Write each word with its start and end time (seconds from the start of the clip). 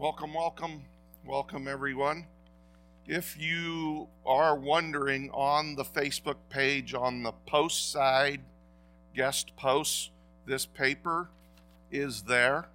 Welcome, 0.00 0.32
welcome, 0.32 0.84
welcome, 1.26 1.68
everyone. 1.68 2.24
If 3.06 3.38
you 3.38 4.08
are 4.24 4.56
wondering 4.56 5.28
on 5.34 5.74
the 5.74 5.84
Facebook 5.84 6.36
page 6.48 6.94
on 6.94 7.22
the 7.22 7.32
post 7.44 7.92
side, 7.92 8.40
guest 9.14 9.54
posts, 9.58 10.08
this 10.46 10.64
paper 10.64 11.28
is 11.92 12.22
there. 12.22 12.68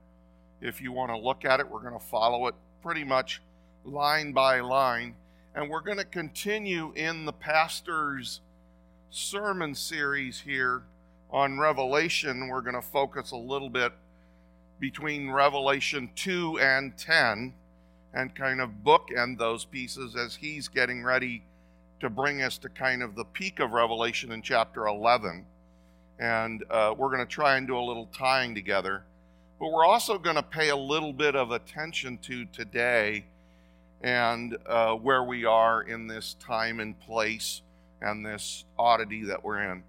If 0.62 0.80
you 0.80 0.92
want 0.92 1.10
to 1.10 1.18
look 1.18 1.46
at 1.46 1.60
it, 1.60 1.68
we're 1.68 1.82
going 1.82 2.00
to 2.00 2.06
follow 2.06 2.46
it 2.46 2.54
pretty 2.84 3.04
much 3.04 3.42
line 3.84 4.32
by 4.32 4.60
line. 4.60 5.16
And 5.56 5.68
we're 5.68 5.82
going 5.82 5.98
to 5.98 6.06
continue 6.06 6.94
in 6.96 7.26
the 7.26 7.34
pastor's 7.34 8.42
sermon 9.10 9.74
series 9.74 10.42
here 10.42 10.84
on 11.32 11.58
Revelation. 11.58 12.50
We're 12.50 12.62
going 12.62 12.76
to 12.76 12.84
focus 12.84 13.32
a 13.32 13.36
little 13.36 13.72
bit 13.72 13.94
between 14.80 15.32
Revelation 15.32 16.10
2 16.16 16.60
and 16.60 16.98
10 16.98 17.54
and 18.14 18.36
kind 18.36 18.62
of 18.62 18.70
bookend 18.84 19.38
those 19.38 19.66
pieces 19.66 20.16
as 20.16 20.36
he's 20.36 20.68
getting 20.68 21.04
ready 21.04 21.44
to 22.00 22.10
bring 22.10 22.42
us 22.42 22.58
to 22.60 22.70
kind 22.70 23.02
of 23.02 23.16
the 23.16 23.26
peak 23.26 23.60
of 23.60 23.72
Revelation 23.72 24.32
in 24.32 24.42
chapter 24.42 24.88
11. 24.88 25.46
And 26.20 26.64
uh, 26.70 26.94
we're 26.98 27.10
going 27.10 27.20
to 27.20 27.26
try 27.26 27.58
and 27.58 27.68
do 27.68 27.78
a 27.78 27.80
little 27.80 28.10
tying 28.18 28.56
together. 28.56 29.04
But 29.60 29.72
we're 29.72 29.86
also 29.86 30.18
going 30.18 30.36
to 30.36 30.44
pay 30.44 30.70
a 30.70 30.76
little 30.76 31.14
bit 31.14 31.36
of 31.36 31.52
attention 31.52 32.18
to 32.20 32.46
today 32.46 33.26
and 34.02 34.58
uh, 34.66 34.94
where 34.96 35.24
we 35.24 35.46
are 35.46 35.82
in 35.82 36.08
this 36.08 36.36
time 36.40 36.80
and 36.80 37.00
place 37.00 37.62
and 38.02 38.26
this 38.26 38.66
oddity 38.78 39.24
that 39.24 39.44
we're 39.44 39.72
in. 39.72 39.84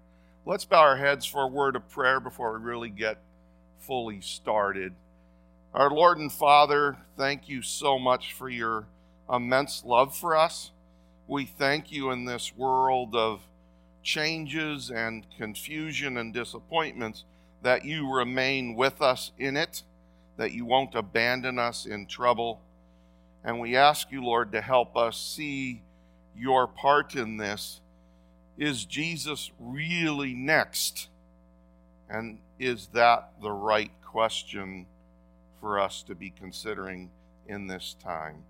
Let's 0.45 0.65
bow 0.65 0.79
our 0.79 0.97
heads 0.97 1.25
for 1.25 1.43
a 1.43 1.47
word 1.47 1.75
of 1.75 1.89
prayer 1.89 2.19
before 2.19 2.57
we 2.57 2.65
really 2.65 2.89
get 2.89 3.17
fully 3.87 4.19
started. 4.19 4.93
Our 5.73 5.89
Lord 5.89 6.17
and 6.17 6.31
Father, 6.31 6.97
thank 7.15 7.47
you 7.47 7.61
so 7.61 7.97
much 7.97 8.33
for 8.33 8.49
your 8.49 8.85
immense 9.31 9.83
love 9.85 10.15
for 10.15 10.35
us. 10.35 10.71
We 11.25 11.45
thank 11.45 11.91
you 11.91 12.11
in 12.11 12.25
this 12.25 12.55
world 12.55 13.15
of 13.15 13.41
changes 14.03 14.89
and 14.89 15.25
confusion 15.37 16.17
and 16.17 16.33
disappointments 16.33 17.23
that 17.61 17.85
you 17.85 18.11
remain 18.11 18.75
with 18.75 19.01
us 19.01 19.31
in 19.37 19.55
it, 19.55 19.83
that 20.35 20.51
you 20.51 20.65
won't 20.65 20.93
abandon 20.93 21.57
us 21.57 21.85
in 21.85 22.07
trouble. 22.07 22.61
And 23.43 23.59
we 23.59 23.77
ask 23.77 24.11
you, 24.11 24.23
Lord, 24.23 24.51
to 24.51 24.61
help 24.61 24.97
us 24.97 25.17
see 25.17 25.81
your 26.35 26.67
part 26.67 27.15
in 27.15 27.37
this. 27.37 27.79
Is 28.57 28.83
Jesus 28.85 29.51
really 29.59 30.33
next? 30.33 31.07
And 32.09 32.39
is 32.59 32.87
that 32.93 33.31
the 33.41 33.51
right 33.51 33.91
question 34.03 34.85
for 35.59 35.79
us 35.79 36.03
to 36.03 36.15
be 36.15 36.29
considering 36.29 37.09
in 37.47 37.67
this 37.67 37.95
time? 38.03 38.43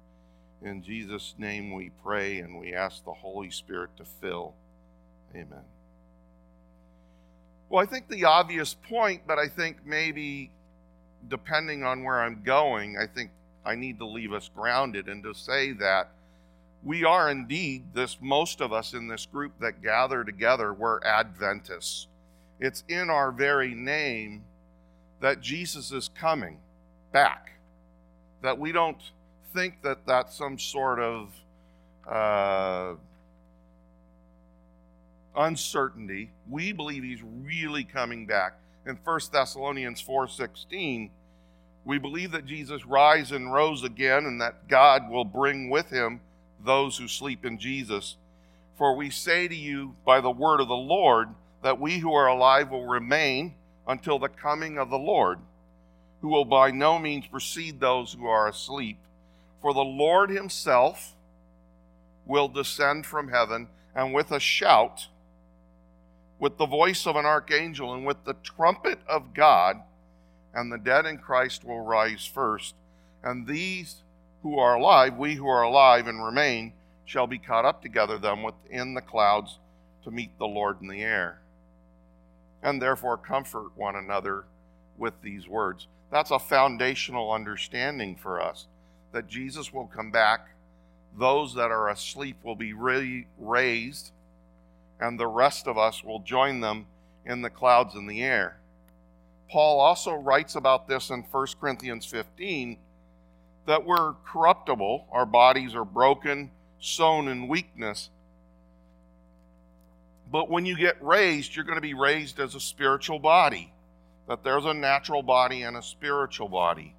In 0.61 0.81
Jesus' 0.81 1.35
name 1.37 1.73
we 1.73 1.91
pray 2.03 2.39
and 2.39 2.59
we 2.59 2.73
ask 2.73 3.03
the 3.05 3.13
Holy 3.13 3.51
Spirit 3.51 3.91
to 3.97 4.05
fill. 4.05 4.53
Amen. 5.35 5.63
Well, 7.69 7.83
I 7.83 7.85
think 7.85 8.07
the 8.07 8.25
obvious 8.25 8.73
point, 8.73 9.23
but 9.27 9.37
I 9.37 9.47
think 9.47 9.85
maybe 9.85 10.51
depending 11.27 11.83
on 11.83 12.03
where 12.03 12.21
I'm 12.21 12.41
going, 12.43 12.97
I 12.97 13.07
think 13.07 13.31
I 13.65 13.75
need 13.75 13.99
to 13.99 14.05
leave 14.05 14.31
us 14.31 14.49
grounded 14.55 15.07
and 15.09 15.21
to 15.23 15.33
say 15.33 15.73
that 15.73 16.11
we 16.83 17.03
are 17.03 17.29
indeed 17.29 17.93
this 17.93 18.17
most 18.21 18.61
of 18.61 18.71
us 18.71 18.93
in 18.93 19.07
this 19.07 19.25
group 19.25 19.59
that 19.59 19.81
gather 19.81 20.23
together 20.23 20.73
we're 20.73 21.01
Adventists. 21.03 22.07
It's 22.59 22.83
in 22.87 23.09
our 23.09 23.31
very 23.31 23.73
name 23.73 24.43
that 25.19 25.41
Jesus 25.41 25.91
is 25.91 26.09
coming 26.09 26.57
back. 27.11 27.51
That 28.41 28.59
we 28.59 28.71
don't 28.71 29.01
think 29.53 29.81
that 29.83 30.05
that's 30.05 30.35
some 30.35 30.57
sort 30.57 30.99
of 30.99 31.33
uh, 32.07 32.95
uncertainty. 35.35 36.31
We 36.49 36.71
believe 36.71 37.03
he's 37.03 37.21
really 37.23 37.83
coming 37.83 38.25
back. 38.25 38.53
In 38.85 38.97
1 39.03 39.19
Thessalonians 39.31 40.01
4:16, 40.01 41.09
we 41.85 41.97
believe 41.97 42.31
that 42.31 42.45
Jesus 42.45 42.85
rise 42.85 43.31
and 43.31 43.53
rose 43.53 43.83
again 43.83 44.25
and 44.25 44.41
that 44.41 44.67
God 44.67 45.09
will 45.09 45.25
bring 45.25 45.69
with 45.69 45.89
him 45.89 46.21
those 46.63 46.97
who 46.97 47.07
sleep 47.07 47.45
in 47.45 47.57
Jesus. 47.57 48.17
For 48.77 48.95
we 48.95 49.09
say 49.09 49.47
to 49.47 49.55
you 49.55 49.95
by 50.05 50.21
the 50.21 50.31
word 50.31 50.59
of 50.59 50.67
the 50.67 50.75
Lord 50.75 51.29
that 51.63 51.79
we 51.79 51.99
who 51.99 52.13
are 52.13 52.27
alive 52.27 52.69
will 52.69 52.85
remain 52.85 53.53
until 53.87 54.19
the 54.19 54.29
coming 54.29 54.77
of 54.77 54.89
the 54.89 54.97
Lord, 54.97 55.39
who 56.21 56.27
will 56.27 56.45
by 56.45 56.71
no 56.71 56.99
means 56.99 57.25
precede 57.27 57.79
those 57.79 58.13
who 58.13 58.27
are 58.27 58.47
asleep. 58.47 58.97
For 59.61 59.73
the 59.73 59.79
Lord 59.79 60.29
himself 60.29 61.13
will 62.25 62.47
descend 62.47 63.05
from 63.05 63.29
heaven, 63.29 63.67
and 63.95 64.13
with 64.13 64.31
a 64.31 64.39
shout, 64.39 65.07
with 66.39 66.57
the 66.57 66.65
voice 66.65 67.07
of 67.07 67.15
an 67.15 67.25
archangel, 67.25 67.93
and 67.93 68.05
with 68.05 68.23
the 68.25 68.35
trumpet 68.43 68.99
of 69.07 69.33
God, 69.33 69.77
and 70.53 70.71
the 70.71 70.77
dead 70.77 71.05
in 71.05 71.17
Christ 71.17 71.63
will 71.63 71.79
rise 71.79 72.25
first. 72.25 72.75
And 73.23 73.47
these 73.47 74.03
who 74.43 74.59
are 74.59 74.75
alive, 74.75 75.17
we 75.17 75.35
who 75.35 75.47
are 75.47 75.63
alive 75.63 76.07
and 76.07 76.23
remain, 76.23 76.73
shall 77.05 77.25
be 77.25 77.39
caught 77.39 77.65
up 77.65 77.81
together 77.81 78.17
them 78.17 78.43
within 78.43 78.93
the 78.93 79.01
clouds 79.01 79.57
to 80.03 80.11
meet 80.11 80.37
the 80.37 80.45
Lord 80.45 80.81
in 80.81 80.87
the 80.87 81.01
air 81.01 81.39
and 82.67 82.81
therefore 82.81 83.15
comfort 83.15 83.71
one 83.77 83.95
another 83.95 84.43
with 84.97 85.13
these 85.21 85.47
words. 85.47 85.87
That's 86.11 86.31
a 86.31 86.37
foundational 86.37 87.31
understanding 87.31 88.17
for 88.17 88.41
us 88.41 88.67
that 89.13 89.29
Jesus 89.29 89.71
will 89.71 89.87
come 89.87 90.11
back, 90.11 90.49
those 91.17 91.53
that 91.53 91.71
are 91.71 91.87
asleep 91.87 92.35
will 92.43 92.57
be 92.57 92.73
raised, 93.39 94.11
and 94.99 95.17
the 95.17 95.27
rest 95.27 95.65
of 95.65 95.77
us 95.77 96.03
will 96.03 96.19
join 96.19 96.59
them 96.59 96.87
in 97.25 97.41
the 97.41 97.49
clouds 97.49 97.95
in 97.95 98.05
the 98.05 98.21
air. 98.21 98.57
Paul 99.49 99.79
also 99.79 100.15
writes 100.15 100.55
about 100.55 100.89
this 100.89 101.09
in 101.09 101.23
1 101.23 101.47
Corinthians 101.61 102.05
15 102.05 102.77
that 103.65 103.85
we're 103.85 104.15
corruptible, 104.25 105.07
our 105.09 105.25
bodies 105.25 105.73
are 105.73 105.85
broken, 105.85 106.51
sown 106.81 107.29
in 107.29 107.47
weakness, 107.47 108.09
but 110.31 110.49
when 110.49 110.65
you 110.65 110.77
get 110.77 111.01
raised, 111.01 111.55
you're 111.55 111.65
going 111.65 111.77
to 111.77 111.81
be 111.81 111.93
raised 111.93 112.39
as 112.39 112.55
a 112.55 112.59
spiritual 112.59 113.19
body, 113.19 113.73
that 114.27 114.43
there's 114.43 114.65
a 114.65 114.73
natural 114.73 115.23
body 115.23 115.61
and 115.61 115.77
a 115.77 115.81
spiritual 115.81 116.49
body. 116.49 116.95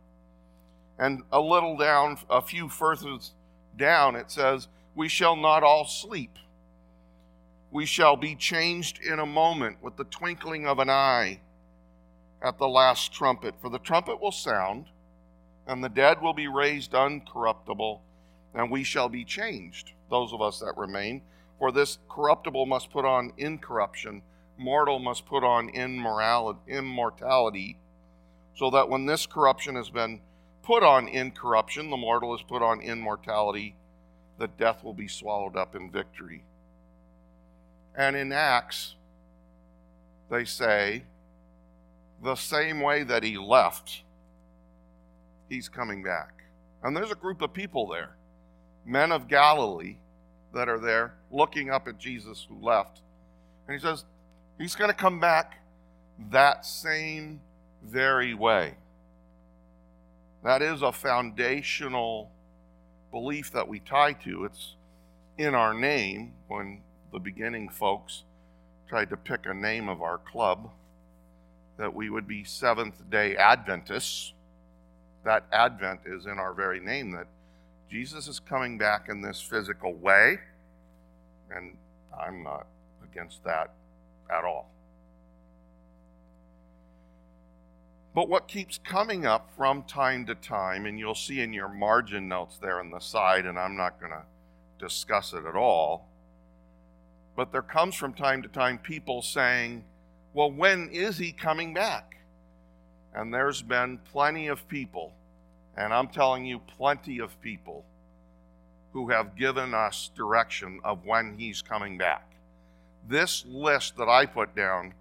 And 0.99 1.23
a 1.31 1.41
little 1.41 1.77
down, 1.77 2.19
a 2.31 2.41
few 2.41 2.69
verses 2.69 3.33
down, 3.77 4.17
it 4.17 4.31
says, 4.31 4.69
We 4.95 5.09
shall 5.09 5.37
not 5.37 5.63
all 5.63 5.85
sleep. 5.85 6.39
We 7.71 7.85
shall 7.85 8.17
be 8.17 8.35
changed 8.35 9.01
in 9.03 9.19
a 9.19 9.27
moment 9.27 9.83
with 9.83 9.97
the 9.97 10.05
twinkling 10.05 10.67
of 10.67 10.79
an 10.79 10.89
eye 10.89 11.41
at 12.43 12.59
the 12.59 12.69
last 12.69 13.13
trumpet. 13.13 13.55
For 13.61 13.69
the 13.69 13.79
trumpet 13.79 14.21
will 14.21 14.33
sound, 14.33 14.87
and 15.67 15.85
the 15.85 15.91
dead 15.91 16.23
will 16.23 16.33
be 16.33 16.49
raised 16.49 16.93
uncorruptible, 16.93 18.01
and 18.55 18.71
we 18.71 18.85
shall 18.85 19.11
be 19.11 19.25
changed, 19.25 19.93
those 20.11 20.33
of 20.33 20.41
us 20.41 20.61
that 20.61 20.77
remain. 20.79 21.21
For 21.59 21.73
this 21.73 21.99
corruptible 22.09 22.67
must 22.67 22.91
put 22.91 23.05
on 23.05 23.33
incorruption, 23.37 24.23
mortal 24.57 24.99
must 24.99 25.27
put 25.27 25.43
on 25.43 25.71
immortality, 25.71 27.79
so 28.55 28.71
that 28.71 28.89
when 28.89 29.07
this 29.07 29.27
corruption 29.27 29.75
has 29.75 29.91
been 29.91 30.21
put 30.63 30.83
on 30.83 31.09
incorruption, 31.09 31.91
the 31.91 31.97
mortal 31.97 32.35
is 32.35 32.43
put 32.43 32.63
on 32.63 32.81
immortality, 32.81 33.75
that 34.39 34.57
death 34.57 34.85
will 34.85 34.95
be 34.95 35.09
swallowed 35.09 35.57
up 35.57 35.75
in 35.75 35.91
victory. 35.91 36.45
And 37.97 38.15
in 38.15 38.33
Acts, 38.33 38.95
they 40.31 40.45
say, 40.45 41.03
the 42.23 42.37
same 42.37 42.81
way 42.81 43.03
that 43.03 43.25
he 43.25 43.37
left, 43.37 44.03
he's 45.49 45.69
coming 45.69 46.03
back. 46.03 46.35
And 46.83 46.97
there's 46.97 47.11
a 47.11 47.17
group 47.17 47.43
of 47.43 47.53
people 47.53 47.89
there, 47.89 48.17
men 48.85 49.11
of 49.11 49.27
Galilee 49.27 49.97
that 50.59 50.69
are 50.69 50.79
there 50.79 51.15
looking 51.31 51.71
up 51.71 51.87
at 51.89 51.99
Jesus 51.99 52.47
who 52.49 52.59
left. 52.61 53.01
And 53.67 53.79
he 53.79 53.81
says, 53.81 54.05
He's 54.59 54.75
going 54.75 54.91
to 54.91 54.97
come 54.97 55.21
back 55.21 55.63
that 56.31 56.67
same 56.67 57.41
very 57.83 58.35
way. 58.35 58.75
That 60.43 60.63
is 60.63 60.83
a 60.83 60.93
foundational 60.93 62.31
belief 63.13 63.53
that 63.53 63.69
we 63.69 63.79
tie 63.79 64.15
to. 64.15 64.45
It's 64.45 64.75
in 65.37 65.55
our 65.55 65.75
name 65.75 66.33
when 66.49 66.83
the 67.13 67.21
beginning 67.21 67.69
folks 67.69 68.25
tried 68.89 69.11
to 69.11 69.17
pick 69.17 69.47
a 69.47 69.55
name 69.55 69.89
of 69.89 70.03
our 70.03 70.19
club 70.19 70.71
that 71.77 71.95
we 71.95 72.11
would 72.11 72.27
be 72.27 72.43
Seventh 72.43 73.09
day 73.09 73.37
Adventists. 73.37 74.33
That 75.25 75.45
Advent 75.53 76.01
is 76.07 76.27
in 76.27 76.39
our 76.39 76.53
very 76.53 76.81
name, 76.81 77.13
that 77.13 77.29
Jesus 77.91 78.29
is 78.29 78.39
coming 78.39 78.77
back 78.77 79.09
in 79.09 79.23
this 79.23 79.41
physical 79.41 79.95
way, 79.95 80.39
and 81.51 81.77
I'm 82.19 82.43
not 82.43 82.67
against 83.03 83.43
that 83.45 83.71
at 84.31 84.45
all. 84.45 84.71
But 88.15 88.29
what 88.29 88.49
keeps 88.49 88.79
coming 88.79 89.27
up 89.27 89.51
from 89.57 89.85
time 89.85 90.27
to 90.27 90.35
time, 90.35 90.87
and 90.87 90.99
you'll 90.99 91.15
see 91.15 91.41
in 91.41 91.53
your 91.53 91.69
margin 91.69 92.29
notes 92.29 92.59
there 92.59 92.81
on 92.81 92.91
the 92.91 92.99
side, 92.99 93.47
and 93.47 93.59
I'm 93.59 93.77
not 93.77 94.01
going 94.01 94.13
to 94.13 94.25
discuss 94.79 95.33
it 95.33 95.45
at 95.47 95.55
all, 95.55 96.09
but 97.37 97.53
there 97.53 97.63
comes 97.63 97.95
from 97.95 98.13
time 98.13 98.43
to 98.43 98.49
time 98.49 98.79
people 98.79 99.23
saying, 99.23 99.85
Well, 100.35 100.51
when 100.51 100.91
is 100.91 101.19
he 101.19 101.33
coming 101.33 101.73
back? 101.73 102.17
And 103.15 103.33
there's 103.33 103.63
been 103.63 103.99
plenty 104.11 104.49
of 104.49 104.69
people, 104.69 105.13
and 105.79 105.95
I'm 105.95 106.09
telling 106.09 106.45
you, 106.45 106.59
plenty 106.59 107.21
of 107.21 107.41
people 107.41 107.85
who 108.93 109.11
have 109.11 109.37
given 109.37 109.75
us 109.75 110.11
direction 110.17 110.81
of 110.83 111.07
when 111.07 111.39
he's 111.39 111.63
coming 111.63 111.97
back. 111.97 112.33
This 113.09 113.45
list 113.47 113.97
that 113.97 114.09
I 114.09 114.27
put 114.27 114.57
down, 114.57 114.93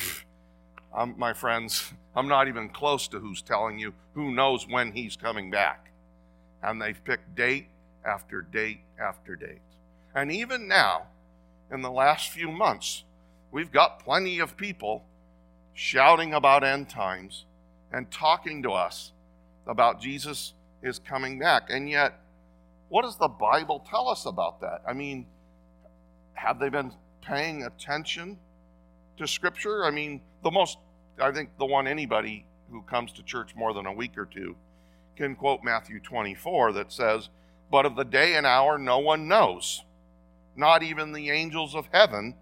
I'm, 0.94 1.14
my 1.18 1.34
friends, 1.34 1.92
I'm 2.16 2.26
not 2.26 2.48
even 2.48 2.70
close 2.70 3.06
to 3.08 3.18
who's 3.18 3.42
telling 3.42 3.78
you 3.78 3.92
who 4.14 4.32
knows 4.32 4.66
when 4.66 4.92
he's 4.92 5.14
coming 5.14 5.50
back. 5.50 5.90
And 6.62 6.80
they've 6.80 7.04
picked 7.04 7.34
date 7.34 7.66
after 8.02 8.40
date 8.40 8.80
after 8.98 9.36
date. 9.36 9.60
And 10.14 10.32
even 10.32 10.68
now, 10.68 11.02
in 11.70 11.82
the 11.82 11.90
last 11.90 12.30
few 12.30 12.50
months, 12.50 13.04
we've 13.50 13.72
got 13.72 14.02
plenty 14.02 14.38
of 14.38 14.56
people 14.56 15.04
shouting 15.74 16.32
about 16.32 16.64
end 16.64 16.88
times 16.88 17.44
and 17.92 18.10
talking 18.10 18.62
to 18.62 18.72
us 18.72 19.12
about 19.66 20.00
Jesus 20.00 20.54
is 20.82 20.98
coming 20.98 21.38
back. 21.38 21.70
And 21.70 21.88
yet, 21.88 22.18
what 22.88 23.02
does 23.02 23.16
the 23.16 23.28
Bible 23.28 23.84
tell 23.88 24.08
us 24.08 24.26
about 24.26 24.60
that? 24.60 24.82
I 24.86 24.92
mean, 24.92 25.26
have 26.34 26.58
they 26.58 26.68
been 26.68 26.92
paying 27.22 27.62
attention 27.62 28.38
to 29.18 29.26
Scripture? 29.26 29.84
I 29.84 29.90
mean, 29.90 30.20
the 30.42 30.50
most, 30.50 30.78
I 31.20 31.30
think, 31.30 31.56
the 31.58 31.66
one 31.66 31.86
anybody 31.86 32.46
who 32.70 32.82
comes 32.82 33.12
to 33.12 33.22
church 33.22 33.54
more 33.54 33.72
than 33.72 33.86
a 33.86 33.92
week 33.92 34.18
or 34.18 34.26
two 34.26 34.56
can 35.16 35.36
quote 35.36 35.62
Matthew 35.62 36.00
24 36.00 36.72
that 36.72 36.92
says, 36.92 37.28
But 37.70 37.86
of 37.86 37.96
the 37.96 38.04
day 38.04 38.34
and 38.34 38.46
hour 38.46 38.78
no 38.78 38.98
one 38.98 39.28
knows, 39.28 39.84
not 40.56 40.82
even 40.82 41.12
the 41.12 41.30
angels 41.30 41.74
of 41.74 41.88
heaven, 41.92 42.34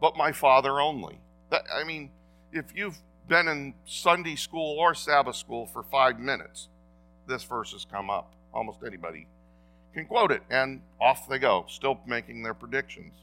but 0.00 0.16
my 0.16 0.32
Father 0.32 0.80
only. 0.80 1.20
That, 1.50 1.64
I 1.74 1.84
mean, 1.84 2.10
if 2.52 2.66
you've 2.74 2.98
been 3.28 3.48
in 3.48 3.74
Sunday 3.86 4.36
school 4.36 4.78
or 4.78 4.94
Sabbath 4.94 5.36
school 5.36 5.66
for 5.66 5.82
five 5.82 6.18
minutes, 6.18 6.68
this 7.26 7.44
verse 7.44 7.72
has 7.72 7.84
come 7.84 8.10
up. 8.10 8.32
Almost 8.52 8.80
anybody 8.86 9.26
can 9.94 10.06
quote 10.06 10.32
it, 10.32 10.42
and 10.50 10.80
off 11.00 11.28
they 11.28 11.38
go, 11.38 11.64
still 11.68 12.00
making 12.06 12.42
their 12.42 12.54
predictions. 12.54 13.14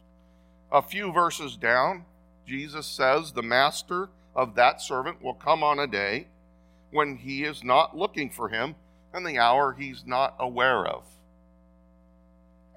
A 0.71 0.81
few 0.81 1.11
verses 1.11 1.57
down, 1.57 2.05
Jesus 2.45 2.85
says, 2.85 3.31
The 3.31 3.43
master 3.43 4.09
of 4.35 4.55
that 4.55 4.81
servant 4.81 5.21
will 5.21 5.33
come 5.33 5.63
on 5.63 5.79
a 5.79 5.87
day 5.87 6.27
when 6.91 7.17
he 7.17 7.43
is 7.43 7.63
not 7.63 7.97
looking 7.97 8.29
for 8.29 8.49
him 8.49 8.75
and 9.13 9.25
the 9.25 9.39
hour 9.39 9.73
he's 9.73 10.03
not 10.05 10.35
aware 10.39 10.85
of. 10.85 11.03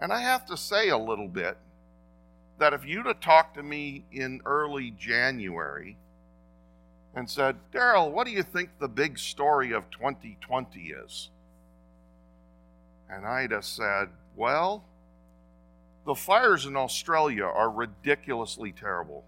And 0.01 0.13
I 0.13 0.21
have 0.21 0.47
to 0.47 0.57
say 0.57 0.89
a 0.89 0.99
little 0.99 1.29
bit 1.29 1.57
that 2.59 2.73
if 2.73 2.85
you'd 2.87 3.07
have 3.07 3.21
talked 3.21 3.57
to 3.57 3.63
me 3.63 4.05
in 4.11 4.41
early 4.45 4.91
January 4.91 5.97
and 7.15 7.29
said, 7.29 7.57
Daryl, 7.73 8.11
what 8.11 8.27
do 8.27 8.33
you 8.33 8.43
think 8.43 8.71
the 8.79 8.89
big 8.89 9.19
story 9.19 9.73
of 9.73 9.91
2020 9.91 10.81
is? 10.81 11.31
And 13.09 13.27
I'd 13.27 13.53
said, 13.63 14.09
well, 14.35 14.85
the 16.07 16.15
fires 16.15 16.65
in 16.65 16.77
Australia 16.77 17.45
are 17.45 17.71
ridiculously 17.71 18.73
terrible. 18.73 19.25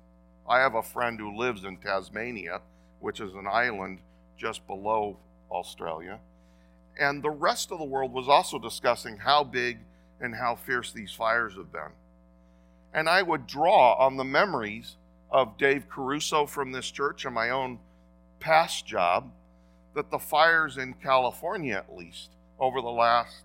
I 0.49 0.61
have 0.61 0.75
a 0.75 0.83
friend 0.83 1.19
who 1.19 1.37
lives 1.37 1.65
in 1.65 1.77
Tasmania, 1.77 2.61
which 3.01 3.21
is 3.21 3.35
an 3.35 3.47
island 3.47 3.99
just 4.37 4.67
below 4.67 5.19
Australia. 5.51 6.19
And 6.99 7.23
the 7.23 7.31
rest 7.31 7.71
of 7.71 7.79
the 7.79 7.85
world 7.85 8.13
was 8.13 8.29
also 8.29 8.59
discussing 8.59 9.19
how 9.19 9.45
big 9.45 9.79
and 10.21 10.35
how 10.35 10.57
fierce 10.57 10.93
these 10.93 11.13
fires 11.13 11.55
have 11.55 11.73
been. 11.73 11.93
And 12.93 13.09
I 13.09 13.23
would 13.23 13.47
draw 13.47 13.95
on 13.95 14.17
the 14.17 14.25
memories 14.25 14.97
of 15.31 15.57
Dave 15.59 15.89
Caruso 15.89 16.47
from 16.47 16.73
this 16.73 16.91
church 16.91 17.25
and 17.25 17.35
my 17.35 17.51
own 17.51 17.79
past 18.41 18.87
job 18.87 19.31
that 19.95 20.11
the 20.11 20.19
fires 20.19 20.77
in 20.77 20.95
California, 20.95 21.75
at 21.75 21.97
least, 21.97 22.31
over 22.59 22.81
the 22.81 22.91
last 22.91 23.45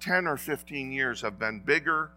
10 0.00 0.26
or 0.26 0.36
15 0.36 0.92
years 0.92 1.20
have 1.20 1.38
been 1.38 1.60
bigger 1.60 2.10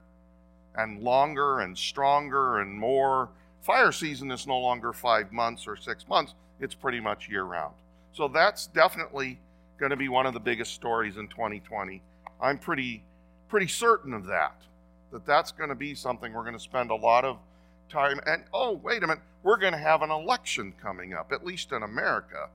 and 0.76 1.02
longer 1.02 1.60
and 1.60 1.78
stronger 1.78 2.60
and 2.60 2.74
more. 2.74 3.30
Fire 3.62 3.92
season 3.92 4.32
is 4.32 4.48
no 4.48 4.58
longer 4.58 4.94
five 4.94 5.32
months 5.32 5.68
or 5.68 5.76
six 5.76 6.08
months, 6.08 6.34
it's 6.60 6.76
pretty 6.76 7.00
much 7.00 7.30
year 7.30 7.44
round. 7.44 7.74
So 8.14 8.28
that's 8.28 8.68
definitely 8.68 9.40
going 9.80 9.90
to 9.92 9.96
be 9.96 10.10
one 10.10 10.26
of 10.26 10.34
the 10.34 10.40
biggest 10.40 10.74
stories 10.74 11.18
in 11.18 11.28
2020. 11.28 12.02
I'm 12.42 12.58
pretty 12.58 13.04
pretty 13.50 13.68
certain 13.68 14.14
of 14.14 14.26
that. 14.26 14.56
That 15.12 15.26
that's 15.26 15.52
going 15.52 15.70
to 15.70 15.76
be 15.76 15.96
something 15.96 16.34
we're 16.34 16.42
going 16.42 16.54
to 16.54 16.60
spend 16.60 16.92
a 16.92 16.96
lot 16.96 17.26
of 17.26 17.38
time 17.90 18.20
and 18.26 18.44
oh 18.54 18.74
wait 18.74 19.04
a 19.04 19.08
minute 19.08 19.24
we're 19.44 19.58
going 19.58 19.74
to 19.74 19.80
have 19.80 20.02
an 20.02 20.12
election 20.12 20.74
coming 20.82 21.14
up 21.14 21.32
at 21.32 21.46
least 21.46 21.72
in 21.72 21.84
america 21.84 22.50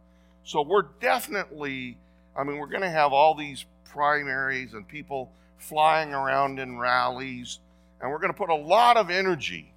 so 0.44 0.62
we're 0.62 0.86
definitely 1.00 1.96
i 2.36 2.44
mean 2.44 2.58
we're 2.58 2.66
going 2.66 2.82
to 2.82 2.90
have 2.90 3.12
all 3.12 3.34
these 3.34 3.64
primaries 3.84 4.72
and 4.74 4.86
people 4.86 5.30
flying 5.58 6.12
around 6.12 6.58
in 6.58 6.78
rallies 6.78 7.58
and 8.00 8.10
we're 8.10 8.18
going 8.18 8.32
to 8.32 8.38
put 8.38 8.50
a 8.50 8.54
lot 8.54 8.96
of 8.96 9.10
energy 9.10 9.72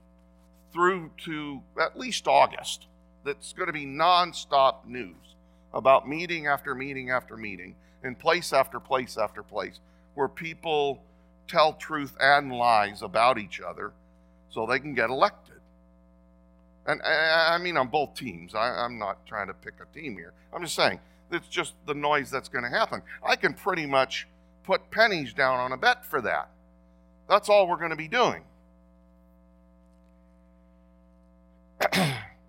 through 0.74 1.10
to 1.18 1.62
at 1.80 1.98
least 1.98 2.28
august 2.28 2.88
that's 3.24 3.54
going 3.54 3.68
to 3.68 3.74
be 3.74 3.86
nonstop 3.86 4.86
news 4.86 5.16
about 5.74 6.08
meeting 6.08 6.48
after 6.48 6.74
meeting 6.74 7.10
after 7.10 7.38
meeting 7.38 7.76
in 8.04 8.16
place 8.16 8.54
after 8.54 8.80
place 8.80 9.18
after 9.18 9.44
place 9.44 9.80
where 10.16 10.28
people 10.28 11.02
tell 11.48 11.74
truth 11.74 12.16
and 12.20 12.52
lies 12.52 13.02
about 13.02 13.38
each 13.38 13.62
other 13.62 13.92
so 14.50 14.66
they 14.66 14.80
can 14.80 14.96
get 14.96 15.10
elected. 15.10 15.45
And 16.88 17.02
I 17.02 17.58
mean, 17.58 17.78
on 17.78 17.88
both 17.88 18.14
teams. 18.14 18.54
I, 18.54 18.86
am 18.86 19.00
not 19.00 19.26
trying 19.26 19.48
to 19.48 19.54
pick 19.54 19.74
a 19.82 19.98
team 19.98 20.16
here. 20.18 20.34
I'm 20.54 20.62
just 20.62 20.76
saying, 20.76 21.00
it's 21.32 21.48
just 21.48 21.74
the 21.88 21.96
noise 21.96 22.30
that's 22.30 22.50
going 22.50 22.64
to 22.64 22.70
happen. 22.70 23.02
I 23.24 23.36
can 23.36 23.54
pretty 23.54 23.88
much 23.88 24.28
put 24.64 24.92
pennies 24.92 25.34
down 25.34 25.60
on 25.60 25.72
a 25.72 25.78
bet 25.78 26.06
for 26.06 26.22
that. 26.22 26.50
That's 27.28 27.50
all 27.50 27.68
we're 27.68 27.78
going 27.78 27.90
to 27.90 27.96
be 27.96 28.08
doing. 28.08 28.44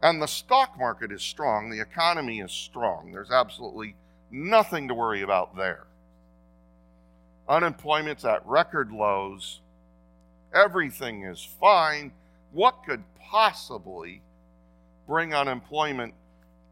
and 0.02 0.20
the 0.20 0.26
stock 0.26 0.78
market 0.78 1.10
is 1.10 1.22
strong, 1.22 1.70
the 1.70 1.80
economy 1.80 2.40
is 2.40 2.52
strong. 2.52 3.12
There's 3.12 3.30
absolutely 3.30 3.96
nothing 4.30 4.88
to 4.88 4.94
worry 4.94 5.22
about 5.22 5.56
there. 5.56 5.84
Unemployment's 7.48 8.24
at 8.24 8.46
record 8.46 8.90
lows. 8.92 9.60
Everything 10.52 11.24
is 11.24 11.46
fine. 11.60 12.12
What 12.56 12.84
could 12.86 13.04
possibly 13.20 14.22
bring 15.06 15.34
unemployment 15.34 16.14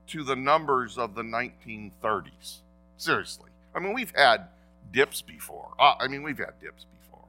to 0.06 0.24
the 0.24 0.34
numbers 0.34 0.96
of 0.96 1.14
the 1.14 1.20
1930s? 1.20 2.60
Seriously. 2.96 3.50
I 3.74 3.80
mean, 3.80 3.92
we've 3.92 4.14
had 4.16 4.48
dips 4.94 5.20
before. 5.20 5.74
Uh, 5.78 5.92
I 6.00 6.08
mean, 6.08 6.22
we've 6.22 6.38
had 6.38 6.58
dips 6.58 6.86
before. 6.90 7.26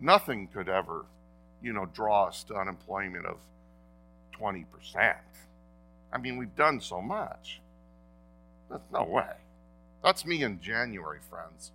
Nothing 0.00 0.46
could 0.46 0.70
ever, 0.70 1.04
you 1.60 1.74
know, 1.74 1.84
draw 1.84 2.28
us 2.28 2.44
to 2.44 2.54
unemployment 2.54 3.26
of 3.26 3.36
20%. 4.40 4.64
I 6.10 6.16
mean, 6.16 6.38
we've 6.38 6.56
done 6.56 6.80
so 6.80 7.02
much. 7.02 7.60
That's 8.70 8.90
no 8.90 9.04
way. 9.04 9.34
That's 10.02 10.24
me 10.24 10.42
in 10.42 10.62
January, 10.62 11.18
friends. 11.28 11.72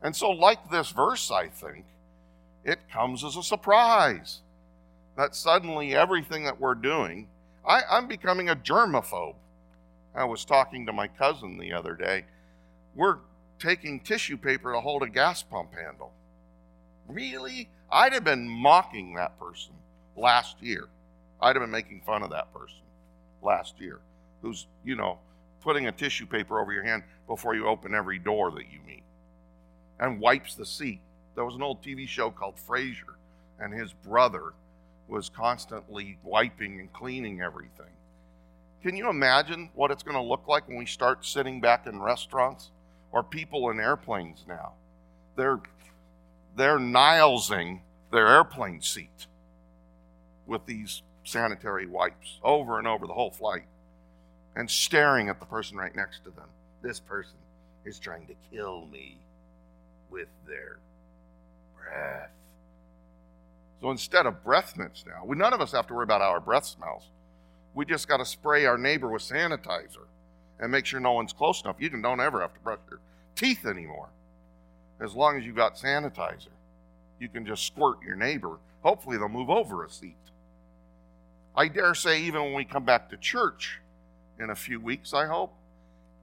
And 0.00 0.16
so, 0.16 0.30
like 0.30 0.70
this 0.70 0.92
verse, 0.92 1.30
I 1.30 1.48
think, 1.48 1.84
it 2.64 2.78
comes 2.90 3.24
as 3.24 3.36
a 3.36 3.42
surprise 3.42 4.40
that 5.16 5.34
suddenly 5.34 5.94
everything 5.94 6.44
that 6.44 6.60
we're 6.60 6.74
doing, 6.74 7.28
I, 7.66 7.82
I'm 7.90 8.06
becoming 8.06 8.48
a 8.48 8.56
germaphobe. 8.56 9.34
I 10.14 10.24
was 10.24 10.44
talking 10.44 10.86
to 10.86 10.92
my 10.92 11.08
cousin 11.08 11.58
the 11.58 11.72
other 11.72 11.94
day. 11.94 12.24
We're 12.94 13.18
taking 13.58 14.00
tissue 14.00 14.36
paper 14.36 14.72
to 14.72 14.80
hold 14.80 15.02
a 15.02 15.08
gas 15.08 15.42
pump 15.42 15.70
handle. 15.74 16.12
Really? 17.08 17.68
I'd 17.90 18.12
have 18.12 18.24
been 18.24 18.48
mocking 18.48 19.14
that 19.14 19.38
person 19.38 19.74
last 20.16 20.62
year. 20.62 20.88
I'd 21.40 21.56
have 21.56 21.62
been 21.62 21.70
making 21.70 22.02
fun 22.04 22.22
of 22.22 22.30
that 22.30 22.52
person 22.52 22.80
last 23.42 23.80
year 23.80 24.00
who's, 24.42 24.66
you 24.84 24.96
know, 24.96 25.18
putting 25.60 25.86
a 25.86 25.92
tissue 25.92 26.26
paper 26.26 26.60
over 26.60 26.72
your 26.72 26.84
hand 26.84 27.02
before 27.26 27.54
you 27.54 27.66
open 27.66 27.94
every 27.94 28.18
door 28.18 28.50
that 28.52 28.72
you 28.72 28.78
meet 28.86 29.02
and 29.98 30.20
wipes 30.20 30.54
the 30.54 30.66
seat. 30.66 31.00
There 31.38 31.44
was 31.44 31.54
an 31.54 31.62
old 31.62 31.84
TV 31.84 32.08
show 32.08 32.32
called 32.32 32.56
Frasier, 32.56 33.14
and 33.60 33.72
his 33.72 33.92
brother 33.92 34.54
was 35.06 35.28
constantly 35.28 36.18
wiping 36.24 36.80
and 36.80 36.92
cleaning 36.92 37.40
everything. 37.40 37.92
Can 38.82 38.96
you 38.96 39.08
imagine 39.08 39.70
what 39.76 39.92
it's 39.92 40.02
going 40.02 40.16
to 40.16 40.20
look 40.20 40.48
like 40.48 40.66
when 40.66 40.78
we 40.78 40.84
start 40.84 41.24
sitting 41.24 41.60
back 41.60 41.86
in 41.86 42.02
restaurants 42.02 42.72
or 43.12 43.22
people 43.22 43.70
in 43.70 43.78
airplanes 43.78 44.46
now? 44.48 44.72
They're 45.36 45.60
they're 46.56 46.80
nilesing 46.80 47.82
their 48.10 48.26
airplane 48.26 48.82
seat 48.82 49.28
with 50.44 50.66
these 50.66 51.02
sanitary 51.22 51.86
wipes 51.86 52.40
over 52.42 52.80
and 52.80 52.88
over 52.88 53.06
the 53.06 53.14
whole 53.14 53.30
flight. 53.30 53.66
and 54.56 54.68
staring 54.68 55.28
at 55.28 55.38
the 55.38 55.46
person 55.46 55.76
right 55.78 55.94
next 55.94 56.24
to 56.24 56.30
them. 56.30 56.48
This 56.82 56.98
person 56.98 57.38
is 57.84 58.00
trying 58.00 58.26
to 58.26 58.34
kill 58.50 58.86
me 58.86 59.18
with 60.10 60.26
their 60.44 60.78
breath. 61.90 62.30
So 63.80 63.90
instead 63.90 64.26
of 64.26 64.42
breath 64.42 64.76
mints 64.76 65.04
now, 65.06 65.24
we, 65.24 65.36
none 65.36 65.52
of 65.52 65.60
us 65.60 65.72
have 65.72 65.86
to 65.88 65.94
worry 65.94 66.04
about 66.04 66.20
how 66.20 66.28
our 66.28 66.40
breath 66.40 66.66
smells. 66.66 67.04
We 67.74 67.84
just 67.84 68.08
got 68.08 68.16
to 68.16 68.24
spray 68.24 68.66
our 68.66 68.76
neighbor 68.76 69.08
with 69.08 69.22
sanitizer 69.22 70.06
and 70.58 70.72
make 70.72 70.84
sure 70.84 70.98
no 70.98 71.12
one's 71.12 71.32
close 71.32 71.62
enough. 71.62 71.76
You 71.78 71.88
don't 71.90 72.20
ever 72.20 72.40
have 72.40 72.54
to 72.54 72.60
brush 72.60 72.80
your 72.90 73.00
teeth 73.36 73.64
anymore. 73.64 74.08
As 75.00 75.14
long 75.14 75.38
as 75.38 75.44
you've 75.44 75.54
got 75.54 75.76
sanitizer, 75.76 76.48
you 77.20 77.28
can 77.28 77.46
just 77.46 77.64
squirt 77.64 78.02
your 78.04 78.16
neighbor. 78.16 78.58
Hopefully, 78.82 79.16
they'll 79.16 79.28
move 79.28 79.50
over 79.50 79.84
a 79.84 79.90
seat. 79.90 80.16
I 81.54 81.68
dare 81.68 81.94
say, 81.94 82.22
even 82.22 82.42
when 82.42 82.54
we 82.54 82.64
come 82.64 82.84
back 82.84 83.10
to 83.10 83.16
church 83.16 83.80
in 84.40 84.50
a 84.50 84.54
few 84.54 84.80
weeks, 84.80 85.14
I 85.14 85.26
hope, 85.26 85.52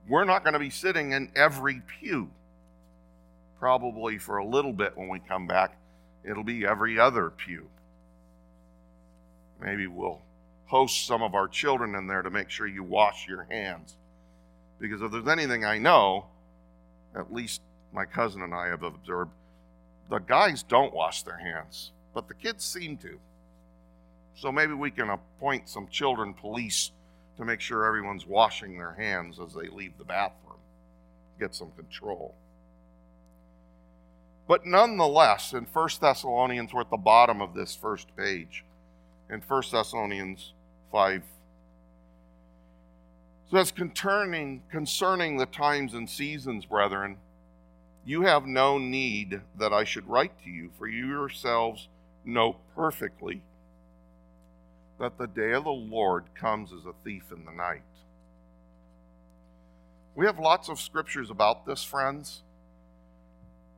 we're 0.08 0.26
not 0.26 0.44
going 0.44 0.54
to 0.54 0.60
be 0.60 0.70
sitting 0.70 1.14
in 1.14 1.32
every 1.36 1.82
pew. 2.00 2.30
Probably 3.60 4.18
for 4.18 4.38
a 4.38 4.46
little 4.46 4.74
bit 4.74 4.98
when 4.98 5.08
we 5.08 5.20
come 5.20 5.48
back, 5.48 5.78
it'll 6.24 6.44
be 6.44 6.66
every 6.66 7.00
other 7.00 7.30
pew. 7.30 7.68
Maybe 9.62 9.88
we'll 9.88 10.22
host 10.66 11.06
some 11.06 11.22
of 11.22 11.36
our 11.36 11.48
children 11.48 11.96
in 11.96 12.08
there 12.08 12.22
to 12.22 12.30
make 12.30 12.50
sure 12.50 12.68
you 12.68 12.84
wash 12.84 13.28
your 13.28 13.48
hands. 13.50 13.96
Because 14.80 15.02
if 15.02 15.12
there's 15.12 15.28
anything 15.28 15.64
I 15.64 15.78
know, 15.78 16.26
at 17.16 17.34
least 17.34 17.62
my 17.94 18.06
cousin 18.06 18.42
and 18.42 18.54
I 18.54 18.68
have 18.68 18.84
observed, 18.84 19.32
the 20.10 20.20
guys 20.20 20.64
don't 20.64 20.94
wash 20.94 21.24
their 21.24 21.38
hands, 21.38 21.92
but 22.14 22.28
the 22.28 22.34
kids 22.34 22.66
seem 22.66 22.98
to. 22.98 23.20
So 24.36 24.52
maybe 24.52 24.74
we 24.74 24.92
can 24.92 25.10
appoint 25.10 25.70
some 25.70 25.88
children 25.88 26.34
police 26.34 26.92
to 27.38 27.46
make 27.46 27.62
sure 27.62 27.86
everyone's 27.86 28.26
washing 28.28 28.78
their 28.78 28.94
hands 28.94 29.40
as 29.40 29.54
they 29.54 29.70
leave 29.70 29.98
the 29.98 30.04
bathroom, 30.04 30.60
get 31.40 31.56
some 31.56 31.72
control. 31.72 32.36
But 34.48 34.66
nonetheless, 34.66 35.54
in 35.54 35.66
1 35.66 35.90
Thessalonians, 36.00 36.74
we're 36.74 36.82
at 36.82 36.92
the 36.92 36.98
bottom 36.98 37.42
of 37.42 37.54
this 37.54 37.76
first 37.76 38.16
page. 38.16 38.64
In 39.30 39.42
1 39.42 39.64
Thessalonians 39.72 40.54
5 40.92 41.24
So 43.50 43.58
says 43.58 43.72
concerning 43.72 44.62
concerning 44.70 45.38
the 45.38 45.48
times 45.48 45.94
and 45.94 46.08
seasons, 46.10 46.66
brethren, 46.66 47.18
you 48.06 48.22
have 48.22 48.46
no 48.46 48.78
need 48.78 49.42
that 49.58 49.74
I 49.74 49.84
should 49.84 50.08
write 50.08 50.44
to 50.44 50.50
you, 50.50 50.70
for 50.78 50.88
you 50.88 51.08
yourselves 51.08 51.88
know 52.24 52.58
perfectly 52.76 53.42
that 55.00 55.18
the 55.18 55.28
day 55.28 55.54
of 55.54 55.64
the 55.64 55.72
Lord 55.72 56.26
comes 56.36 56.72
as 56.72 56.86
a 56.86 56.94
thief 57.04 57.32
in 57.32 57.46
the 57.46 57.52
night. 57.52 57.82
We 60.14 60.28
have 60.28 60.40
lots 60.40 60.70
of 60.70 60.80
scriptures 60.80 61.30
about 61.30 61.66
this, 61.66 61.84
friends, 61.84 62.44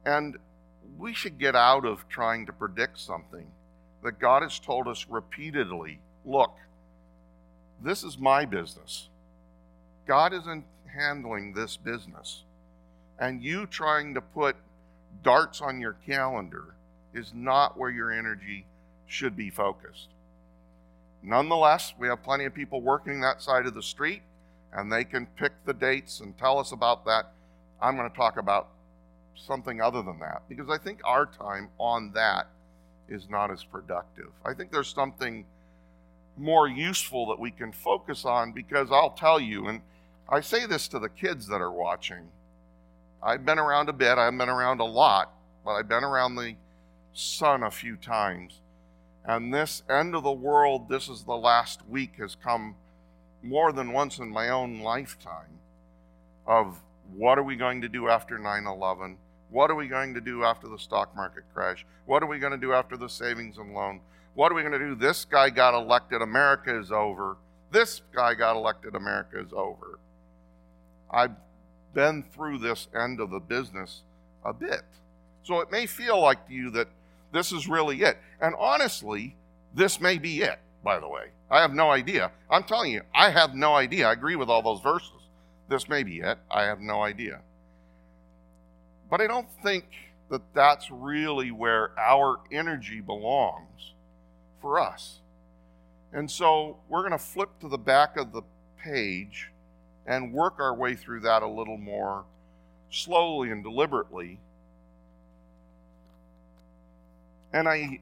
and 0.06 0.38
we 0.98 1.14
should 1.14 1.38
get 1.38 1.56
out 1.56 1.86
of 1.86 2.08
trying 2.10 2.46
to 2.46 2.54
predict 2.54 3.00
something 3.00 3.48
that 4.04 4.20
God 4.20 4.44
has 4.44 4.60
told 4.60 4.88
us 4.88 5.06
repeatedly 5.10 6.00
look, 6.26 6.56
this 7.82 8.04
is 8.04 8.18
my 8.18 8.46
business. 8.46 9.10
God 10.08 10.34
isn't 10.34 10.66
handling 10.94 11.54
this 11.54 11.78
business. 11.78 12.44
And 13.20 13.44
you 13.44 13.66
trying 13.66 14.14
to 14.14 14.22
put 14.22 14.56
darts 15.24 15.62
on 15.62 15.80
your 15.80 15.96
calendar 16.06 16.76
is 17.14 17.34
not 17.34 17.78
where 17.78 17.90
your 17.90 18.12
energy 18.12 18.66
should 19.08 19.36
be 19.36 19.50
focused. 19.50 20.08
Nonetheless, 21.24 21.94
we 21.98 22.08
have 22.08 22.24
plenty 22.24 22.46
of 22.46 22.54
people 22.54 22.82
working 22.82 23.22
that 23.22 23.42
side 23.42 23.66
of 23.66 23.74
the 23.74 23.82
street, 23.82 24.22
and 24.72 24.92
they 24.92 25.04
can 25.04 25.26
pick 25.26 25.52
the 25.66 25.74
dates 25.74 26.20
and 26.20 26.38
tell 26.38 26.60
us 26.60 26.72
about 26.72 27.06
that. 27.06 27.32
I'm 27.82 27.96
going 27.96 28.10
to 28.10 28.16
talk 28.16 28.38
about 28.38 28.70
something 29.38 29.82
other 29.82 30.02
than 30.02 30.20
that 30.20 30.44
because 30.50 30.70
I 30.70 30.78
think 30.78 31.00
our 31.04 31.26
time 31.26 31.70
on 31.78 32.12
that 32.14 32.48
is 33.10 33.30
not 33.30 33.52
as 33.52 33.64
productive. 33.64 34.32
I 34.46 34.54
think 34.54 34.72
there's 34.72 34.94
something 34.94 35.46
more 36.38 36.68
useful 36.68 37.28
that 37.28 37.40
we 37.40 37.52
can 37.52 37.72
focus 37.72 38.26
on 38.26 38.52
because 38.52 38.92
I'll 38.92 39.12
tell 39.12 39.40
you, 39.40 39.68
and 39.68 39.82
I 40.30 40.42
say 40.42 40.66
this 40.66 40.88
to 40.90 41.00
the 41.00 41.10
kids 41.10 41.48
that 41.48 41.62
are 41.62 41.72
watching. 41.72 42.30
I've 43.24 43.46
been 43.46 43.60
around 43.60 43.90
a 43.90 43.94
bit, 43.94 44.18
I've 44.18 44.38
been 44.38 44.50
around 44.50 44.80
a 44.80 44.86
lot, 44.86 45.34
but 45.66 45.72
I've 45.72 45.90
been 45.90 46.04
around 46.04 46.36
the 46.36 46.56
sun 47.14 47.64
a 47.64 47.72
few 47.72 47.96
times. 47.96 48.60
And 49.26 49.54
this 49.54 49.84
end 49.90 50.16
of 50.16 50.24
the 50.24 50.32
world, 50.32 50.88
this 50.88 51.10
is 51.10 51.24
the 51.24 51.36
last 51.36 51.82
week, 51.88 52.14
has 52.20 52.36
come 52.36 52.76
more 53.42 53.72
than 53.72 53.92
once 53.92 54.20
in 54.20 54.30
my 54.30 54.50
own 54.50 54.80
lifetime 54.80 55.60
of 56.46 56.82
what 57.16 57.38
are 57.38 57.44
we 57.44 57.56
going 57.56 57.82
to 57.82 57.90
do 57.90 58.08
after 58.10 58.38
9 58.38 58.66
11? 58.66 59.18
What 59.50 59.72
are 59.72 59.76
we 59.76 59.88
going 59.88 60.14
to 60.14 60.22
do 60.22 60.44
after 60.44 60.68
the 60.68 60.78
stock 60.78 61.16
market 61.16 61.44
crash? 61.54 61.86
What 62.06 62.22
are 62.22 62.28
we 62.28 62.40
going 62.40 62.52
to 62.52 62.58
do 62.58 62.74
after 62.74 62.98
the 62.98 63.08
savings 63.08 63.58
and 63.58 63.74
loan? 63.74 64.02
What 64.34 64.52
are 64.52 64.56
we 64.56 64.62
going 64.62 64.74
to 64.74 64.80
do? 64.80 64.96
This 64.96 65.26
guy 65.26 65.50
got 65.50 65.74
elected, 65.74 66.22
America 66.22 66.78
is 66.78 66.92
over. 66.92 67.38
This 67.72 68.02
guy 68.14 68.34
got 68.34 68.56
elected, 68.56 68.96
America 68.96 69.40
is 69.40 69.52
over. 69.54 70.00
I've 71.10 71.36
been 71.94 72.24
through 72.24 72.60
this 72.60 72.88
end 72.96 73.20
of 73.20 73.30
the 73.30 73.40
business 73.40 74.02
a 74.44 74.54
bit. 74.54 74.84
So 75.44 75.62
it 75.62 75.72
may 75.72 75.86
feel 75.86 76.22
like 76.22 76.48
to 76.48 76.54
you 76.54 76.70
that 76.72 76.90
this 77.32 77.52
is 77.52 77.68
really 77.68 78.02
it. 78.02 78.18
And 78.42 78.54
honestly, 78.60 79.36
this 79.74 80.02
may 80.02 80.18
be 80.18 80.42
it, 80.42 80.60
by 80.84 81.00
the 81.00 81.08
way. 81.08 81.28
I 81.50 81.62
have 81.62 81.74
no 81.74 81.90
idea. 81.90 82.32
I'm 82.50 82.64
telling 82.64 82.92
you, 82.92 83.02
I 83.16 83.30
have 83.30 83.56
no 83.56 83.76
idea. 83.76 84.08
I 84.08 84.14
agree 84.14 84.36
with 84.36 84.50
all 84.50 84.62
those 84.62 84.82
verses. 84.82 85.12
This 85.70 85.88
may 85.88 86.04
be 86.04 86.20
it. 86.20 86.38
I 86.52 86.64
have 86.64 86.80
no 86.80 87.02
idea. 87.02 87.42
But 89.10 89.22
I 89.22 89.28
don't 89.28 89.50
think 89.64 89.86
that 90.30 90.42
that's 90.54 90.92
really 90.92 91.52
where 91.52 91.98
our 91.98 92.40
energy 92.52 93.00
belongs 93.00 93.94
for 94.62 94.80
us. 94.80 95.20
And 96.12 96.30
so 96.30 96.78
we're 96.90 97.02
going 97.02 97.12
to 97.12 97.18
flip 97.18 97.50
to 97.62 97.68
the 97.68 97.78
back 97.78 98.18
of 98.18 98.32
the 98.32 98.42
page 98.82 99.52
and 100.06 100.34
work 100.34 100.56
our 100.60 100.74
way 100.74 100.96
through 100.96 101.22
that 101.22 101.44
a 101.44 101.48
little 101.48 101.78
more 101.78 102.24
slowly 102.90 103.52
and 103.52 103.64
deliberately 103.64 104.40
and 107.54 107.68
I, 107.68 108.00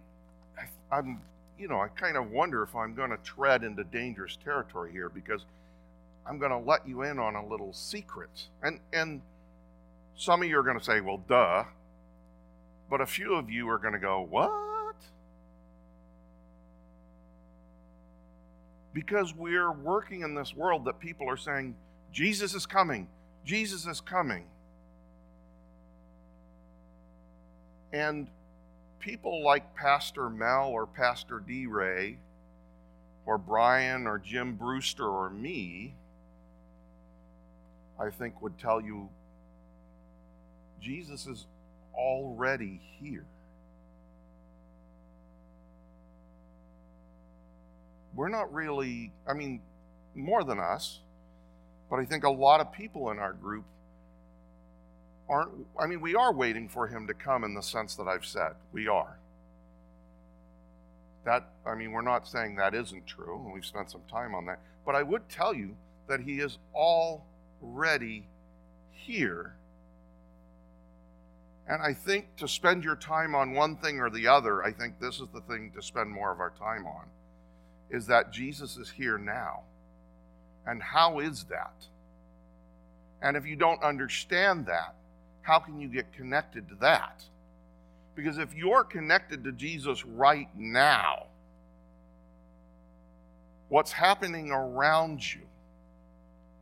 I'm, 0.92 1.22
you 1.58 1.68
know, 1.68 1.80
I 1.80 1.88
kind 1.88 2.18
of 2.18 2.32
wonder 2.32 2.64
if 2.64 2.76
I'm 2.76 2.94
going 2.96 3.12
to 3.12 3.18
tread 3.18 3.64
into 3.64 3.84
dangerous 3.84 4.38
territory 4.44 4.92
here 4.92 5.10
because 5.10 5.46
I'm 6.26 6.40
going 6.40 6.52
to 6.52 6.58
let 6.58 6.88
you 6.88 7.04
in 7.04 7.20
on 7.20 7.36
a 7.36 7.46
little 7.46 7.72
secret. 7.74 8.48
And 8.64 8.80
and 8.92 9.22
some 10.15 10.41
of 10.41 10.50
you 10.50 10.57
are 10.57 10.63
going 10.63 10.79
to 10.79 10.84
say, 10.84 11.01
"Well, 11.01 11.17
duh," 11.17 11.65
but 12.89 13.01
a 13.01 13.05
few 13.05 13.36
of 13.36 13.50
you 13.50 13.69
are 13.69 13.77
going 13.77 13.93
to 13.93 14.00
go, 14.00 14.22
"What?" 14.22 14.95
Because 18.93 19.34
we're 19.36 19.72
working 19.72 20.22
in 20.22 20.36
this 20.36 20.55
world 20.55 20.86
that 20.86 21.00
people 21.00 21.29
are 21.29 21.38
saying, 21.38 21.75
"Jesus 22.12 22.53
is 22.53 22.65
coming. 22.65 23.07
Jesus 23.43 23.86
is 23.86 24.00
coming." 24.00 24.45
And 27.91 28.27
people 29.00 29.43
like 29.43 29.75
Pastor 29.75 30.29
Mel 30.29 30.69
or 30.69 30.88
Pastor 30.88 31.39
D. 31.39 31.67
Ray 31.67 32.17
or 33.25 33.38
Brian 33.38 34.07
or 34.07 34.17
Jim 34.17 34.55
Brewster 34.55 35.07
or 35.07 35.29
me, 35.29 35.93
I 38.00 38.10
think 38.10 38.41
would 38.41 38.57
tell 38.57 38.81
you 38.81 39.10
Jesus 40.86 41.25
is 41.25 41.48
already 41.96 42.80
here. 43.00 43.25
We're 48.13 48.30
not 48.30 48.54
really, 48.54 49.12
I 49.27 49.34
mean, 49.34 49.62
more 50.13 50.44
than 50.44 50.60
us, 50.60 51.00
but 51.89 51.98
I 51.98 52.06
think 52.06 52.24
a 52.24 52.30
lot 52.30 52.62
of 52.62 52.72
people 52.72 53.10
in 53.10 53.18
our 53.18 53.34
group 53.34 53.65
aren't, 55.27 55.50
I 55.80 55.88
mean, 55.88 56.01
we 56.01 56.13
are 56.13 56.32
waiting 56.32 56.70
for 56.70 56.88
him 56.88 57.08
to 57.08 57.15
come 57.15 57.44
in 57.44 57.56
the 57.56 57.63
sense 57.63 57.96
that 57.96 58.08
I've 58.08 58.25
said. 58.25 58.51
We 58.72 58.88
are. 58.88 59.18
That, 61.25 61.50
I 61.65 61.74
mean, 61.74 61.94
we're 61.94 62.04
not 62.04 62.27
saying 62.27 62.58
that 62.58 62.75
isn't 62.75 63.08
true, 63.08 63.42
and 63.44 63.51
we've 63.51 63.65
spent 63.65 63.89
some 63.89 64.04
time 64.10 64.36
on 64.36 64.46
that. 64.46 64.60
But 64.86 64.94
I 64.94 65.01
would 65.01 65.27
tell 65.30 65.56
you 65.56 65.75
that 66.08 66.20
he 66.20 66.42
is 66.42 66.60
already 66.75 68.27
here. 68.92 69.56
And 71.67 71.81
I 71.81 71.93
think 71.93 72.36
to 72.38 72.48
spend 72.48 72.84
your 72.84 72.95
time 72.95 73.34
on 73.34 73.53
one 73.53 73.75
thing 73.77 74.00
or 74.00 74.10
the 74.10 74.27
other, 74.27 74.63
I 74.63 74.72
think 74.72 75.00
this 75.00 75.19
is 75.19 75.27
the 75.34 75.41
thing 75.41 75.72
to 75.75 75.81
spend 75.81 76.12
more 76.12 76.31
of 76.31 76.39
our 76.39 76.51
time 76.51 76.86
on, 76.86 77.05
is 77.89 78.07
that 78.07 78.31
Jesus 78.31 78.77
is 78.77 78.89
here 78.89 79.17
now. 79.17 79.63
And 80.67 80.81
how 80.81 81.19
is 81.19 81.45
that? 81.45 81.74
And 83.22 83.36
if 83.36 83.45
you 83.45 83.55
don't 83.55 83.81
understand 83.84 84.67
that, 84.67 84.95
how 85.41 85.60
can 85.60 85.79
you 85.79 85.88
get 85.88 86.13
connected 86.13 86.69
to 86.69 86.75
that? 86.75 87.24
Because 88.15 88.38
if 88.38 88.53
you're 88.53 88.84
connected 88.84 89.43
to 89.43 89.51
Jesus 89.51 90.05
right 90.05 90.50
now, 90.55 91.25
what's 93.69 93.91
happening 93.91 94.51
around 94.51 95.34
you 95.34 95.41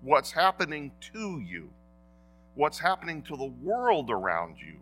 what's 0.04 0.32
happening 0.32 0.92
to 1.14 1.40
you, 1.40 1.70
what's 2.56 2.78
happening 2.78 3.22
to 3.24 3.38
the 3.38 3.52
world 3.64 4.12
around 4.12 4.58
you, 4.60 4.76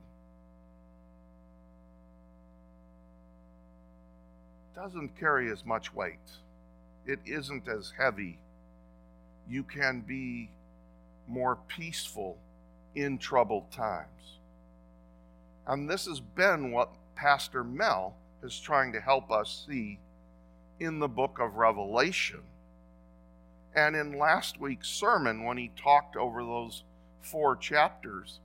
doesn't 4.76 5.20
carry 5.20 5.52
as 5.52 5.66
much 5.66 5.94
weight. 5.94 6.20
It 7.06 7.20
isn't 7.26 7.68
as 7.68 7.94
heavy. 7.98 8.40
You 9.48 9.64
can 9.64 10.02
be 10.02 10.50
more 11.28 11.58
peaceful 11.68 12.38
in 12.96 13.18
troubled 13.18 13.72
times. 13.72 14.38
And 15.68 15.90
this 15.90 16.06
has 16.06 16.20
been 16.20 16.72
what 16.72 16.90
Pastor 17.16 17.64
Mel 17.64 18.16
is 18.44 18.60
trying 18.60 18.92
to 18.94 19.02
help 19.02 19.32
us 19.32 19.66
see 19.68 20.00
in 20.80 21.00
the 21.00 21.08
book 21.08 21.38
of 21.40 21.56
Revelation. 21.56 22.42
And 23.76 23.96
in 23.96 24.18
last 24.18 24.60
week's 24.60 24.90
sermon, 24.90 25.46
when 25.46 25.58
he 25.58 25.72
talked 25.82 26.16
over 26.16 26.44
those 26.44 26.84
four 27.22 27.56
chapters, 27.56 28.40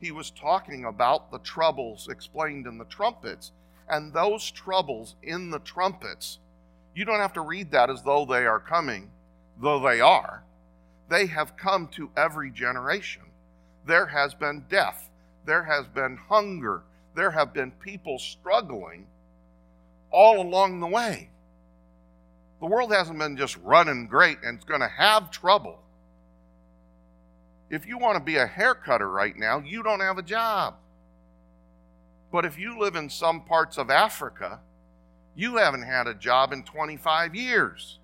he 0.00 0.12
was 0.12 0.30
talking 0.30 0.84
about 0.84 1.30
the 1.30 1.38
troubles 1.38 2.08
explained 2.08 2.66
in 2.66 2.78
the 2.78 2.84
trumpets. 2.84 3.52
And 3.90 4.12
those 4.12 4.50
troubles 4.50 5.16
in 5.22 5.50
the 5.50 5.58
trumpets, 5.58 6.38
you 6.94 7.04
don't 7.04 7.18
have 7.18 7.32
to 7.34 7.40
read 7.40 7.72
that 7.72 7.90
as 7.90 8.02
though 8.02 8.24
they 8.24 8.46
are 8.46 8.60
coming, 8.60 9.10
though 9.60 9.80
they 9.80 10.00
are. 10.00 10.44
They 11.08 11.26
have 11.26 11.56
come 11.56 11.88
to 11.88 12.10
every 12.16 12.50
generation. 12.50 13.22
There 13.84 14.06
has 14.06 14.32
been 14.32 14.64
death, 14.68 15.10
there 15.44 15.64
has 15.64 15.86
been 15.86 16.16
hunger, 16.16 16.82
there 17.16 17.32
have 17.32 17.52
been 17.52 17.72
people 17.72 18.18
struggling 18.18 19.06
all 20.12 20.40
along 20.40 20.80
the 20.80 20.86
way. 20.86 21.30
The 22.60 22.66
world 22.66 22.92
hasn't 22.92 23.18
been 23.18 23.36
just 23.36 23.56
running 23.58 24.06
great 24.06 24.38
and 24.44 24.56
it's 24.56 24.64
going 24.64 24.80
to 24.80 24.88
have 24.88 25.30
trouble. 25.30 25.80
If 27.70 27.86
you 27.86 27.98
want 27.98 28.18
to 28.18 28.24
be 28.24 28.36
a 28.36 28.46
hair 28.46 28.74
cutter 28.74 29.08
right 29.08 29.36
now, 29.36 29.60
you 29.60 29.82
don't 29.82 30.00
have 30.00 30.18
a 30.18 30.22
job. 30.22 30.74
But 32.30 32.44
if 32.44 32.58
you 32.58 32.78
live 32.78 32.94
in 32.94 33.10
some 33.10 33.40
parts 33.40 33.76
of 33.76 33.90
Africa, 33.90 34.60
you 35.34 35.56
haven't 35.56 35.82
had 35.82 36.06
a 36.06 36.14
job 36.14 36.52
in 36.52 36.62
25 36.62 37.34
years. 37.34 37.98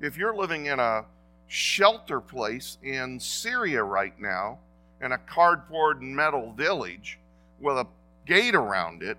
If 0.00 0.16
you're 0.16 0.36
living 0.36 0.66
in 0.66 0.78
a 0.78 1.04
shelter 1.48 2.20
place 2.20 2.78
in 2.82 3.18
Syria 3.18 3.82
right 3.82 4.18
now, 4.18 4.58
in 5.00 5.12
a 5.12 5.18
cardboard 5.18 6.00
and 6.00 6.14
metal 6.14 6.52
village 6.52 7.18
with 7.60 7.76
a 7.76 7.86
gate 8.24 8.54
around 8.54 9.02
it, 9.02 9.18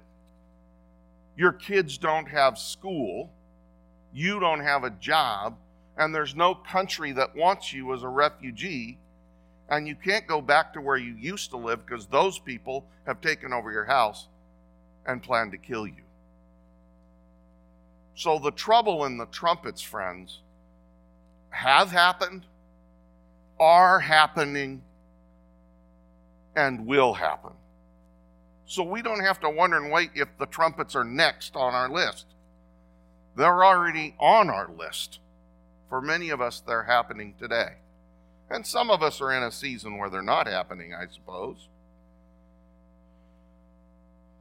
your 1.35 1.51
kids 1.51 1.97
don't 1.97 2.27
have 2.27 2.57
school, 2.57 3.29
you 4.13 4.39
don't 4.39 4.61
have 4.61 4.83
a 4.83 4.91
job, 4.91 5.57
and 5.97 6.13
there's 6.13 6.35
no 6.35 6.55
country 6.55 7.11
that 7.11 7.35
wants 7.35 7.73
you 7.73 7.93
as 7.93 8.03
a 8.03 8.07
refugee, 8.07 8.97
and 9.70 9.88
you 9.88 9.96
can't 9.96 10.27
go 10.27 10.41
back 10.41 10.74
to 10.74 10.82
where 10.82 10.98
you 10.98 11.13
used 11.13 11.51
to 11.51 11.58
live 11.58 11.86
because 11.86 12.05
those 12.08 12.39
people 12.39 12.86
have 13.05 13.22
taken 13.22 13.53
over 13.53 13.72
your 13.72 13.86
house 13.86 14.27
and 15.05 15.24
plan 15.24 15.51
to 15.51 15.58
kill 15.58 15.88
you. 15.88 16.03
So 18.15 18.39
the 18.39 18.51
trouble 18.51 19.05
in 19.05 19.17
the 19.17 19.25
trumpets, 19.25 19.82
friends, 19.82 20.39
have 21.50 21.91
happened, 21.91 22.46
are 23.60 24.00
happening, 24.00 24.84
and 26.55 26.86
will 26.86 27.13
happen. 27.13 27.51
So 28.65 28.84
we 28.84 29.01
don't 29.01 29.24
have 29.24 29.39
to 29.41 29.50
wonder 29.50 29.77
and 29.77 29.91
wait 29.91 30.12
if 30.15 30.27
the 30.38 30.46
trumpets 30.46 30.96
are 30.96 31.03
next 31.03 31.55
on 31.55 31.74
our 31.74 31.89
list. 31.89 32.25
They're 33.36 33.63
already 33.63 34.15
on 34.20 34.50
our 34.50 34.70
list. 34.70 35.20
For 35.89 36.01
many 36.01 36.29
of 36.29 36.41
us, 36.41 36.60
they're 36.60 36.84
happening 36.84 37.36
today. 37.39 37.74
And 38.50 38.65
some 38.65 38.91
of 38.91 39.01
us 39.01 39.21
are 39.21 39.31
in 39.31 39.43
a 39.43 39.51
season 39.51 39.97
where 39.97 40.09
they're 40.09 40.21
not 40.21 40.47
happening, 40.47 40.93
I 40.93 41.05
suppose. 41.12 41.67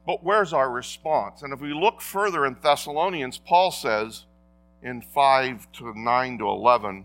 But 0.06 0.24
where's 0.24 0.52
our 0.52 0.70
response? 0.70 1.42
And 1.42 1.52
if 1.52 1.60
we 1.60 1.72
look 1.72 2.00
further 2.00 2.44
in 2.44 2.56
Thessalonians, 2.62 3.38
Paul 3.38 3.70
says 3.70 4.24
in 4.82 5.00
5 5.00 5.70
to 5.72 5.92
9 5.96 6.38
to 6.38 6.48
11, 6.48 7.04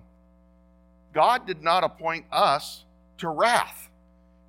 God 1.13 1.45
did 1.45 1.61
not 1.61 1.83
appoint 1.83 2.25
us 2.31 2.83
to 3.19 3.29
wrath. 3.29 3.89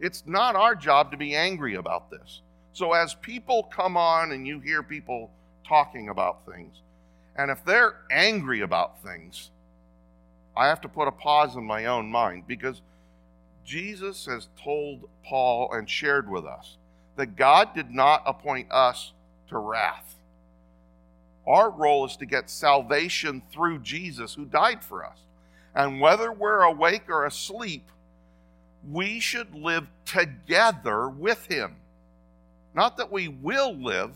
It's 0.00 0.24
not 0.26 0.56
our 0.56 0.74
job 0.74 1.10
to 1.10 1.16
be 1.16 1.34
angry 1.34 1.74
about 1.74 2.10
this. 2.10 2.40
So 2.72 2.92
as 2.92 3.14
people 3.14 3.64
come 3.64 3.96
on 3.96 4.32
and 4.32 4.46
you 4.46 4.60
hear 4.60 4.82
people 4.82 5.30
talking 5.66 6.08
about 6.08 6.46
things, 6.46 6.76
and 7.36 7.50
if 7.50 7.64
they're 7.64 7.96
angry 8.10 8.62
about 8.62 9.02
things, 9.02 9.50
I 10.58 10.66
have 10.66 10.80
to 10.82 10.88
put 10.88 11.08
a 11.08 11.12
pause 11.12 11.56
in 11.56 11.64
my 11.64 11.86
own 11.86 12.10
mind 12.10 12.44
because 12.46 12.82
Jesus 13.64 14.26
has 14.26 14.48
told 14.62 15.08
Paul 15.24 15.72
and 15.72 15.88
shared 15.88 16.28
with 16.28 16.44
us 16.44 16.76
that 17.16 17.36
God 17.36 17.74
did 17.74 17.90
not 17.90 18.22
appoint 18.26 18.70
us 18.70 19.12
to 19.48 19.58
wrath. 19.58 20.16
Our 21.46 21.70
role 21.70 22.04
is 22.06 22.16
to 22.16 22.26
get 22.26 22.50
salvation 22.50 23.42
through 23.52 23.78
Jesus 23.78 24.34
who 24.34 24.44
died 24.44 24.82
for 24.82 25.04
us. 25.04 25.18
And 25.74 26.00
whether 26.00 26.32
we're 26.32 26.62
awake 26.62 27.04
or 27.08 27.24
asleep, 27.24 27.88
we 28.90 29.20
should 29.20 29.54
live 29.54 29.86
together 30.04 31.08
with 31.08 31.46
Him. 31.46 31.76
Not 32.74 32.96
that 32.96 33.12
we 33.12 33.28
will 33.28 33.74
live, 33.74 34.10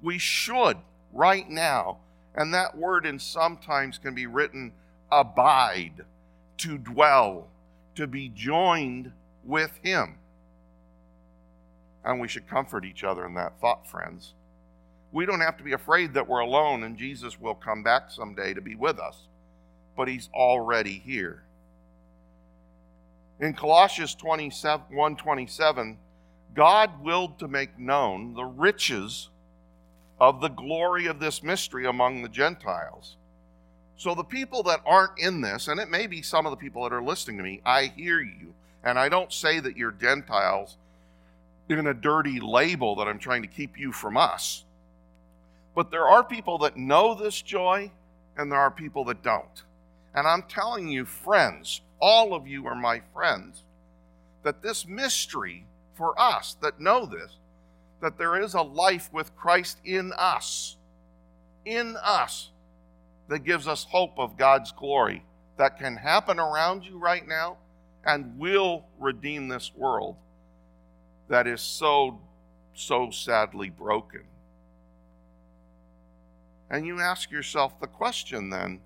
we 0.00 0.18
should 0.18 0.78
right 1.12 1.48
now 1.48 1.98
and 2.34 2.54
that 2.54 2.76
word 2.76 3.06
in 3.06 3.18
sometimes 3.18 3.98
can 3.98 4.14
be 4.14 4.26
written 4.26 4.72
abide, 5.12 6.04
to 6.58 6.78
dwell, 6.78 7.46
to 7.94 8.06
be 8.06 8.30
joined 8.30 9.12
with 9.44 9.78
Him. 9.82 10.16
And 12.04 12.20
we 12.20 12.26
should 12.26 12.48
comfort 12.48 12.84
each 12.84 13.04
other 13.04 13.24
in 13.26 13.34
that 13.34 13.60
thought, 13.60 13.86
friends. 13.86 14.32
We 15.12 15.26
don't 15.26 15.40
have 15.40 15.58
to 15.58 15.64
be 15.64 15.72
afraid 15.72 16.14
that 16.14 16.26
we're 16.26 16.40
alone 16.40 16.82
and 16.82 16.96
Jesus 16.96 17.38
will 17.38 17.54
come 17.54 17.82
back 17.82 18.10
someday 18.10 18.54
to 18.54 18.62
be 18.62 18.74
with 18.74 18.98
us, 18.98 19.28
but 19.96 20.08
He's 20.08 20.30
already 20.34 20.98
here. 20.98 21.42
In 23.38 23.52
Colossians 23.54 24.16
1 24.20 25.16
27, 25.16 25.98
God 26.54 27.02
willed 27.02 27.38
to 27.38 27.48
make 27.48 27.78
known 27.78 28.34
the 28.34 28.44
riches 28.44 29.28
of 30.20 30.40
the 30.40 30.48
glory 30.48 31.06
of 31.06 31.18
this 31.18 31.42
mystery 31.42 31.86
among 31.86 32.22
the 32.22 32.28
Gentiles. 32.28 33.16
So, 33.96 34.14
the 34.14 34.24
people 34.24 34.62
that 34.64 34.80
aren't 34.84 35.18
in 35.18 35.40
this, 35.40 35.68
and 35.68 35.78
it 35.78 35.88
may 35.88 36.06
be 36.06 36.22
some 36.22 36.46
of 36.46 36.50
the 36.50 36.56
people 36.56 36.82
that 36.82 36.92
are 36.92 37.02
listening 37.02 37.36
to 37.36 37.42
me, 37.42 37.60
I 37.64 37.86
hear 37.86 38.20
you. 38.20 38.54
And 38.84 38.98
I 38.98 39.08
don't 39.08 39.32
say 39.32 39.60
that 39.60 39.76
you're 39.76 39.92
Gentiles 39.92 40.76
in 41.68 41.86
a 41.86 41.94
dirty 41.94 42.40
label 42.40 42.96
that 42.96 43.06
I'm 43.06 43.18
trying 43.18 43.42
to 43.42 43.48
keep 43.48 43.78
you 43.78 43.92
from 43.92 44.16
us. 44.16 44.64
But 45.74 45.90
there 45.90 46.08
are 46.08 46.24
people 46.24 46.58
that 46.58 46.76
know 46.76 47.14
this 47.14 47.40
joy, 47.40 47.90
and 48.36 48.50
there 48.50 48.58
are 48.58 48.70
people 48.70 49.04
that 49.04 49.22
don't. 49.22 49.62
And 50.14 50.26
I'm 50.26 50.42
telling 50.42 50.88
you, 50.88 51.04
friends, 51.04 51.80
all 52.00 52.34
of 52.34 52.46
you 52.46 52.66
are 52.66 52.74
my 52.74 53.00
friends, 53.14 53.62
that 54.42 54.62
this 54.62 54.86
mystery 54.86 55.64
for 55.94 56.18
us 56.20 56.56
that 56.60 56.80
know 56.80 57.06
this 57.06 57.36
that 58.00 58.18
there 58.18 58.40
is 58.42 58.54
a 58.54 58.62
life 58.62 59.08
with 59.12 59.34
Christ 59.36 59.78
in 59.84 60.12
us, 60.18 60.76
in 61.64 61.96
us, 62.02 62.50
that 63.28 63.40
gives 63.40 63.66
us 63.66 63.86
hope 63.90 64.18
of 64.18 64.36
God's 64.36 64.72
glory 64.72 65.24
that 65.56 65.78
can 65.78 65.96
happen 65.96 66.38
around 66.38 66.84
you 66.84 66.98
right 66.98 67.26
now 67.26 67.56
and 68.04 68.38
will 68.38 68.84
redeem 68.98 69.48
this 69.48 69.70
world 69.76 70.16
that 71.28 71.46
is 71.46 71.60
so, 71.60 72.20
so 72.74 73.10
sadly 73.10 73.70
broken. 73.70 74.22
And 76.70 76.86
you 76.86 77.00
ask 77.00 77.30
yourself 77.30 77.78
the 77.80 77.86
question 77.86 78.50
then 78.50 78.80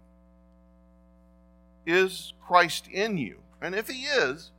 is 1.87 2.33
Christ 2.47 2.89
in 2.89 3.17
you? 3.17 3.39
And 3.63 3.75
if 3.75 3.89
he 3.89 4.05
is, 4.05 4.51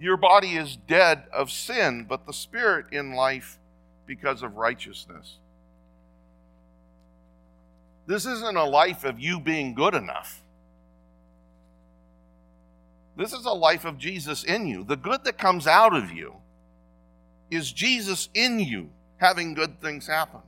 your 0.00 0.16
body 0.16 0.56
is 0.56 0.76
dead 0.76 1.24
of 1.32 1.50
sin, 1.50 2.06
but 2.08 2.24
the 2.24 2.32
spirit 2.32 2.86
in 2.92 3.14
life 3.14 3.58
because 4.06 4.42
of 4.42 4.56
righteousness. 4.56 5.38
This 8.08 8.26
isn't 8.26 8.56
a 8.56 8.64
life 8.64 9.04
of 9.04 9.20
you 9.20 9.38
being 9.38 9.72
good 9.72 9.94
enough. 9.94 10.42
This 13.16 13.32
is 13.32 13.44
a 13.44 13.52
life 13.52 13.84
of 13.84 13.98
Jesus 13.98 14.42
in 14.42 14.66
you. 14.66 14.82
The 14.82 14.96
good 14.96 15.22
that 15.22 15.38
comes 15.38 15.68
out 15.68 15.94
of 15.94 16.10
you 16.10 16.34
is 17.48 17.70
Jesus 17.70 18.28
in 18.34 18.58
you 18.58 18.90
having 19.18 19.54
good 19.54 19.80
things 19.80 20.08
happen. 20.08 20.40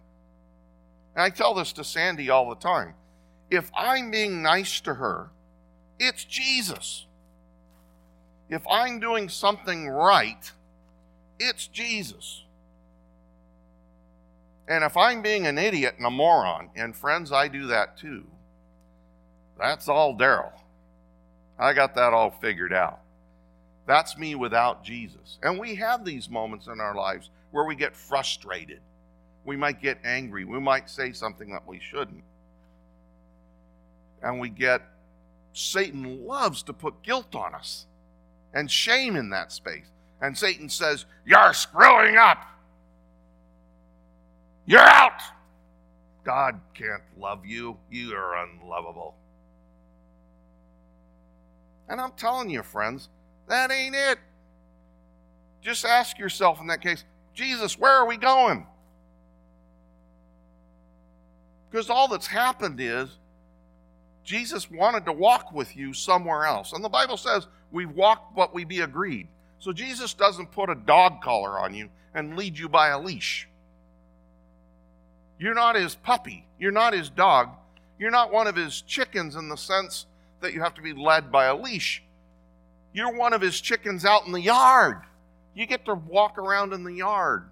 And 1.15 1.23
I 1.23 1.31
tell 1.31 1.55
this 1.55 1.73
to 1.75 1.85
Sandy 1.85 2.31
all 2.31 2.49
the 2.49 2.57
time. 2.57 2.95
If 3.49 3.71
I'm 3.77 4.11
being 4.11 4.43
nice 4.43 4.81
to 4.81 4.95
her, 4.95 5.31
it's 6.01 6.25
Jesus 6.25 7.07
if 8.51 8.67
I'm 8.69 8.99
doing 8.99 9.29
something 9.29 9.89
right, 9.89 10.51
it's 11.39 11.69
Jesus. 11.69 12.43
And 14.71 14.85
if 14.85 14.97
I'm 14.97 15.21
being 15.21 15.49
an 15.49 15.59
idiot 15.59 15.97
and 15.99 16.07
a 16.07 16.11
moron, 16.11 16.71
and 16.77 16.95
friends, 16.95 17.33
I 17.33 17.49
do 17.49 17.67
that 17.67 17.99
too, 17.99 18.25
that's 19.59 19.89
all 19.89 20.17
Daryl. 20.17 20.53
I 21.59 21.75
got 21.75 21.97
that 21.97 22.15
all 22.15 22.31
figured 22.31 22.73
out. 22.73 23.01
That's 23.87 24.17
me 24.17 24.37
without 24.37 24.85
Jesus. 24.85 25.39
And 25.43 25.59
we 25.59 25.75
have 25.75 26.05
these 26.05 26.31
moments 26.31 26.69
in 26.69 26.81
our 26.81 26.95
lives 26.95 27.31
where 27.51 27.65
we 27.65 27.75
get 27.75 27.97
frustrated. 27.97 28.81
We 29.45 29.57
might 29.57 29.83
get 29.83 29.99
angry. 30.05 30.45
We 30.45 30.61
might 30.61 30.89
say 30.89 31.13
something 31.13 31.51
that 31.51 31.67
we 31.67 31.81
shouldn't. 31.81 32.23
And 34.23 34.39
we 34.39 34.51
get, 34.51 34.83
Satan 35.53 36.25
loves 36.27 36.63
to 36.63 36.73
put 36.73 37.03
guilt 37.03 37.35
on 37.35 37.57
us 37.57 37.87
and 38.55 38.71
shame 38.71 39.17
in 39.17 39.31
that 39.31 39.51
space. 39.51 39.91
And 40.23 40.39
Satan 40.39 40.69
says, 40.69 41.07
You're 41.27 41.55
screwing 41.55 42.17
up. 42.17 42.47
You're 44.67 44.81
out. 44.81 45.21
God 46.25 46.61
can't 46.75 47.03
love 47.19 47.47
you. 47.47 47.77
You 47.91 48.15
are 48.15 48.45
unlovable. 48.45 49.15
And 51.89 52.01
I'm 52.01 52.13
telling 52.13 52.51
you, 52.51 52.63
friends, 52.63 53.09
that 53.49 53.71
ain't 53.71 53.97
it. 53.97 54.19
Just 55.61 55.85
ask 55.85 56.19
yourself 56.19 56.61
in 56.61 56.69
that 56.69 56.81
case, 56.81 57.05
Jesus, 57.35 57.79
where 57.79 57.93
are 57.93 58.07
we 58.07 58.17
going? 58.17 58.67
Because 61.71 61.91
all 61.91 62.09
that's 62.09 62.27
happened 62.27 62.81
is 62.81 63.09
Jesus 64.25 64.71
wanted 64.71 65.05
to 65.07 65.13
walk 65.13 65.53
with 65.53 65.77
you 65.77 65.93
somewhere 65.93 66.45
else. 66.45 66.73
And 66.73 66.85
the 66.85 66.89
Bible 66.89 67.17
says 67.17 67.47
we 67.73 67.87
walk 67.87 68.35
but 68.35 68.55
we 68.55 68.65
be 68.65 68.81
agreed. 68.81 69.29
So 69.59 69.73
Jesus 69.73 70.15
doesn't 70.15 70.53
put 70.53 70.71
a 70.71 70.75
dog 70.75 71.21
collar 71.21 71.59
on 71.59 71.75
you 71.75 71.89
and 72.15 72.37
lead 72.37 72.59
you 72.59 72.69
by 72.69 72.89
a 72.89 73.01
leash. 73.01 73.49
You're 75.41 75.55
not 75.55 75.75
his 75.75 75.95
puppy. 75.95 76.45
You're 76.59 76.71
not 76.71 76.93
his 76.93 77.09
dog. 77.09 77.49
You're 77.99 78.11
not 78.11 78.31
one 78.31 78.47
of 78.47 78.55
his 78.55 78.83
chickens 78.83 79.35
in 79.35 79.49
the 79.49 79.57
sense 79.57 80.05
that 80.43 80.53
you 80.53 80.61
have 80.61 80.75
to 80.75 80.83
be 80.83 80.93
led 80.93 81.33
by 81.33 81.47
a 81.47 81.57
leash. 81.57 82.03
You're 82.93 83.17
one 83.17 83.33
of 83.33 83.41
his 83.41 83.59
chickens 83.59 84.05
out 84.05 84.27
in 84.27 84.33
the 84.33 84.41
yard. 84.41 85.01
You 85.55 85.67
get 85.67 85.87
to 85.87 85.95
walk 85.95 86.37
around 86.37 86.75
in 86.75 86.85
the 86.85 86.93
yard. 86.93 87.45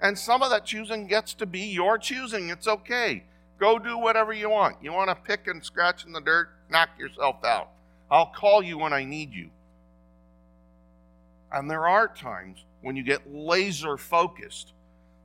And 0.00 0.16
some 0.16 0.42
of 0.42 0.50
that 0.50 0.64
choosing 0.64 1.08
gets 1.08 1.34
to 1.34 1.46
be 1.46 1.60
your 1.60 1.98
choosing. 1.98 2.50
It's 2.50 2.68
okay. 2.68 3.24
Go 3.58 3.78
do 3.78 3.98
whatever 3.98 4.32
you 4.32 4.48
want. 4.48 4.76
You 4.80 4.92
want 4.92 5.10
to 5.10 5.16
pick 5.16 5.48
and 5.48 5.64
scratch 5.64 6.06
in 6.06 6.12
the 6.12 6.20
dirt? 6.20 6.50
Knock 6.70 6.90
yourself 6.98 7.44
out. 7.44 7.68
I'll 8.10 8.26
call 8.26 8.62
you 8.62 8.78
when 8.78 8.92
I 8.92 9.04
need 9.04 9.34
you. 9.34 9.50
And 11.52 11.68
there 11.68 11.88
are 11.88 12.06
times 12.06 12.64
when 12.80 12.94
you 12.94 13.02
get 13.02 13.34
laser 13.34 13.96
focused 13.96 14.72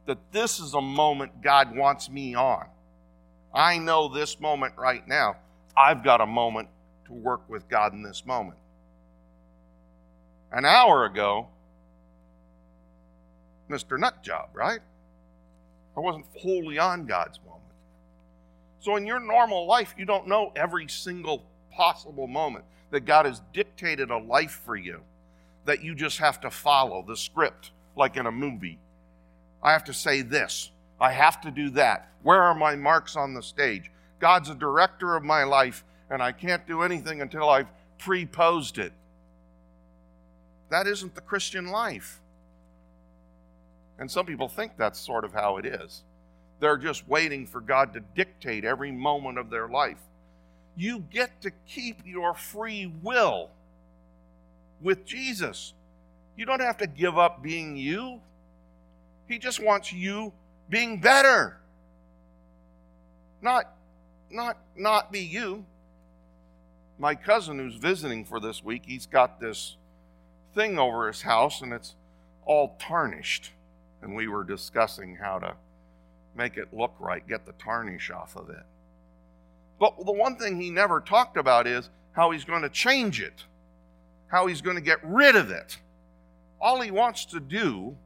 that 0.06 0.32
this 0.32 0.60
is 0.60 0.74
a 0.74 0.82
moment 0.82 1.42
God 1.42 1.76
wants 1.76 2.10
me 2.10 2.36
on. 2.36 2.66
I 3.54 3.78
know 3.78 4.08
this 4.08 4.40
moment 4.40 4.74
right 4.78 5.08
now. 5.08 5.38
I've 5.76 6.04
got 6.04 6.22
a 6.22 6.26
moment 6.26 6.70
to 7.06 7.14
work 7.14 7.42
with 7.50 7.68
God 7.70 7.94
in 7.94 8.04
this 8.04 8.26
moment. 8.26 8.58
An 10.52 10.66
hour 10.66 11.06
ago, 11.06 11.48
Mr. 13.70 14.00
Nut 14.00 14.24
Job, 14.24 14.50
right? 14.54 14.80
I 15.98 16.00
wasn't 16.00 16.26
wholly 16.38 16.78
on 16.78 17.06
God's 17.06 17.40
moment. 17.40 17.64
So 18.80 18.96
in 18.96 19.06
your 19.06 19.20
normal 19.20 19.66
life, 19.66 19.96
you 19.98 20.06
don't 20.06 20.28
know 20.28 20.52
every 20.56 20.88
single 20.88 21.44
possible 21.72 22.28
moment 22.28 22.66
that 22.92 23.02
God 23.02 23.26
has 23.26 23.42
dictated 23.54 24.12
a 24.12 24.18
life 24.18 24.62
for 24.64 24.76
you 24.76 25.02
that 25.66 25.84
you 25.84 25.96
just 25.96 26.20
have 26.20 26.40
to 26.42 26.52
follow 26.52 27.04
the 27.06 27.18
script 27.18 27.72
like 27.96 28.18
in 28.18 28.26
a 28.26 28.32
movie. 28.32 28.80
I 29.66 29.72
have 29.72 29.84
to 29.86 29.94
say 29.94 30.22
this. 30.22 30.70
I 31.02 31.12
have 31.12 31.42
to 31.42 31.50
do 31.50 31.72
that. 31.72 32.12
Where 32.22 32.40
are 32.40 32.54
my 32.54 32.76
marks 32.76 33.16
on 33.16 33.34
the 33.34 33.42
stage? 33.42 33.90
God's 34.20 34.50
a 34.50 34.56
director 34.56 35.16
of 35.16 35.24
my 35.24 35.44
life, 35.44 35.84
and 36.12 36.22
I 36.22 36.34
can't 36.34 36.68
do 36.68 36.84
anything 36.84 37.20
until 37.20 37.50
I've 37.50 37.72
preposed 37.98 38.78
it. 38.78 38.94
That 40.70 40.86
isn't 40.86 41.16
the 41.16 41.22
Christian 41.22 41.66
life. 41.66 42.22
And 43.98 44.10
some 44.10 44.28
people 44.28 44.48
think 44.48 44.74
that's 44.78 45.00
sort 45.00 45.26
of 45.26 45.34
how 45.34 45.58
it 45.58 45.66
is. 45.66 46.04
They're 46.60 46.78
just 46.78 47.08
waiting 47.08 47.48
for 47.48 47.60
God 47.60 47.92
to 47.94 48.02
dictate 48.16 48.66
every 48.66 48.92
moment 48.92 49.40
of 49.40 49.50
their 49.50 49.68
life. 49.68 50.02
You 50.78 51.00
get 51.00 51.42
to 51.42 51.50
keep 51.68 52.02
your 52.06 52.36
free 52.36 52.94
will 53.02 53.50
with 54.80 55.06
Jesus. 55.06 55.74
You 56.38 56.46
don't 56.46 56.62
have 56.62 56.78
to 56.78 56.88
give 56.88 57.18
up 57.18 57.42
being 57.42 57.76
you. 57.76 58.22
He 59.28 59.38
just 59.40 59.64
wants 59.64 59.92
you 59.92 60.34
being 60.70 61.00
better. 61.00 61.58
Not, 63.42 63.72
not, 64.30 64.58
not 64.76 65.12
be 65.12 65.20
you. 65.20 65.66
My 66.98 67.16
cousin 67.16 67.60
who's 67.60 67.76
visiting 67.76 68.26
for 68.26 68.40
this 68.40 68.64
week, 68.64 68.84
he's 68.86 69.06
got 69.06 69.40
this 69.40 69.76
thing 70.54 70.80
over 70.80 71.08
his 71.08 71.22
house 71.24 71.62
and 71.62 71.74
it's 71.74 71.96
all 72.46 72.76
tarnished. 72.80 73.52
And 74.02 74.16
we 74.16 74.28
were 74.28 74.44
discussing 74.44 75.16
how 75.16 75.40
to 75.40 75.56
make 76.36 76.58
it 76.58 76.74
look 76.74 76.94
right, 77.00 77.28
get 77.28 77.46
the 77.46 77.54
tarnish 77.54 78.12
off 78.12 78.36
of 78.36 78.50
it. 78.50 78.64
But 79.80 80.06
the 80.06 80.12
one 80.12 80.38
thing 80.38 80.60
he 80.60 80.70
never 80.70 81.02
talked 81.02 81.38
about 81.38 81.68
is 81.68 81.90
how 82.14 82.32
he's 82.32 82.46
going 82.46 82.62
to 82.62 82.70
change 82.70 83.22
it, 83.22 83.44
how 84.28 84.48
he's 84.48 84.62
going 84.62 84.78
to 84.78 84.82
get 84.82 85.00
rid 85.04 85.36
of 85.36 85.52
it. 85.52 85.80
All 86.62 86.82
he 86.82 86.92
wants 86.92 87.26
to 87.26 87.40
do 87.40 87.98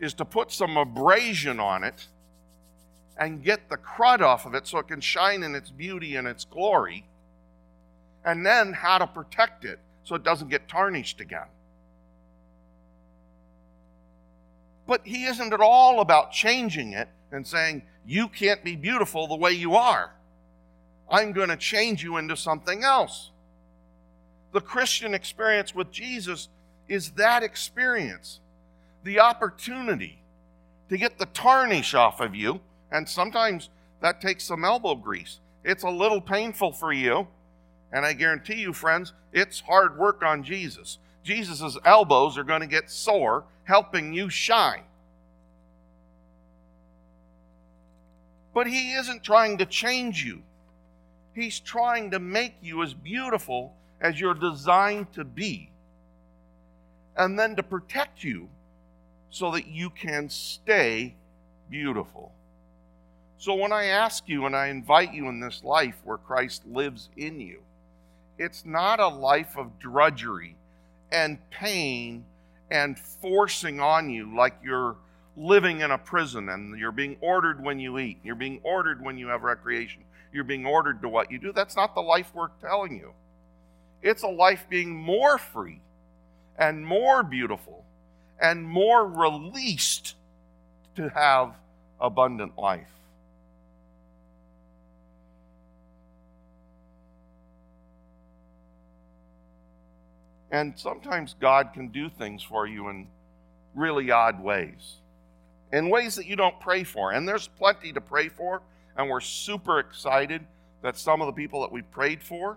is 0.00 0.14
to 0.14 0.24
put 0.24 0.52
some 0.52 0.76
abrasion 0.76 1.60
on 1.60 1.84
it 1.84 2.06
and 3.16 3.44
get 3.44 3.68
the 3.68 3.76
crud 3.76 4.20
off 4.20 4.46
of 4.46 4.54
it 4.54 4.66
so 4.66 4.78
it 4.78 4.88
can 4.88 5.00
shine 5.00 5.42
in 5.42 5.54
its 5.54 5.70
beauty 5.70 6.16
and 6.16 6.26
its 6.26 6.44
glory, 6.44 7.06
and 8.24 8.44
then 8.44 8.72
how 8.72 8.98
to 8.98 9.06
protect 9.06 9.64
it 9.64 9.78
so 10.02 10.14
it 10.14 10.24
doesn't 10.24 10.50
get 10.50 10.68
tarnished 10.68 11.20
again. 11.20 11.46
But 14.86 15.02
he 15.04 15.24
isn't 15.24 15.52
at 15.52 15.60
all 15.60 16.00
about 16.00 16.32
changing 16.32 16.92
it 16.92 17.08
and 17.32 17.46
saying, 17.46 17.82
You 18.04 18.28
can't 18.28 18.62
be 18.62 18.76
beautiful 18.76 19.26
the 19.26 19.36
way 19.36 19.52
you 19.52 19.76
are. 19.76 20.12
I'm 21.10 21.32
going 21.32 21.48
to 21.48 21.56
change 21.56 22.02
you 22.02 22.16
into 22.16 22.36
something 22.36 22.82
else. 22.82 23.30
The 24.52 24.60
Christian 24.60 25.14
experience 25.14 25.74
with 25.74 25.90
Jesus 25.90 26.48
is 26.88 27.12
that 27.12 27.42
experience 27.42 28.40
the 29.04 29.20
opportunity 29.20 30.18
to 30.88 30.96
get 30.96 31.18
the 31.18 31.26
tarnish 31.26 31.94
off 31.94 32.20
of 32.20 32.34
you, 32.34 32.60
and 32.90 33.08
sometimes 33.08 33.68
that 34.00 34.20
takes 34.20 34.44
some 34.44 34.64
elbow 34.64 34.94
grease. 34.94 35.40
It's 35.62 35.84
a 35.84 35.90
little 35.90 36.20
painful 36.20 36.72
for 36.72 36.92
you, 36.92 37.28
and 37.92 38.04
I 38.04 38.12
guarantee 38.14 38.60
you, 38.60 38.72
friends, 38.72 39.12
it's 39.32 39.60
hard 39.60 39.98
work 39.98 40.22
on 40.22 40.42
Jesus. 40.42 40.98
Jesus' 41.22 41.78
elbows 41.84 42.36
are 42.36 42.44
going 42.44 42.60
to 42.60 42.66
get 42.66 42.90
sore 42.90 43.44
helping 43.64 44.12
you 44.12 44.28
shine. 44.28 44.82
But 48.52 48.66
he 48.66 48.92
isn't 48.92 49.22
trying 49.22 49.58
to 49.58 49.66
change 49.66 50.24
you. 50.24 50.42
He's 51.34 51.58
trying 51.58 52.10
to 52.12 52.18
make 52.18 52.54
you 52.62 52.82
as 52.82 52.94
beautiful 52.94 53.74
as 54.00 54.20
you're 54.20 54.34
designed 54.34 55.12
to 55.14 55.24
be, 55.24 55.70
and 57.16 57.38
then 57.38 57.56
to 57.56 57.62
protect 57.62 58.22
you 58.22 58.48
so 59.34 59.50
that 59.50 59.66
you 59.66 59.90
can 59.90 60.30
stay 60.30 61.12
beautiful. 61.68 62.30
So 63.36 63.56
when 63.56 63.72
I 63.72 63.86
ask 63.86 64.28
you 64.28 64.46
and 64.46 64.54
I 64.54 64.68
invite 64.68 65.12
you 65.12 65.28
in 65.28 65.40
this 65.40 65.64
life 65.64 65.96
where 66.04 66.18
Christ 66.18 66.62
lives 66.68 67.08
in 67.16 67.40
you, 67.40 67.58
it's 68.38 68.64
not 68.64 69.00
a 69.00 69.08
life 69.08 69.56
of 69.56 69.80
drudgery 69.80 70.54
and 71.10 71.38
pain 71.50 72.24
and 72.70 72.96
forcing 72.96 73.80
on 73.80 74.08
you 74.08 74.32
like 74.36 74.54
you're 74.62 74.94
living 75.36 75.80
in 75.80 75.90
a 75.90 75.98
prison 75.98 76.48
and 76.48 76.78
you're 76.78 76.92
being 76.92 77.16
ordered 77.20 77.60
when 77.60 77.80
you 77.80 77.98
eat, 77.98 78.18
you're 78.22 78.36
being 78.36 78.60
ordered 78.62 79.04
when 79.04 79.18
you 79.18 79.26
have 79.26 79.42
recreation, 79.42 80.04
you're 80.32 80.44
being 80.44 80.64
ordered 80.64 81.02
to 81.02 81.08
what 81.08 81.32
you 81.32 81.40
do. 81.40 81.52
That's 81.52 81.74
not 81.74 81.96
the 81.96 82.02
life 82.02 82.30
we're 82.32 82.50
telling 82.60 82.96
you. 82.96 83.10
It's 84.00 84.22
a 84.22 84.28
life 84.28 84.66
being 84.68 84.94
more 84.94 85.38
free 85.38 85.80
and 86.56 86.86
more 86.86 87.24
beautiful 87.24 87.83
and 88.40 88.64
more 88.64 89.06
released 89.06 90.14
to 90.96 91.08
have 91.10 91.54
abundant 92.00 92.58
life. 92.58 92.88
And 100.50 100.78
sometimes 100.78 101.34
God 101.40 101.72
can 101.74 101.88
do 101.88 102.08
things 102.08 102.40
for 102.40 102.64
you 102.66 102.88
in 102.88 103.08
really 103.74 104.12
odd 104.12 104.40
ways, 104.40 104.98
in 105.72 105.90
ways 105.90 106.14
that 106.14 106.26
you 106.26 106.36
don't 106.36 106.60
pray 106.60 106.84
for. 106.84 107.10
And 107.10 107.26
there's 107.26 107.48
plenty 107.48 107.92
to 107.92 108.00
pray 108.00 108.28
for, 108.28 108.62
and 108.96 109.10
we're 109.10 109.20
super 109.20 109.80
excited 109.80 110.46
that 110.82 110.96
some 110.96 111.20
of 111.20 111.26
the 111.26 111.32
people 111.32 111.62
that 111.62 111.72
we 111.72 111.82
prayed 111.82 112.22
for, 112.22 112.56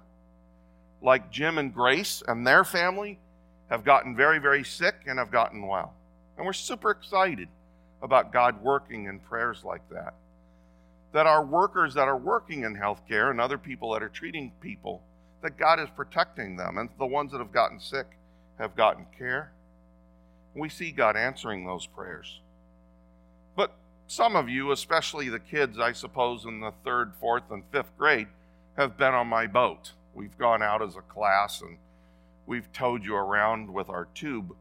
like 1.02 1.32
Jim 1.32 1.58
and 1.58 1.74
Grace 1.74 2.22
and 2.28 2.46
their 2.46 2.64
family, 2.64 3.18
have 3.70 3.84
gotten 3.84 4.16
very, 4.16 4.40
very 4.40 4.64
sick 4.64 4.96
and 5.06 5.20
have 5.20 5.32
gotten 5.32 5.68
well. 5.68 5.94
And 6.38 6.46
we're 6.46 6.54
super 6.54 6.92
excited 6.92 7.50
about 8.02 8.32
God 8.32 8.62
working 8.62 9.06
in 9.06 9.20
prayers 9.20 9.64
like 9.64 9.88
that. 9.90 10.14
That 11.14 11.28
our 11.28 11.44
workers 11.44 11.94
that 11.96 12.08
are 12.08 12.18
working 12.18 12.64
in 12.64 12.76
healthcare 12.76 13.32
and 13.32 13.42
other 13.42 13.58
people 13.58 13.92
that 13.94 14.04
are 14.04 14.10
treating 14.10 14.52
people, 14.62 15.02
that 15.42 15.58
God 15.58 15.80
is 15.80 15.90
protecting 15.96 16.56
them, 16.56 16.78
and 16.78 16.90
the 16.98 17.06
ones 17.06 17.32
that 17.32 17.40
have 17.40 17.52
gotten 17.52 17.80
sick 17.80 18.08
have 18.60 18.76
gotten 18.76 19.06
care. 19.18 19.52
We 20.54 20.70
see 20.70 20.92
God 20.92 21.16
answering 21.16 21.66
those 21.66 21.86
prayers. 21.86 22.40
But 23.56 23.72
some 24.08 24.36
of 24.36 24.50
you, 24.50 24.72
especially 24.72 25.30
the 25.30 25.40
kids, 25.40 25.80
I 25.80 25.92
suppose, 25.92 26.46
in 26.46 26.60
the 26.60 26.74
third, 26.84 27.14
fourth, 27.20 27.52
and 27.52 27.64
fifth 27.72 27.96
grade, 27.98 28.28
have 28.78 28.98
been 28.98 29.14
on 29.14 29.28
my 29.28 29.48
boat. 29.48 29.94
We've 30.14 30.38
gone 30.38 30.62
out 30.62 30.82
as 30.82 30.96
a 30.96 31.02
class 31.02 31.62
and 31.62 31.78
we've 32.48 32.72
towed 32.72 33.04
you 33.06 33.16
around 33.16 33.72
with 33.72 33.90
our 33.90 34.08
tube. 34.16 34.56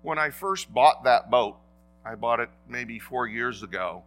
When 0.00 0.18
I 0.18 0.30
first 0.30 0.72
bought 0.72 1.04
that 1.04 1.30
boat, 1.30 1.56
I 2.04 2.14
bought 2.14 2.40
it 2.40 2.48
maybe 2.68 2.98
four 2.98 3.26
years 3.26 3.62
ago. 3.62 4.04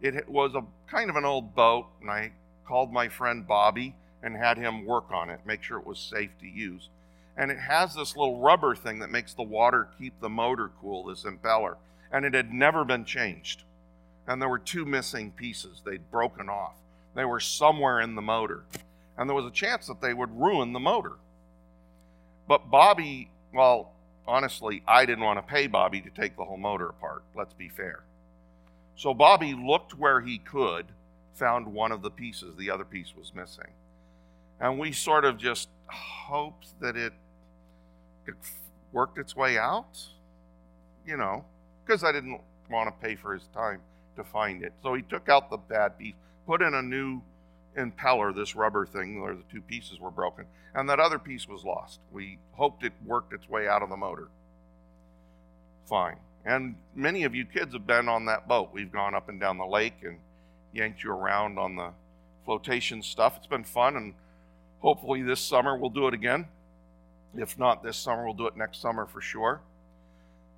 It 0.00 0.28
was 0.28 0.54
a 0.54 0.64
kind 0.88 1.10
of 1.10 1.16
an 1.16 1.24
old 1.24 1.54
boat, 1.54 1.86
and 2.00 2.10
I 2.10 2.32
called 2.66 2.92
my 2.92 3.08
friend 3.08 3.46
Bobby 3.46 3.94
and 4.22 4.36
had 4.36 4.58
him 4.58 4.84
work 4.84 5.10
on 5.10 5.30
it, 5.30 5.40
make 5.46 5.62
sure 5.62 5.78
it 5.78 5.86
was 5.86 5.98
safe 5.98 6.30
to 6.40 6.46
use. 6.46 6.88
And 7.36 7.50
it 7.50 7.58
has 7.58 7.94
this 7.94 8.16
little 8.16 8.40
rubber 8.40 8.74
thing 8.74 8.98
that 9.00 9.10
makes 9.10 9.34
the 9.34 9.42
water 9.42 9.88
keep 9.98 10.20
the 10.20 10.28
motor 10.28 10.70
cool, 10.80 11.04
this 11.04 11.24
impeller. 11.24 11.76
And 12.10 12.24
it 12.24 12.34
had 12.34 12.52
never 12.52 12.84
been 12.84 13.04
changed. 13.04 13.62
And 14.26 14.40
there 14.40 14.48
were 14.48 14.58
two 14.58 14.84
missing 14.84 15.30
pieces. 15.30 15.82
They'd 15.84 16.10
broken 16.10 16.48
off. 16.48 16.74
They 17.14 17.24
were 17.24 17.40
somewhere 17.40 18.00
in 18.00 18.14
the 18.14 18.22
motor. 18.22 18.64
And 19.16 19.28
there 19.28 19.36
was 19.36 19.46
a 19.46 19.50
chance 19.50 19.86
that 19.86 20.00
they 20.00 20.14
would 20.14 20.38
ruin 20.38 20.72
the 20.72 20.80
motor. 20.80 21.12
But 22.48 22.70
Bobby, 22.70 23.30
well, 23.52 23.92
honestly, 24.26 24.82
I 24.86 25.06
didn't 25.06 25.24
want 25.24 25.38
to 25.38 25.42
pay 25.42 25.66
Bobby 25.66 26.00
to 26.00 26.10
take 26.10 26.36
the 26.36 26.44
whole 26.44 26.56
motor 26.56 26.88
apart. 26.88 27.22
Let's 27.34 27.54
be 27.54 27.68
fair. 27.68 28.04
So 28.96 29.12
Bobby 29.12 29.54
looked 29.54 29.98
where 29.98 30.20
he 30.20 30.38
could, 30.38 30.86
found 31.34 31.66
one 31.66 31.92
of 31.92 32.02
the 32.02 32.10
pieces, 32.10 32.56
the 32.56 32.70
other 32.70 32.84
piece 32.84 33.12
was 33.16 33.32
missing. 33.34 33.72
And 34.60 34.78
we 34.78 34.92
sort 34.92 35.24
of 35.24 35.36
just 35.36 35.68
hoped 35.86 36.68
that 36.80 36.96
it, 36.96 37.12
it 38.26 38.34
worked 38.92 39.18
its 39.18 39.36
way 39.36 39.58
out, 39.58 40.00
you 41.06 41.16
know, 41.16 41.44
because 41.84 42.02
I 42.04 42.12
didn't 42.12 42.40
want 42.70 42.88
to 42.88 43.06
pay 43.06 43.16
for 43.16 43.34
his 43.34 43.46
time 43.54 43.80
to 44.16 44.24
find 44.24 44.62
it. 44.62 44.72
So 44.82 44.94
he 44.94 45.02
took 45.02 45.28
out 45.28 45.50
the 45.50 45.58
bad 45.58 45.98
piece, 45.98 46.14
put 46.46 46.62
in 46.62 46.72
a 46.72 46.82
new 46.82 47.20
impeller, 47.76 48.34
this 48.34 48.56
rubber 48.56 48.86
thing 48.86 49.20
where 49.20 49.34
the 49.34 49.42
two 49.50 49.60
pieces 49.60 50.00
were 50.00 50.10
broken, 50.10 50.46
and 50.74 50.88
that 50.88 51.00
other 51.00 51.18
piece 51.18 51.48
was 51.48 51.64
lost. 51.64 52.00
We 52.12 52.38
hoped 52.52 52.84
it 52.84 52.92
worked 53.04 53.32
its 53.32 53.48
way 53.48 53.68
out 53.68 53.82
of 53.82 53.90
the 53.90 53.96
motor. 53.96 54.28
Fine. 55.88 56.16
And 56.44 56.76
many 56.94 57.24
of 57.24 57.34
you 57.34 57.44
kids 57.44 57.72
have 57.72 57.86
been 57.86 58.08
on 58.08 58.26
that 58.26 58.46
boat. 58.46 58.70
We've 58.72 58.92
gone 58.92 59.14
up 59.14 59.28
and 59.28 59.40
down 59.40 59.58
the 59.58 59.66
lake 59.66 59.96
and 60.02 60.18
yanked 60.72 61.02
you 61.02 61.10
around 61.10 61.58
on 61.58 61.76
the 61.76 61.90
flotation 62.44 63.02
stuff. 63.02 63.36
It's 63.36 63.46
been 63.46 63.64
fun, 63.64 63.96
and 63.96 64.14
hopefully 64.80 65.22
this 65.22 65.40
summer 65.40 65.76
we'll 65.76 65.90
do 65.90 66.06
it 66.06 66.14
again. 66.14 66.46
If 67.36 67.58
not 67.58 67.82
this 67.82 67.96
summer, 67.96 68.24
we'll 68.24 68.34
do 68.34 68.46
it 68.46 68.56
next 68.56 68.80
summer 68.80 69.06
for 69.06 69.20
sure. 69.20 69.60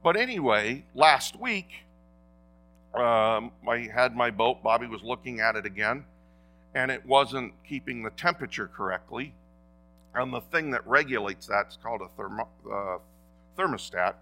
But 0.02 0.16
anyway, 0.16 0.84
last 0.94 1.38
week, 1.38 1.68
um, 2.94 3.50
I 3.68 3.88
had 3.92 4.14
my 4.14 4.30
boat. 4.30 4.62
Bobby 4.62 4.86
was 4.86 5.02
looking 5.02 5.40
at 5.40 5.56
it 5.56 5.66
again, 5.66 6.04
and 6.78 6.92
it 6.92 7.04
wasn't 7.04 7.52
keeping 7.68 8.04
the 8.04 8.10
temperature 8.10 8.68
correctly. 8.68 9.34
And 10.14 10.32
the 10.32 10.40
thing 10.40 10.70
that 10.70 10.86
regulates 10.86 11.48
that, 11.48 11.66
it's 11.66 11.76
called 11.76 12.02
a 12.02 12.08
thermo, 12.16 12.46
uh, 12.72 12.98
thermostat, 13.58 14.14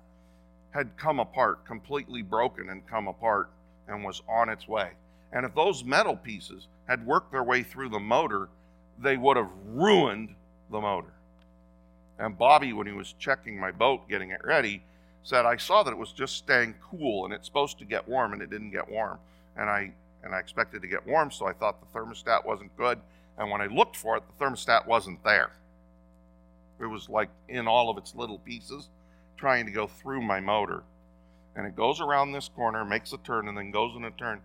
had 0.70 0.96
come 0.96 1.20
apart, 1.20 1.66
completely 1.66 2.22
broken 2.22 2.70
and 2.70 2.86
come 2.86 3.08
apart, 3.08 3.50
and 3.86 4.02
was 4.02 4.22
on 4.26 4.48
its 4.48 4.66
way. 4.66 4.92
And 5.34 5.44
if 5.44 5.54
those 5.54 5.84
metal 5.84 6.16
pieces 6.16 6.66
had 6.88 7.06
worked 7.06 7.30
their 7.30 7.44
way 7.44 7.62
through 7.62 7.90
the 7.90 8.00
motor, 8.00 8.48
they 8.98 9.18
would 9.18 9.36
have 9.36 9.50
ruined 9.66 10.34
the 10.70 10.80
motor. 10.80 11.12
And 12.18 12.38
Bobby, 12.38 12.72
when 12.72 12.86
he 12.86 12.94
was 12.94 13.14
checking 13.18 13.60
my 13.60 13.70
boat, 13.70 14.08
getting 14.08 14.30
it 14.30 14.42
ready, 14.42 14.82
said, 15.24 15.44
I 15.44 15.58
saw 15.58 15.82
that 15.82 15.90
it 15.90 15.98
was 15.98 16.12
just 16.12 16.36
staying 16.36 16.74
cool 16.90 17.26
and 17.26 17.34
it's 17.34 17.46
supposed 17.46 17.78
to 17.80 17.84
get 17.84 18.08
warm, 18.08 18.32
and 18.32 18.40
it 18.40 18.48
didn't 18.48 18.70
get 18.70 18.90
warm. 18.90 19.18
And 19.58 19.68
I 19.68 19.92
and 20.26 20.34
I 20.34 20.40
expected 20.40 20.82
to 20.82 20.88
get 20.88 21.06
warm, 21.06 21.30
so 21.30 21.46
I 21.46 21.52
thought 21.52 21.80
the 21.80 21.98
thermostat 21.98 22.44
wasn't 22.44 22.76
good. 22.76 22.98
And 23.38 23.50
when 23.50 23.60
I 23.60 23.66
looked 23.66 23.96
for 23.96 24.16
it, 24.16 24.24
the 24.26 24.44
thermostat 24.44 24.86
wasn't 24.86 25.22
there. 25.24 25.52
It 26.80 26.86
was 26.86 27.08
like 27.08 27.30
in 27.48 27.66
all 27.66 27.88
of 27.88 27.96
its 27.96 28.14
little 28.14 28.38
pieces, 28.38 28.88
trying 29.36 29.64
to 29.66 29.72
go 29.72 29.86
through 29.86 30.20
my 30.22 30.40
motor. 30.40 30.82
And 31.54 31.66
it 31.66 31.76
goes 31.76 32.00
around 32.00 32.32
this 32.32 32.48
corner, 32.48 32.84
makes 32.84 33.12
a 33.12 33.18
turn, 33.18 33.48
and 33.48 33.56
then 33.56 33.70
goes 33.70 33.96
in 33.96 34.04
a 34.04 34.10
turn. 34.10 34.40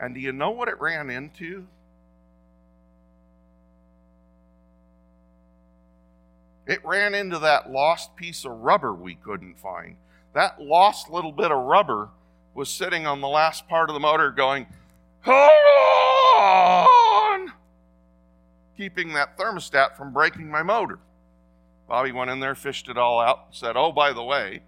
And 0.00 0.14
do 0.14 0.20
you 0.20 0.32
know 0.32 0.50
what 0.50 0.68
it 0.68 0.80
ran 0.80 1.10
into? 1.10 1.66
It 6.66 6.82
ran 6.84 7.14
into 7.14 7.38
that 7.40 7.70
lost 7.70 8.16
piece 8.16 8.44
of 8.44 8.52
rubber 8.52 8.94
we 8.94 9.16
couldn't 9.16 9.58
find. 9.58 9.96
That 10.32 10.62
lost 10.62 11.10
little 11.10 11.32
bit 11.32 11.50
of 11.50 11.62
rubber 11.62 12.08
was 12.54 12.70
sitting 12.70 13.06
on 13.06 13.20
the 13.20 13.28
last 13.28 13.68
part 13.68 13.90
of 13.90 13.94
the 13.94 14.00
motor 14.00 14.30
going, 14.30 14.66
on! 15.26 16.88
Keeping 18.76 19.12
that 19.14 19.38
thermostat 19.38 19.96
from 19.96 20.12
breaking 20.12 20.50
my 20.50 20.62
motor. 20.62 20.98
Bobby 21.88 22.12
went 22.12 22.30
in 22.30 22.40
there, 22.40 22.54
fished 22.54 22.88
it 22.88 22.96
all 22.96 23.20
out, 23.20 23.46
said, 23.52 23.76
Oh, 23.76 23.92
by 23.92 24.12
the 24.12 24.22
way, 24.22 24.62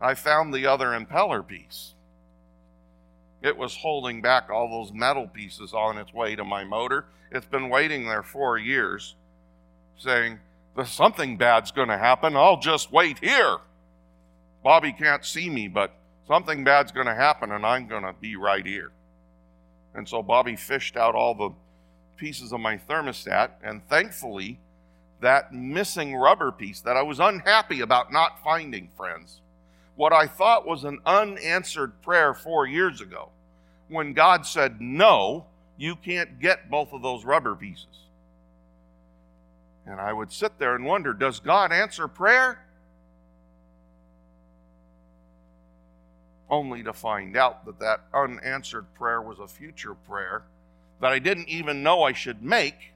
I 0.00 0.14
found 0.14 0.54
the 0.54 0.66
other 0.66 0.88
impeller 0.88 1.46
piece. 1.46 1.94
It 3.42 3.56
was 3.56 3.76
holding 3.76 4.20
back 4.22 4.50
all 4.50 4.68
those 4.68 4.92
metal 4.92 5.26
pieces 5.26 5.72
on 5.72 5.98
its 5.98 6.12
way 6.12 6.36
to 6.36 6.44
my 6.44 6.64
motor. 6.64 7.06
It's 7.30 7.46
been 7.46 7.68
waiting 7.68 8.06
there 8.06 8.22
four 8.22 8.58
years, 8.58 9.14
saying, 9.98 10.40
Something 10.84 11.36
bad's 11.36 11.72
going 11.72 11.88
to 11.88 11.98
happen. 11.98 12.36
I'll 12.36 12.58
just 12.58 12.90
wait 12.92 13.18
here. 13.18 13.58
Bobby 14.62 14.92
can't 14.92 15.24
see 15.24 15.50
me, 15.50 15.68
but 15.68 15.94
something 16.26 16.64
bad's 16.64 16.92
going 16.92 17.06
to 17.06 17.14
happen, 17.14 17.52
and 17.52 17.66
I'm 17.66 17.86
going 17.86 18.04
to 18.04 18.14
be 18.18 18.36
right 18.36 18.64
here. 18.64 18.92
And 19.94 20.08
so 20.08 20.22
Bobby 20.22 20.56
fished 20.56 20.96
out 20.96 21.14
all 21.14 21.34
the 21.34 21.50
pieces 22.16 22.52
of 22.52 22.60
my 22.60 22.76
thermostat, 22.76 23.50
and 23.62 23.86
thankfully, 23.88 24.58
that 25.20 25.52
missing 25.52 26.14
rubber 26.14 26.52
piece 26.52 26.80
that 26.82 26.96
I 26.96 27.02
was 27.02 27.18
unhappy 27.20 27.80
about 27.80 28.12
not 28.12 28.42
finding, 28.42 28.88
friends, 28.96 29.40
what 29.96 30.12
I 30.12 30.26
thought 30.26 30.66
was 30.66 30.84
an 30.84 31.00
unanswered 31.04 32.00
prayer 32.02 32.32
four 32.34 32.66
years 32.66 33.00
ago, 33.00 33.28
when 33.88 34.12
God 34.12 34.46
said, 34.46 34.80
No, 34.80 35.46
you 35.76 35.96
can't 35.96 36.40
get 36.40 36.70
both 36.70 36.92
of 36.92 37.02
those 37.02 37.24
rubber 37.24 37.54
pieces. 37.54 37.86
And 39.86 40.00
I 40.00 40.12
would 40.12 40.32
sit 40.32 40.58
there 40.58 40.74
and 40.74 40.84
wonder, 40.84 41.12
Does 41.12 41.40
God 41.40 41.72
answer 41.72 42.06
prayer? 42.06 42.64
Only 46.50 46.82
to 46.82 46.92
find 46.92 47.36
out 47.36 47.64
that 47.64 47.78
that 47.78 48.00
unanswered 48.12 48.92
prayer 48.94 49.22
was 49.22 49.38
a 49.38 49.46
future 49.46 49.94
prayer 49.94 50.42
that 51.00 51.12
I 51.12 51.18
didn't 51.18 51.48
even 51.48 51.82
know 51.82 52.02
I 52.02 52.12
should 52.12 52.42
make 52.42 52.90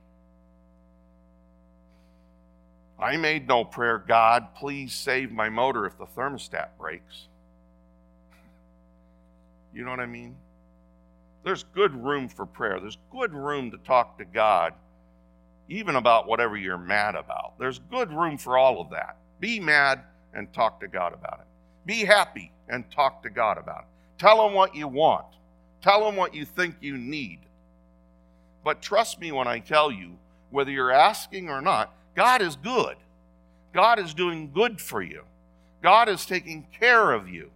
I 2.98 3.16
made 3.16 3.48
no 3.48 3.64
prayer, 3.64 3.98
God, 3.98 4.54
please 4.54 4.94
save 4.94 5.32
my 5.32 5.48
motor 5.48 5.84
if 5.86 5.98
the 5.98 6.06
thermostat 6.06 6.68
breaks. 6.78 7.26
You 9.74 9.84
know 9.84 9.90
what 9.90 10.00
I 10.00 10.06
mean? 10.06 10.36
There's 11.42 11.64
good 11.64 11.92
room 11.92 12.28
for 12.28 12.46
prayer. 12.46 12.78
There's 12.80 12.98
good 13.12 13.34
room 13.34 13.70
to 13.72 13.78
talk 13.78 14.16
to 14.18 14.24
God, 14.24 14.72
even 15.68 15.96
about 15.96 16.28
whatever 16.28 16.56
you're 16.56 16.78
mad 16.78 17.16
about. 17.16 17.58
There's 17.58 17.80
good 17.90 18.10
room 18.10 18.38
for 18.38 18.56
all 18.56 18.80
of 18.80 18.90
that. 18.90 19.16
Be 19.40 19.58
mad 19.58 20.00
and 20.32 20.50
talk 20.52 20.80
to 20.80 20.88
God 20.88 21.12
about 21.12 21.40
it. 21.40 21.46
Be 21.84 22.04
happy 22.04 22.52
and 22.68 22.90
talk 22.90 23.22
to 23.22 23.30
God 23.30 23.58
about 23.58 23.80
it. 23.80 23.86
Tell 24.18 24.46
Him 24.46 24.54
what 24.54 24.74
you 24.74 24.88
want, 24.88 25.26
tell 25.82 26.08
Him 26.08 26.16
what 26.16 26.34
you 26.34 26.44
think 26.44 26.76
you 26.80 26.96
need. 26.96 27.40
But 28.64 28.80
trust 28.80 29.20
me 29.20 29.30
when 29.30 29.46
I 29.46 29.58
tell 29.58 29.92
you, 29.92 30.16
whether 30.50 30.70
you're 30.70 30.92
asking 30.92 31.50
or 31.50 31.60
not, 31.60 31.92
God 32.14 32.40
is 32.40 32.56
good. 32.56 32.96
God 33.72 33.98
is 33.98 34.14
doing 34.14 34.52
good 34.52 34.80
for 34.80 35.02
you. 35.02 35.22
God 35.82 36.08
is 36.08 36.24
taking 36.24 36.66
care 36.78 37.12
of 37.12 37.28
you. 37.28 37.50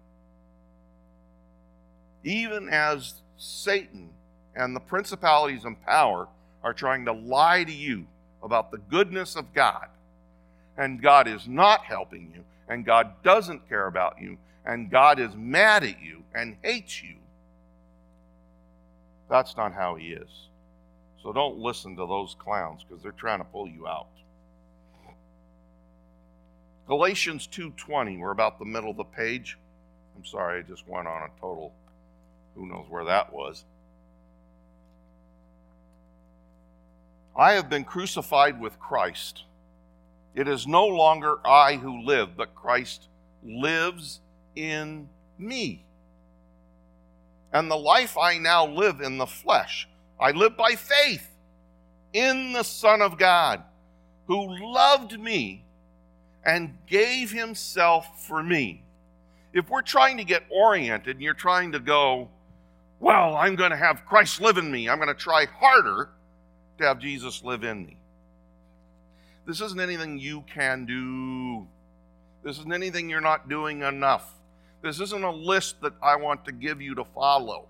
Even 2.24 2.68
as 2.68 3.14
Satan 3.38 4.10
and 4.54 4.74
the 4.74 4.80
principalities 4.80 5.64
and 5.64 5.80
power 5.86 6.28
are 6.62 6.74
trying 6.74 7.04
to 7.06 7.12
lie 7.12 7.64
to 7.64 7.72
you 7.72 8.04
about 8.42 8.70
the 8.70 8.78
goodness 8.78 9.36
of 9.36 9.54
God, 9.54 9.86
and 10.76 11.00
God 11.00 11.26
is 11.28 11.46
not 11.46 11.84
helping 11.84 12.32
you, 12.34 12.44
and 12.68 12.84
God 12.84 13.22
doesn't 13.22 13.68
care 13.68 13.86
about 13.86 14.20
you, 14.20 14.36
and 14.68 14.90
God 14.90 15.18
is 15.18 15.34
mad 15.34 15.82
at 15.82 16.00
you 16.00 16.22
and 16.34 16.56
hates 16.62 17.02
you, 17.02 17.16
that's 19.28 19.56
not 19.56 19.72
how 19.72 19.96
He 19.96 20.08
is. 20.08 20.28
So 21.22 21.32
don't 21.32 21.58
listen 21.58 21.96
to 21.96 22.06
those 22.06 22.36
clowns 22.38 22.84
because 22.84 23.02
they're 23.02 23.12
trying 23.12 23.38
to 23.38 23.44
pull 23.44 23.66
you 23.66 23.88
out. 23.88 24.06
Galatians 26.86 27.46
2:20, 27.48 28.18
we're 28.18 28.30
about 28.30 28.58
the 28.58 28.64
middle 28.64 28.90
of 28.90 28.96
the 28.96 29.04
page. 29.04 29.58
I'm 30.16 30.24
sorry, 30.24 30.60
I 30.60 30.62
just 30.62 30.86
went 30.86 31.08
on 31.08 31.22
a 31.22 31.40
total 31.40 31.72
who 32.54 32.66
knows 32.66 32.86
where 32.88 33.04
that 33.04 33.32
was. 33.32 33.64
I 37.36 37.52
have 37.52 37.70
been 37.70 37.84
crucified 37.84 38.60
with 38.60 38.80
Christ. 38.80 39.44
It 40.34 40.48
is 40.48 40.66
no 40.66 40.86
longer 40.86 41.38
I 41.44 41.76
who 41.76 42.02
live, 42.02 42.36
but 42.36 42.54
Christ 42.54 43.08
lives 43.44 44.20
in 44.58 45.08
me. 45.38 45.84
And 47.52 47.70
the 47.70 47.76
life 47.76 48.18
I 48.18 48.38
now 48.38 48.66
live 48.66 49.00
in 49.00 49.16
the 49.18 49.26
flesh, 49.26 49.88
I 50.20 50.32
live 50.32 50.56
by 50.56 50.74
faith 50.74 51.26
in 52.12 52.52
the 52.52 52.64
Son 52.64 53.00
of 53.00 53.18
God, 53.18 53.62
who 54.26 54.56
loved 54.72 55.18
me 55.18 55.64
and 56.44 56.76
gave 56.86 57.30
himself 57.30 58.26
for 58.26 58.42
me. 58.42 58.82
If 59.52 59.70
we're 59.70 59.82
trying 59.82 60.18
to 60.18 60.24
get 60.24 60.42
oriented 60.50 61.16
and 61.16 61.22
you're 61.22 61.34
trying 61.34 61.72
to 61.72 61.80
go, 61.80 62.28
well, 63.00 63.36
I'm 63.36 63.54
going 63.54 63.70
to 63.70 63.76
have 63.76 64.04
Christ 64.04 64.40
live 64.40 64.58
in 64.58 64.70
me, 64.70 64.88
I'm 64.88 64.98
going 64.98 65.08
to 65.08 65.14
try 65.14 65.46
harder 65.46 66.10
to 66.78 66.84
have 66.84 66.98
Jesus 66.98 67.42
live 67.42 67.64
in 67.64 67.86
me. 67.86 67.96
This 69.46 69.60
isn't 69.62 69.80
anything 69.80 70.18
you 70.18 70.44
can 70.52 70.84
do. 70.84 71.66
This 72.44 72.58
isn't 72.58 72.72
anything 72.72 73.08
you're 73.08 73.20
not 73.20 73.48
doing 73.48 73.82
enough. 73.82 74.34
This 74.82 75.00
isn't 75.00 75.24
a 75.24 75.30
list 75.30 75.80
that 75.80 75.94
I 76.02 76.16
want 76.16 76.44
to 76.44 76.52
give 76.52 76.80
you 76.80 76.94
to 76.94 77.04
follow. 77.04 77.66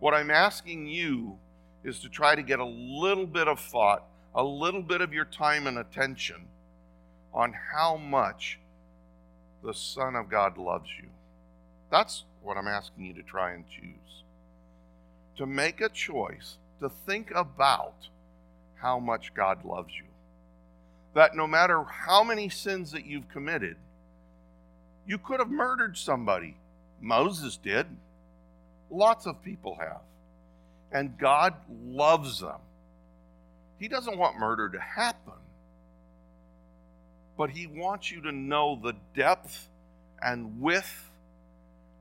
What 0.00 0.14
I'm 0.14 0.30
asking 0.30 0.86
you 0.86 1.38
is 1.84 2.00
to 2.00 2.08
try 2.08 2.34
to 2.34 2.42
get 2.42 2.58
a 2.58 2.64
little 2.64 3.26
bit 3.26 3.48
of 3.48 3.60
thought, 3.60 4.04
a 4.34 4.42
little 4.42 4.82
bit 4.82 5.00
of 5.00 5.12
your 5.12 5.24
time 5.24 5.66
and 5.66 5.78
attention 5.78 6.48
on 7.32 7.54
how 7.72 7.96
much 7.96 8.58
the 9.62 9.74
Son 9.74 10.16
of 10.16 10.28
God 10.28 10.58
loves 10.58 10.88
you. 11.00 11.08
That's 11.90 12.24
what 12.42 12.56
I'm 12.56 12.68
asking 12.68 13.06
you 13.06 13.14
to 13.14 13.22
try 13.22 13.52
and 13.52 13.64
choose. 13.68 14.24
To 15.36 15.46
make 15.46 15.80
a 15.80 15.88
choice, 15.88 16.56
to 16.80 16.88
think 16.88 17.30
about 17.34 18.08
how 18.76 18.98
much 18.98 19.34
God 19.34 19.64
loves 19.64 19.92
you. 19.94 20.04
That 21.14 21.36
no 21.36 21.46
matter 21.46 21.82
how 21.84 22.24
many 22.24 22.48
sins 22.48 22.92
that 22.92 23.06
you've 23.06 23.28
committed, 23.28 23.76
you 25.06 25.18
could 25.18 25.40
have 25.40 25.50
murdered 25.50 25.96
somebody. 25.96 26.56
Moses 27.00 27.56
did. 27.56 27.86
Lots 28.90 29.26
of 29.26 29.42
people 29.42 29.76
have. 29.80 30.00
And 30.92 31.16
God 31.18 31.54
loves 31.70 32.40
them. 32.40 32.60
He 33.78 33.88
doesn't 33.88 34.18
want 34.18 34.38
murder 34.38 34.68
to 34.68 34.80
happen, 34.80 35.32
but 37.38 37.50
He 37.50 37.66
wants 37.66 38.10
you 38.10 38.20
to 38.22 38.32
know 38.32 38.78
the 38.82 38.94
depth 39.16 39.68
and 40.20 40.60
width 40.60 41.10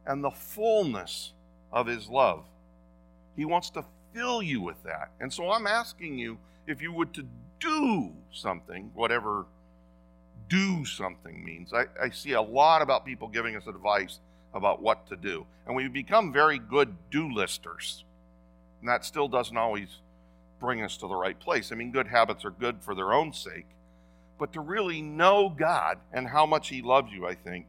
and 0.05 0.23
the 0.23 0.31
fullness 0.31 1.31
of 1.71 1.87
His 1.87 2.09
love. 2.09 2.43
He 3.37 3.45
wants 3.45 3.69
to 3.71 3.85
fill 4.13 4.41
you 4.41 4.59
with 4.59 4.83
that. 4.83 5.11
And 5.21 5.31
so 5.31 5.51
I'm 5.51 5.67
asking 5.67 6.17
you 6.17 6.37
if 6.67 6.81
you 6.81 6.91
would 6.91 7.13
to 7.13 7.25
do 7.61 8.11
something, 8.33 8.91
whatever 8.93 9.45
do 10.49 10.83
something 10.83 11.43
means. 11.43 11.71
I, 11.73 11.85
I 12.01 12.09
see 12.09 12.33
a 12.33 12.41
lot 12.41 12.81
about 12.81 13.05
people 13.05 13.27
giving 13.27 13.55
us 13.55 13.67
advice 13.67 14.19
about 14.53 14.81
what 14.81 15.07
to 15.07 15.15
do. 15.15 15.45
And 15.65 15.75
we 15.75 15.87
become 15.87 16.33
very 16.33 16.59
good 16.59 16.95
do 17.11 17.31
listers. 17.31 18.03
And 18.81 18.89
that 18.89 19.05
still 19.05 19.27
doesn't 19.27 19.55
always 19.55 19.87
bring 20.59 20.83
us 20.83 20.97
to 20.97 21.07
the 21.07 21.15
right 21.15 21.39
place. 21.39 21.71
I 21.71 21.75
mean, 21.75 21.91
good 21.91 22.07
habits 22.07 22.43
are 22.43 22.51
good 22.51 22.81
for 22.81 22.95
their 22.95 23.13
own 23.13 23.31
sake. 23.31 23.67
But 24.39 24.53
to 24.53 24.61
really 24.61 25.01
know 25.01 25.49
God 25.49 25.99
and 26.11 26.27
how 26.27 26.45
much 26.45 26.69
He 26.69 26.81
loves 26.81 27.11
you, 27.11 27.27
I 27.27 27.35
think, 27.35 27.67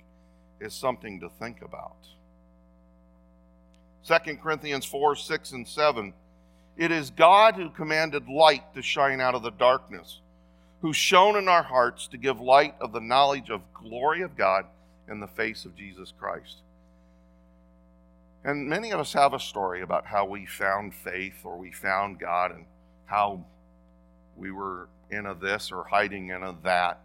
is 0.60 0.72
something 0.72 1.20
to 1.20 1.28
think 1.28 1.62
about. 1.62 1.96
2 4.06 4.36
Corinthians 4.36 4.84
4 4.84 5.16
6 5.16 5.52
and 5.52 5.68
7. 5.68 6.12
It 6.76 6.90
is 6.90 7.10
God 7.10 7.56
who 7.56 7.68
commanded 7.70 8.28
light 8.28 8.74
to 8.74 8.82
shine 8.82 9.20
out 9.20 9.34
of 9.34 9.42
the 9.42 9.50
darkness 9.50 10.20
who 10.80 10.92
shone 10.92 11.36
in 11.36 11.48
our 11.48 11.62
hearts 11.62 12.06
to 12.08 12.16
give 12.16 12.40
light 12.40 12.74
of 12.80 12.92
the 12.92 13.00
knowledge 13.00 13.50
of 13.50 13.60
glory 13.74 14.22
of 14.22 14.36
God 14.36 14.64
in 15.08 15.20
the 15.20 15.26
face 15.26 15.64
of 15.64 15.76
Jesus 15.76 16.12
Christ. 16.18 16.62
And 18.44 18.68
many 18.68 18.90
of 18.90 19.00
us 19.00 19.12
have 19.12 19.34
a 19.34 19.40
story 19.40 19.82
about 19.82 20.06
how 20.06 20.24
we 20.24 20.46
found 20.46 20.94
faith 20.94 21.44
or 21.44 21.58
we 21.58 21.72
found 21.72 22.18
God 22.18 22.52
and 22.52 22.64
how 23.04 23.44
we 24.36 24.50
were 24.50 24.88
in 25.10 25.26
a 25.26 25.34
this 25.34 25.70
or 25.70 25.84
hiding 25.84 26.30
in 26.30 26.42
a 26.42 26.56
that. 26.64 27.00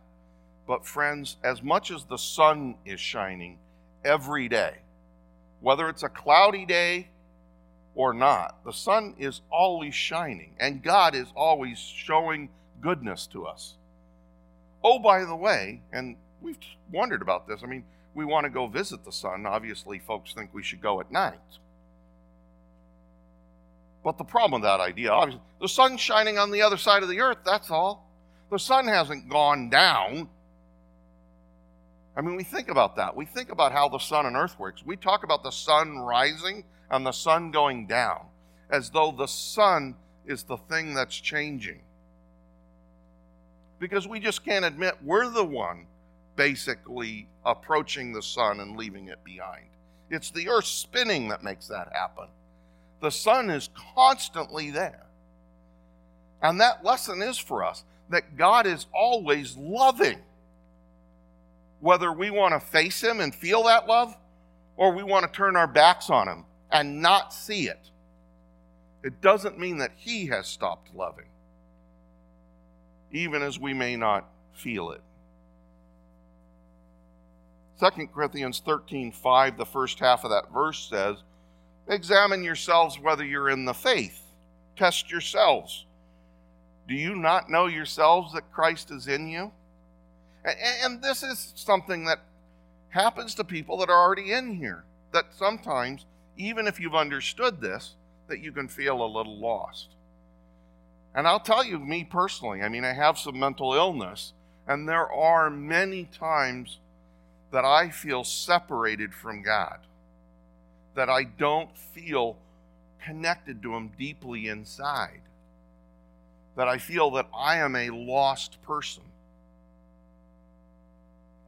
But, 0.65 0.85
friends, 0.85 1.35
as 1.43 1.61
much 1.61 1.91
as 1.91 2.05
the 2.05 2.17
sun 2.17 2.75
is 2.85 2.99
shining 2.99 3.59
every 4.05 4.47
day, 4.47 4.75
whether 5.59 5.89
it's 5.89 6.03
a 6.03 6.09
cloudy 6.09 6.65
day 6.65 7.09
or 7.93 8.13
not, 8.13 8.63
the 8.63 8.73
sun 8.73 9.15
is 9.19 9.41
always 9.51 9.93
shining, 9.93 10.55
and 10.59 10.81
God 10.81 11.15
is 11.15 11.27
always 11.35 11.79
showing 11.79 12.49
goodness 12.85 13.25
to 13.25 13.47
us. 13.47 13.73
Oh, 14.83 14.99
by 14.99 15.25
the 15.25 15.35
way, 15.35 15.81
and 15.91 16.15
we've 16.39 16.59
wondered 16.91 17.23
about 17.23 17.47
this. 17.47 17.61
I 17.63 17.65
mean, 17.65 17.83
we 18.13 18.25
want 18.25 18.43
to 18.43 18.51
go 18.51 18.67
visit 18.67 19.03
the 19.03 19.11
sun. 19.11 19.47
Obviously, 19.47 19.97
folks 19.97 20.33
think 20.33 20.51
we 20.53 20.61
should 20.61 20.81
go 20.81 20.99
at 20.99 21.11
night. 21.11 21.39
But 24.03 24.19
the 24.19 24.23
problem 24.23 24.61
with 24.61 24.69
that 24.69 24.81
idea, 24.81 25.09
obviously, 25.11 25.41
the 25.59 25.67
sun's 25.67 25.99
shining 25.99 26.37
on 26.37 26.51
the 26.51 26.61
other 26.61 26.77
side 26.77 27.01
of 27.01 27.09
the 27.09 27.21
earth, 27.21 27.39
that's 27.43 27.71
all. 27.71 28.07
The 28.51 28.59
sun 28.59 28.87
hasn't 28.87 29.29
gone 29.29 29.71
down. 29.71 30.29
I 32.15 32.21
mean, 32.21 32.35
we 32.35 32.43
think 32.43 32.69
about 32.69 32.97
that. 32.97 33.15
We 33.15 33.25
think 33.25 33.51
about 33.51 33.71
how 33.71 33.89
the 33.89 33.97
sun 33.97 34.27
and 34.27 34.35
earth 34.35 34.59
works. 34.59 34.85
We 34.85 34.95
talk 34.95 35.23
about 35.23 35.41
the 35.41 35.49
sun 35.49 35.97
rising 35.97 36.65
and 36.91 37.03
the 37.03 37.13
sun 37.13 37.49
going 37.49 37.87
down 37.87 38.27
as 38.69 38.91
though 38.91 39.11
the 39.11 39.25
sun 39.25 39.95
is 40.27 40.43
the 40.43 40.57
thing 40.57 40.93
that's 40.93 41.15
changing 41.15 41.81
because 43.79 44.07
we 44.07 44.19
just 44.19 44.45
can't 44.45 44.65
admit 44.65 44.95
we're 45.03 45.29
the 45.29 45.43
one 45.43 45.85
basically 46.35 47.27
approaching 47.45 48.11
the 48.11 48.21
sun 48.21 48.59
and 48.59 48.77
leaving 48.77 49.07
it 49.07 49.23
behind. 49.23 49.65
It's 50.09 50.31
the 50.31 50.49
earth 50.49 50.65
spinning 50.65 51.29
that 51.29 51.43
makes 51.43 51.67
that 51.67 51.91
happen. 51.93 52.27
The 53.01 53.11
sun 53.11 53.49
is 53.49 53.69
constantly 53.95 54.71
there. 54.71 55.05
And 56.41 56.59
that 56.61 56.83
lesson 56.83 57.21
is 57.21 57.37
for 57.37 57.63
us 57.63 57.83
that 58.09 58.37
God 58.37 58.67
is 58.67 58.85
always 58.93 59.57
loving. 59.57 60.19
Whether 61.79 62.11
we 62.11 62.29
want 62.29 62.53
to 62.53 62.59
face 62.59 63.01
Him 63.01 63.19
and 63.19 63.33
feel 63.33 63.63
that 63.63 63.87
love, 63.87 64.15
or 64.77 64.93
we 64.93 65.03
want 65.03 65.25
to 65.25 65.37
turn 65.37 65.55
our 65.55 65.67
backs 65.67 66.09
on 66.09 66.27
Him 66.27 66.45
and 66.71 67.01
not 67.01 67.33
see 67.33 67.67
it, 67.67 67.89
it 69.03 69.21
doesn't 69.21 69.59
mean 69.59 69.77
that 69.79 69.91
He 69.95 70.27
has 70.27 70.47
stopped 70.47 70.93
loving 70.95 71.25
even 73.11 73.41
as 73.41 73.59
we 73.59 73.73
may 73.73 73.95
not 73.95 74.27
feel 74.53 74.91
it. 74.91 75.01
2 77.79 78.07
Corinthians 78.07 78.61
13 78.65 79.11
5, 79.11 79.57
the 79.57 79.65
first 79.65 79.99
half 79.99 80.23
of 80.23 80.31
that 80.31 80.51
verse 80.53 80.87
says, 80.89 81.17
Examine 81.87 82.43
yourselves 82.43 82.99
whether 82.99 83.23
you're 83.23 83.49
in 83.49 83.65
the 83.65 83.73
faith. 83.73 84.21
Test 84.75 85.11
yourselves. 85.11 85.85
Do 86.87 86.95
you 86.95 87.15
not 87.15 87.49
know 87.49 87.67
yourselves 87.67 88.33
that 88.33 88.51
Christ 88.51 88.91
is 88.91 89.07
in 89.07 89.27
you? 89.27 89.51
And 90.83 91.01
this 91.01 91.23
is 91.23 91.53
something 91.55 92.05
that 92.05 92.19
happens 92.89 93.35
to 93.35 93.43
people 93.43 93.77
that 93.77 93.89
are 93.89 93.99
already 93.99 94.31
in 94.31 94.55
here. 94.55 94.83
That 95.11 95.25
sometimes, 95.31 96.05
even 96.37 96.67
if 96.67 96.79
you've 96.79 96.95
understood 96.95 97.59
this, 97.59 97.95
that 98.27 98.39
you 98.39 98.51
can 98.51 98.67
feel 98.67 99.03
a 99.03 99.07
little 99.07 99.39
lost. 99.39 99.89
And 101.15 101.29
I'll 101.29 101.39
tell 101.39 101.63
you, 101.63 101.79
me 101.79 102.03
personally, 102.03 102.61
I 102.61 102.67
mean, 102.67 102.83
I 102.83 102.91
have 102.91 103.17
some 103.17 103.39
mental 103.39 103.73
illness, 103.73 104.33
and 104.67 104.87
there 104.87 105.09
are 105.09 105.49
many 105.49 106.03
times 106.03 106.79
that 107.51 107.63
I 107.63 107.89
feel 107.89 108.25
separated 108.25 109.13
from 109.13 109.41
God, 109.41 109.79
that 110.93 111.09
I 111.09 111.23
don't 111.23 111.75
feel 111.77 112.35
connected 113.01 113.63
to 113.63 113.73
Him 113.73 113.93
deeply 113.97 114.49
inside, 114.49 115.21
that 116.57 116.67
I 116.67 116.79
feel 116.79 117.11
that 117.11 117.29
I 117.33 117.57
am 117.57 117.77
a 117.77 117.91
lost 117.91 118.61
person. 118.63 119.03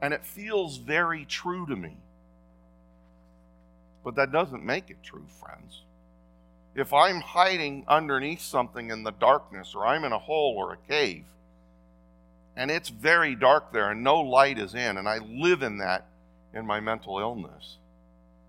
And 0.00 0.14
it 0.14 0.24
feels 0.24 0.78
very 0.78 1.26
true 1.26 1.66
to 1.66 1.76
me. 1.76 1.96
But 4.02 4.14
that 4.14 4.32
doesn't 4.32 4.64
make 4.64 4.88
it 4.88 5.02
true, 5.02 5.26
friends 5.40 5.82
if 6.74 6.92
I'm 6.92 7.20
hiding 7.20 7.84
underneath 7.88 8.40
something 8.40 8.90
in 8.90 9.02
the 9.02 9.10
darkness, 9.10 9.74
or 9.74 9.86
I'm 9.86 10.04
in 10.04 10.12
a 10.12 10.18
hole 10.18 10.54
or 10.56 10.72
a 10.72 10.76
cave, 10.88 11.24
and 12.56 12.70
it's 12.70 12.88
very 12.88 13.34
dark 13.34 13.72
there 13.72 13.90
and 13.90 14.02
no 14.02 14.20
light 14.20 14.58
is 14.58 14.74
in, 14.74 14.96
and 14.96 15.08
I 15.08 15.18
live 15.18 15.62
in 15.62 15.78
that 15.78 16.06
in 16.52 16.66
my 16.66 16.80
mental 16.80 17.18
illness, 17.18 17.76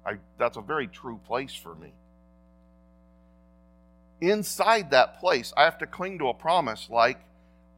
I, 0.05 0.17
that's 0.38 0.57
a 0.57 0.61
very 0.61 0.88
true 0.88 1.20
place 1.28 1.53
for 1.53 1.76
me. 1.76 1.91
Inside 4.22 4.91
that 4.91 5.20
place, 5.20 5.53
I 5.55 5.63
have 5.63 5.78
to 5.80 5.88
cling 5.88 6.20
to 6.20 6.30
a 6.30 6.34
promise 6.34 6.88
like, 6.89 7.20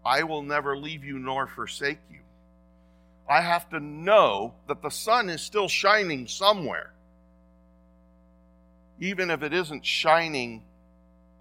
I 0.04 0.24
will 0.24 0.42
never 0.42 0.76
leave 0.76 1.04
you 1.04 1.20
nor 1.20 1.48
forsake 1.48 2.00
you. 2.10 2.20
I 3.30 3.42
have 3.42 3.70
to 3.70 3.80
know 3.80 4.56
that 4.68 4.82
the 4.82 4.90
sun 4.90 5.30
is 5.30 5.42
still 5.42 5.68
shining 5.68 6.28
somewhere 6.28 6.92
even 9.02 9.32
if 9.32 9.42
it 9.42 9.52
isn't 9.52 9.84
shining 9.84 10.62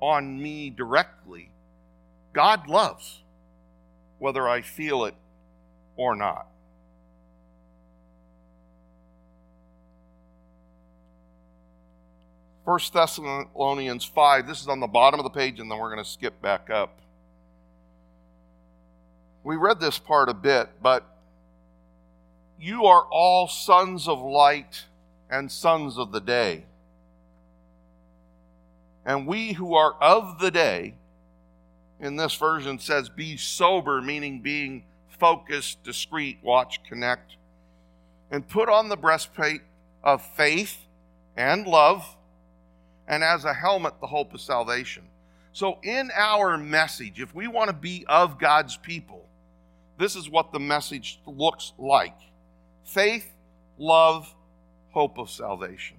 on 0.01 0.43
me 0.43 0.71
directly, 0.71 1.51
God 2.33 2.67
loves, 2.67 3.21
whether 4.19 4.49
I 4.49 4.63
feel 4.63 5.05
it 5.05 5.15
or 5.95 6.17
not. 6.17 6.47
First 12.65 12.95
Thessalonians 12.95 14.07
5, 14.07 14.47
this 14.47 14.63
is 14.63 14.69
on 14.69 14.81
the 14.81 14.87
bottom 14.87 15.21
of 15.21 15.25
the 15.25 15.31
page, 15.31 15.61
and 15.61 15.71
then 15.71 15.79
we're 15.79 15.93
going 15.93 16.03
to 16.03 16.11
skip 16.11 16.41
back 16.41 16.71
up. 16.71 16.99
We 19.45 19.57
read 19.57 19.81
this 19.81 19.99
part 19.99 20.31
a 20.31 20.35
bit, 20.35 20.71
but 20.83 21.05
you 22.59 22.87
are 22.87 23.05
all 23.11 23.49
sons 23.49 24.09
of 24.09 24.21
light 24.21 24.85
and 25.29 25.53
sons 25.53 25.99
of 25.99 26.13
the 26.13 26.21
day. 26.21 26.65
And 29.05 29.27
we 29.27 29.53
who 29.53 29.75
are 29.75 29.95
of 30.01 30.39
the 30.39 30.51
day, 30.51 30.95
in 32.01 32.17
this 32.17 32.35
version 32.35 32.79
says, 32.79 33.09
be 33.09 33.37
sober, 33.37 34.01
meaning 34.01 34.41
being 34.41 34.85
focused, 35.09 35.83
discreet, 35.83 36.39
watch, 36.43 36.83
connect, 36.85 37.37
and 38.31 38.47
put 38.47 38.69
on 38.69 38.89
the 38.89 38.97
breastplate 38.97 39.63
of 40.03 40.23
faith 40.23 40.87
and 41.37 41.67
love, 41.67 42.17
and 43.07 43.25
as 43.25 43.45
a 43.45 43.55
helmet, 43.55 43.95
the 44.01 44.07
hope 44.07 44.33
of 44.35 44.41
salvation. 44.41 45.03
So, 45.53 45.79
in 45.83 46.11
our 46.15 46.57
message, 46.57 47.21
if 47.21 47.35
we 47.35 47.49
want 47.49 47.69
to 47.69 47.77
be 47.77 48.05
of 48.09 48.39
God's 48.39 48.77
people, 48.77 49.27
this 49.99 50.17
is 50.17 50.31
what 50.31 50.53
the 50.53 50.61
message 50.61 51.21
looks 51.27 51.73
like 51.79 52.17
faith, 52.85 53.31
love, 53.79 54.35
hope 54.93 55.19
of 55.19 55.29
salvation. 55.29 55.97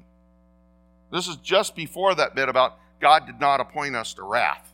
This 1.12 1.28
is 1.28 1.36
just 1.38 1.76
before 1.76 2.16
that 2.16 2.34
bit 2.34 2.50
about 2.50 2.78
God 3.02 3.26
did 3.26 3.40
not 3.40 3.60
appoint 3.60 3.96
us 3.96 4.14
to 4.14 4.24
wrath. 4.24 4.72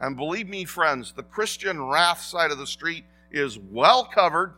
And 0.00 0.16
believe 0.16 0.48
me, 0.48 0.64
friends, 0.64 1.12
the 1.12 1.22
Christian 1.22 1.82
wrath 1.82 2.20
side 2.20 2.50
of 2.50 2.58
the 2.58 2.66
street 2.66 3.04
is 3.30 3.58
well 3.58 4.04
covered. 4.04 4.54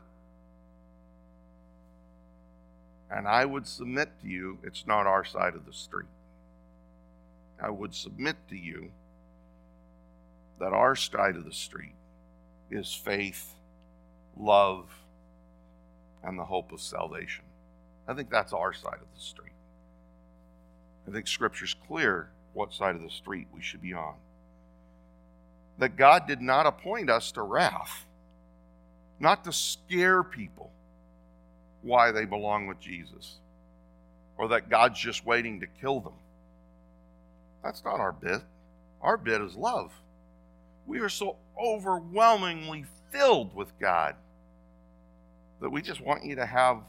And 3.10 3.28
I 3.28 3.44
would 3.44 3.66
submit 3.66 4.08
to 4.22 4.28
you, 4.28 4.58
it's 4.62 4.86
not 4.86 5.06
our 5.06 5.24
side 5.24 5.54
of 5.54 5.66
the 5.66 5.72
street. 5.72 6.08
I 7.62 7.68
would 7.68 7.94
submit 7.94 8.36
to 8.48 8.56
you 8.56 8.90
that 10.58 10.72
our 10.72 10.96
side 10.96 11.36
of 11.36 11.44
the 11.44 11.52
street 11.52 11.94
is 12.70 12.94
faith, 12.94 13.54
love, 14.36 14.86
and 16.22 16.38
the 16.38 16.44
hope 16.44 16.72
of 16.72 16.80
salvation. 16.80 17.44
I 18.08 18.14
think 18.14 18.30
that's 18.30 18.52
our 18.52 18.72
side 18.72 18.94
of 18.94 19.14
the 19.14 19.20
street. 19.20 19.52
I 21.06 21.10
think 21.10 21.26
Scripture's 21.26 21.74
clear 21.86 22.30
what 22.52 22.72
side 22.72 22.94
of 22.94 23.02
the 23.02 23.10
street 23.10 23.46
we 23.54 23.62
should 23.62 23.82
be 23.82 23.94
on. 23.94 24.14
That 25.78 25.96
God 25.96 26.26
did 26.26 26.40
not 26.40 26.66
appoint 26.66 27.10
us 27.10 27.32
to 27.32 27.42
wrath, 27.42 28.04
not 29.18 29.44
to 29.44 29.52
scare 29.52 30.22
people 30.22 30.70
why 31.82 32.12
they 32.12 32.24
belong 32.24 32.66
with 32.66 32.80
Jesus, 32.80 33.36
or 34.36 34.48
that 34.48 34.68
God's 34.68 34.98
just 35.00 35.24
waiting 35.26 35.60
to 35.60 35.66
kill 35.66 36.00
them. 36.00 36.12
That's 37.62 37.84
not 37.84 38.00
our 38.00 38.12
bit. 38.12 38.40
Our 39.00 39.16
bit 39.16 39.40
is 39.40 39.56
love. 39.56 39.92
We 40.86 41.00
are 41.00 41.08
so 41.08 41.36
overwhelmingly 41.60 42.84
filled 43.10 43.54
with 43.54 43.78
God 43.78 44.14
that 45.60 45.70
we 45.70 45.80
just 45.80 46.00
want 46.00 46.24
you 46.24 46.36
to 46.36 46.46
have 46.46 46.80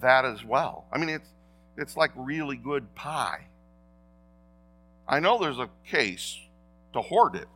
that 0.00 0.24
as 0.24 0.44
well. 0.44 0.84
I 0.92 0.98
mean, 0.98 1.08
it's, 1.08 1.28
it's 1.76 1.96
like 1.96 2.10
really 2.16 2.56
good 2.56 2.94
pie. 2.94 3.46
I 5.08 5.20
know 5.20 5.38
there's 5.38 5.58
a 5.58 5.68
case 5.86 6.38
to 6.92 7.00
hoard 7.00 7.36
it 7.36 7.48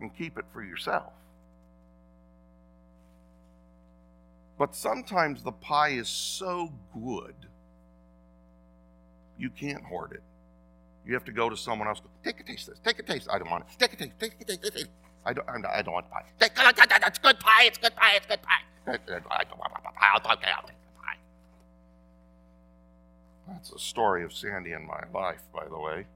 and 0.00 0.14
keep 0.16 0.36
it 0.38 0.44
for 0.52 0.62
yourself. 0.62 1.12
But 4.58 4.74
sometimes 4.74 5.42
the 5.42 5.52
pie 5.52 5.90
is 5.90 6.08
so 6.08 6.72
good, 6.94 7.34
you 9.38 9.50
can't 9.50 9.84
hoard 9.84 10.12
it. 10.12 10.22
You 11.06 11.14
have 11.14 11.24
to 11.24 11.32
go 11.32 11.50
to 11.50 11.56
someone 11.56 11.88
else. 11.88 12.00
Take 12.22 12.40
a 12.40 12.44
taste 12.44 12.68
of 12.68 12.74
this. 12.74 12.82
Take 12.84 12.98
a 12.98 13.02
taste. 13.02 13.28
I 13.30 13.38
don't 13.38 13.50
want 13.50 13.64
it. 13.64 13.78
Take 13.78 13.92
a 13.92 13.96
taste. 13.96 14.12
Take 14.18 14.40
a 14.40 14.44
taste. 14.44 14.88
I 15.26 15.32
don't. 15.32 15.46
I 15.48 15.82
don't 15.82 15.92
want 15.92 16.10
pie. 16.10 16.24
It's 16.40 17.18
good 17.18 17.40
pie. 17.40 17.64
It's 17.64 17.78
good 17.78 17.94
pie. 17.96 18.14
It's 18.16 18.26
good 18.26 18.42
pie. 18.42 18.62
The. 18.86 18.98
That's 23.48 23.72
a 23.72 23.78
story 23.78 24.24
of 24.24 24.32
Sandy 24.32 24.72
in 24.72 24.86
my 24.86 25.02
life, 25.12 25.42
by 25.52 25.66
the 25.68 25.78
way. 25.78 26.06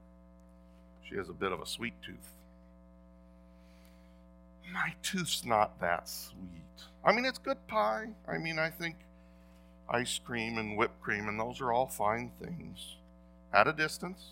She 1.09 1.15
has 1.15 1.29
a 1.29 1.33
bit 1.33 1.51
of 1.51 1.59
a 1.59 1.65
sweet 1.65 1.93
tooth. 2.05 2.33
My 4.71 4.93
tooth's 5.01 5.43
not 5.43 5.81
that 5.81 6.07
sweet. 6.07 6.85
I 7.03 7.11
mean, 7.11 7.25
it's 7.25 7.39
good 7.39 7.65
pie. 7.67 8.09
I 8.27 8.37
mean, 8.37 8.59
I 8.59 8.69
think 8.69 8.95
ice 9.89 10.19
cream 10.23 10.59
and 10.59 10.77
whipped 10.77 11.01
cream, 11.01 11.27
and 11.27 11.39
those 11.39 11.61
are 11.61 11.73
all 11.73 11.87
fine 11.87 12.31
things 12.39 12.97
at 13.51 13.67
a 13.67 13.73
distance. 13.73 14.23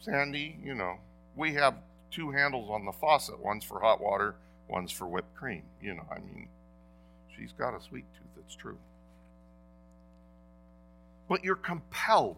Sandy, 0.00 0.56
you 0.64 0.74
know, 0.74 0.94
we 1.34 1.52
have 1.54 1.74
two 2.10 2.30
handles 2.30 2.70
on 2.70 2.86
the 2.86 2.92
faucet 2.92 3.38
one's 3.38 3.64
for 3.64 3.80
hot 3.80 4.00
water, 4.00 4.36
one's 4.68 4.92
for 4.92 5.06
whipped 5.06 5.34
cream. 5.34 5.64
You 5.82 5.94
know, 5.94 6.06
I 6.10 6.20
mean, 6.20 6.48
she's 7.36 7.52
got 7.52 7.74
a 7.74 7.82
sweet 7.82 8.06
tooth, 8.14 8.44
it's 8.44 8.54
true. 8.54 8.78
But 11.28 11.44
you're 11.44 11.56
compelled 11.56 12.36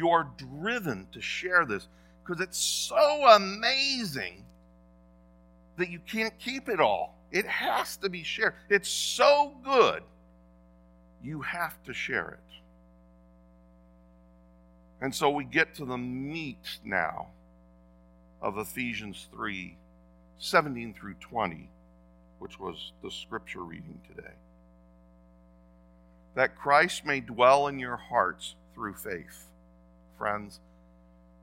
you're 0.00 0.30
driven 0.38 1.06
to 1.12 1.20
share 1.20 1.66
this 1.66 1.86
because 2.24 2.42
it's 2.42 2.58
so 2.58 3.26
amazing 3.28 4.42
that 5.76 5.90
you 5.90 5.98
can't 5.98 6.32
keep 6.38 6.70
it 6.70 6.80
all. 6.80 7.18
It 7.30 7.44
has 7.44 7.98
to 7.98 8.08
be 8.08 8.22
shared. 8.22 8.54
It's 8.70 8.88
so 8.88 9.52
good, 9.62 10.02
you 11.22 11.42
have 11.42 11.82
to 11.84 11.92
share 11.92 12.30
it. 12.30 12.54
And 15.02 15.14
so 15.14 15.28
we 15.28 15.44
get 15.44 15.74
to 15.74 15.84
the 15.84 15.98
meat 15.98 16.78
now 16.82 17.28
of 18.40 18.56
Ephesians 18.56 19.28
3 19.32 19.76
17 20.38 20.94
through 20.94 21.14
20, 21.20 21.68
which 22.38 22.58
was 22.58 22.92
the 23.02 23.10
scripture 23.10 23.62
reading 23.62 24.00
today. 24.08 24.32
That 26.34 26.56
Christ 26.56 27.04
may 27.04 27.20
dwell 27.20 27.66
in 27.66 27.78
your 27.78 27.98
hearts 27.98 28.54
through 28.74 28.94
faith 28.94 29.50
friends, 30.20 30.60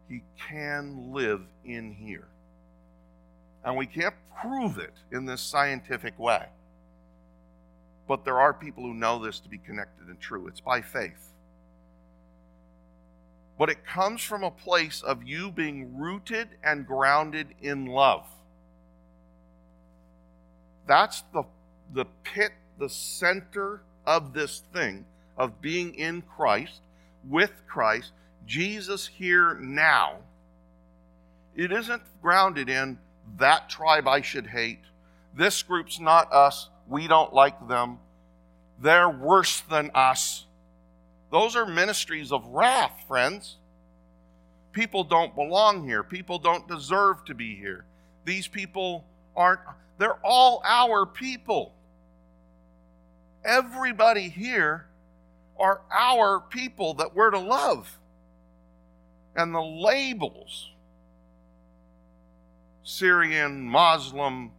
He 0.07 0.21
can 0.47 1.11
live 1.11 1.41
in 1.65 1.91
here. 1.91 2.27
And 3.65 3.75
we 3.75 3.87
can't 3.87 4.13
prove 4.39 4.77
it 4.77 4.93
in 5.11 5.25
this 5.25 5.41
scientific 5.41 6.17
way. 6.19 6.45
But 8.07 8.23
there 8.23 8.39
are 8.39 8.53
people 8.53 8.83
who 8.83 8.93
know 8.93 9.17
this 9.17 9.39
to 9.39 9.49
be 9.49 9.57
connected 9.57 10.07
and 10.07 10.21
true. 10.21 10.47
It's 10.47 10.61
by 10.61 10.81
faith. 10.81 11.33
But 13.57 13.69
it 13.69 13.83
comes 13.83 14.21
from 14.21 14.43
a 14.43 14.51
place 14.51 15.01
of 15.01 15.23
you 15.23 15.51
being 15.51 15.97
rooted 15.97 16.49
and 16.63 16.85
grounded 16.85 17.47
in 17.59 17.87
love. 17.87 18.25
That's 20.85 21.23
the, 21.33 21.43
the 21.91 22.05
pit, 22.23 22.51
the 22.77 22.89
center 22.89 23.81
of 24.05 24.33
this 24.33 24.61
thing 24.71 25.05
of 25.35 25.61
being 25.61 25.95
in 25.95 26.21
Christ, 26.21 26.81
with 27.27 27.51
Christ, 27.67 28.11
Jesus 28.47 29.05
here 29.05 29.55
now, 29.55 30.15
it 31.55 31.71
isn't 31.71 32.01
grounded 32.21 32.69
in 32.69 32.97
that 33.37 33.69
tribe 33.69 34.07
I 34.07 34.21
should 34.21 34.47
hate. 34.47 34.79
This 35.35 35.61
group's 35.61 35.99
not 35.99 36.31
us. 36.31 36.69
We 36.87 37.07
don't 37.07 37.33
like 37.33 37.67
them. 37.67 37.99
They're 38.79 39.09
worse 39.09 39.61
than 39.61 39.91
us. 39.93 40.45
Those 41.29 41.55
are 41.55 41.65
ministries 41.65 42.31
of 42.31 42.45
wrath, 42.47 43.03
friends. 43.07 43.57
People 44.71 45.03
don't 45.03 45.35
belong 45.35 45.85
here. 45.85 46.03
People 46.03 46.39
don't 46.39 46.67
deserve 46.67 47.25
to 47.25 47.33
be 47.33 47.55
here. 47.55 47.83
These 48.23 48.47
people 48.47 49.03
aren't, 49.35 49.59
they're 49.97 50.19
all 50.23 50.61
our 50.63 51.05
people. 51.05 51.73
Everybody 53.43 54.29
here 54.29 54.85
are 55.59 55.81
our 55.91 56.39
people 56.39 56.93
that 56.95 57.13
we're 57.15 57.31
to 57.31 57.39
love 57.39 57.97
and 59.37 59.53
the 59.55 59.61
labels 59.61 60.71
Syrian, 62.87 63.67
Muslim, 63.67 64.49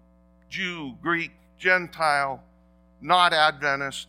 Jew, 0.50 0.94
Greek, 1.00 1.32
Gentile, 1.58 2.42
not 3.00 3.32
Adventist, 3.32 4.06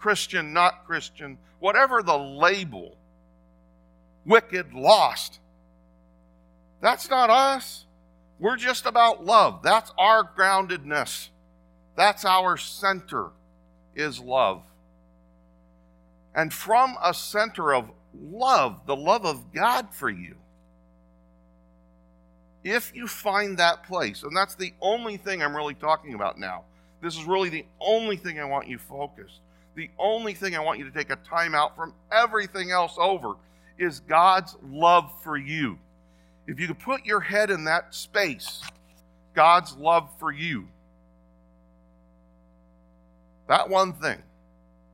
Christian, 0.00 0.52
not 0.52 0.84
Christian, 0.84 1.38
whatever 1.60 2.02
the 2.02 2.18
label, 2.18 2.96
wicked, 4.26 4.74
lost, 4.74 5.38
that's 6.80 7.08
not 7.08 7.30
us. 7.30 7.86
We're 8.40 8.56
just 8.56 8.84
about 8.84 9.24
love. 9.24 9.62
That's 9.62 9.92
our 9.96 10.24
groundedness. 10.24 11.28
That's 11.96 12.24
our 12.24 12.56
center, 12.56 13.28
is 13.94 14.18
love. 14.18 14.64
And 16.34 16.52
from 16.52 16.96
a 17.00 17.14
center 17.14 17.72
of 17.72 17.92
love, 18.20 18.86
the 18.86 18.96
love 18.96 19.24
of 19.24 19.52
God 19.52 19.92
for 19.92 20.10
you, 20.10 20.36
if 22.64 22.94
you 22.94 23.08
find 23.08 23.58
that 23.58 23.84
place, 23.84 24.22
and 24.22 24.36
that's 24.36 24.54
the 24.54 24.72
only 24.80 25.16
thing 25.16 25.42
I'm 25.42 25.56
really 25.56 25.74
talking 25.74 26.14
about 26.14 26.38
now, 26.38 26.62
this 27.00 27.16
is 27.16 27.24
really 27.24 27.48
the 27.48 27.66
only 27.80 28.16
thing 28.16 28.38
I 28.38 28.44
want 28.44 28.68
you 28.68 28.78
focused. 28.78 29.40
The 29.74 29.90
only 29.98 30.34
thing 30.34 30.54
I 30.54 30.60
want 30.60 30.78
you 30.78 30.84
to 30.84 30.90
take 30.90 31.10
a 31.10 31.16
time 31.16 31.54
out 31.54 31.74
from 31.74 31.94
everything 32.12 32.70
else 32.70 32.96
over 32.98 33.34
is 33.78 34.00
God's 34.00 34.56
love 34.62 35.12
for 35.22 35.36
you. 35.36 35.78
If 36.46 36.60
you 36.60 36.68
could 36.68 36.78
put 36.78 37.04
your 37.04 37.20
head 37.20 37.50
in 37.50 37.64
that 37.64 37.94
space, 37.94 38.62
God's 39.34 39.74
love 39.76 40.10
for 40.18 40.30
you. 40.30 40.68
That 43.48 43.68
one 43.68 43.94
thing, 43.94 44.18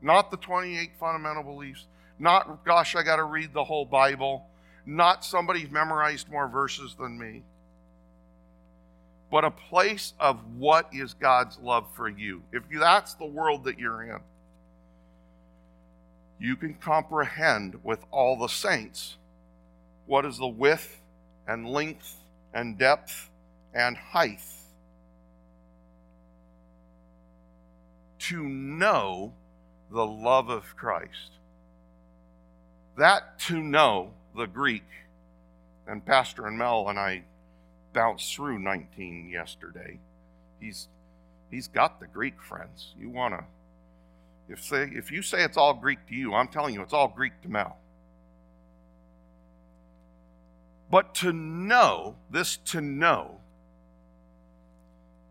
not 0.00 0.30
the 0.30 0.36
28 0.36 0.92
fundamental 0.98 1.42
beliefs, 1.42 1.86
not, 2.18 2.64
gosh, 2.64 2.96
I 2.96 3.02
got 3.02 3.16
to 3.16 3.24
read 3.24 3.52
the 3.52 3.64
whole 3.64 3.84
Bible, 3.84 4.46
not 4.86 5.24
somebody's 5.24 5.70
memorized 5.70 6.28
more 6.30 6.48
verses 6.48 6.94
than 6.98 7.18
me, 7.18 7.42
but 9.30 9.44
a 9.44 9.50
place 9.50 10.14
of 10.18 10.40
what 10.56 10.88
is 10.92 11.14
God's 11.14 11.58
love 11.58 11.86
for 11.94 12.08
you. 12.08 12.42
If 12.52 12.62
that's 12.72 13.14
the 13.14 13.26
world 13.26 13.64
that 13.64 13.78
you're 13.78 14.02
in, 14.02 14.20
you 16.40 16.56
can 16.56 16.74
comprehend 16.74 17.80
with 17.82 18.00
all 18.10 18.36
the 18.38 18.48
saints 18.48 19.16
what 20.06 20.24
is 20.24 20.38
the 20.38 20.46
width 20.46 21.00
and 21.46 21.68
length 21.68 22.14
and 22.54 22.78
depth 22.78 23.28
and 23.74 23.96
height 23.96 24.40
to 28.18 28.42
know 28.42 29.32
the 29.90 30.06
love 30.06 30.48
of 30.48 30.76
Christ. 30.76 31.37
That 32.98 33.38
to 33.42 33.62
know 33.62 34.10
the 34.36 34.46
Greek, 34.46 34.82
and 35.86 36.04
Pastor 36.04 36.48
and 36.48 36.58
Mel 36.58 36.88
and 36.88 36.98
I 36.98 37.22
bounced 37.92 38.34
through 38.34 38.58
19 38.58 39.30
yesterday. 39.32 40.00
He's 40.58 40.88
he's 41.48 41.68
got 41.68 42.00
the 42.00 42.08
Greek 42.08 42.42
friends. 42.42 42.94
You 42.98 43.08
want 43.08 43.34
to 43.34 43.44
if 44.48 44.64
say 44.64 44.90
if 44.92 45.12
you 45.12 45.22
say 45.22 45.44
it's 45.44 45.56
all 45.56 45.74
Greek 45.74 46.08
to 46.08 46.14
you, 46.16 46.34
I'm 46.34 46.48
telling 46.48 46.74
you 46.74 46.82
it's 46.82 46.92
all 46.92 47.06
Greek 47.06 47.40
to 47.42 47.48
Mel. 47.48 47.76
But 50.90 51.14
to 51.16 51.32
know, 51.32 52.16
this 52.32 52.56
to 52.56 52.80
know 52.80 53.36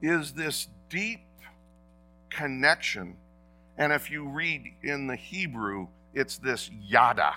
is 0.01 0.31
this 0.31 0.69
deep 0.87 1.25
connection. 2.29 3.17
And 3.77 3.91
if 3.91 4.09
you 4.09 4.23
read 4.23 4.73
in 4.83 5.07
the 5.07 5.17
Hebrew, 5.17 5.87
it's 6.13 6.37
this 6.37 6.71
yada 6.71 7.33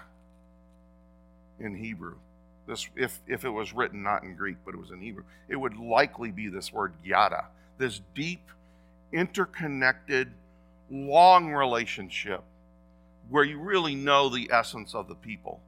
in 1.61 1.75
Hebrew. 1.75 2.17
This, 2.67 2.89
if, 2.97 3.21
if 3.27 3.45
it 3.45 3.51
was 3.51 3.73
written 3.73 4.03
not 4.03 4.23
in 4.23 4.35
Greek, 4.35 4.57
but 4.65 4.75
it 4.75 4.81
was 4.81 4.91
in 4.91 5.01
Hebrew, 5.01 5.25
it 5.49 5.57
would 5.57 5.77
likely 5.77 6.31
be 6.31 6.49
this 6.49 6.73
word 6.73 6.93
yada, 7.05 7.47
this 7.79 8.01
deep, 8.15 8.49
interconnected, 9.13 10.33
long 10.91 11.53
relationship 11.53 12.43
where 13.29 13.45
you 13.45 13.59
really 13.59 13.95
know 13.95 14.29
the 14.29 14.51
essence 14.53 14.95
of 14.95 15.09
the 15.09 15.15
people. 15.15 15.61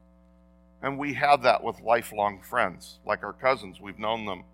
And 0.82 0.98
we 0.98 1.14
have 1.14 1.42
that 1.42 1.62
with 1.62 1.80
lifelong 1.80 2.40
friends, 2.40 2.98
like 3.06 3.22
our 3.22 3.32
cousins. 3.32 3.80
We've 3.80 3.98
known 3.98 4.26
them 4.26 4.44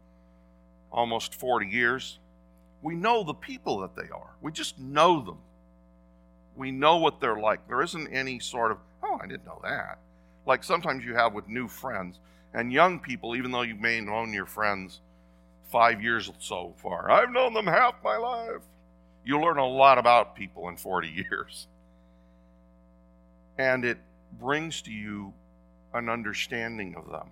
almost 0.93 1.35
40 1.35 1.67
years. 1.67 2.19
We 2.83 2.95
know 2.95 3.25
the 3.25 3.35
people 3.35 3.81
that 3.81 3.97
they 3.97 4.11
are, 4.11 4.31
we 4.41 4.53
just 4.53 4.79
know 4.79 5.21
them. 5.21 5.39
We 6.57 6.71
know 6.73 6.97
what 6.97 7.21
they're 7.21 7.39
like. 7.39 7.69
There 7.69 7.83
isn't 7.83 8.09
any 8.09 8.41
sort 8.41 8.73
of, 8.73 8.79
oh, 9.03 9.21
I 9.23 9.27
didn't 9.29 9.47
know 9.47 9.61
that 9.63 9.99
like 10.49 10.65
sometimes 10.65 11.05
you 11.05 11.15
have 11.15 11.35
with 11.35 11.47
new 11.47 11.69
friends 11.69 12.19
and 12.55 12.73
young 12.73 12.99
people, 12.99 13.37
even 13.37 13.51
though 13.51 13.63
you 13.63 13.75
may 13.75 13.97
have 13.97 14.07
known 14.07 14.33
your 14.33 14.47
friends 14.47 15.01
five 15.71 16.03
years 16.03 16.31
so 16.39 16.75
far. 16.79 17.11
I've 17.11 17.31
known 17.31 17.53
them 17.53 17.67
half 17.67 17.95
my 18.03 18.17
life. 18.17 18.63
You 19.25 19.39
learn 19.39 19.59
a 19.59 19.69
lot 19.69 19.99
about 19.99 20.35
people 20.35 20.71
in 20.71 20.79
40 20.79 21.09
years. 21.09 21.69
And 23.59 23.85
it 23.85 23.99
brings 24.41 24.81
to 24.83 24.91
you 24.91 25.35
an 25.93 26.09
understanding 26.09 26.97
of 26.97 27.11
them. 27.11 27.29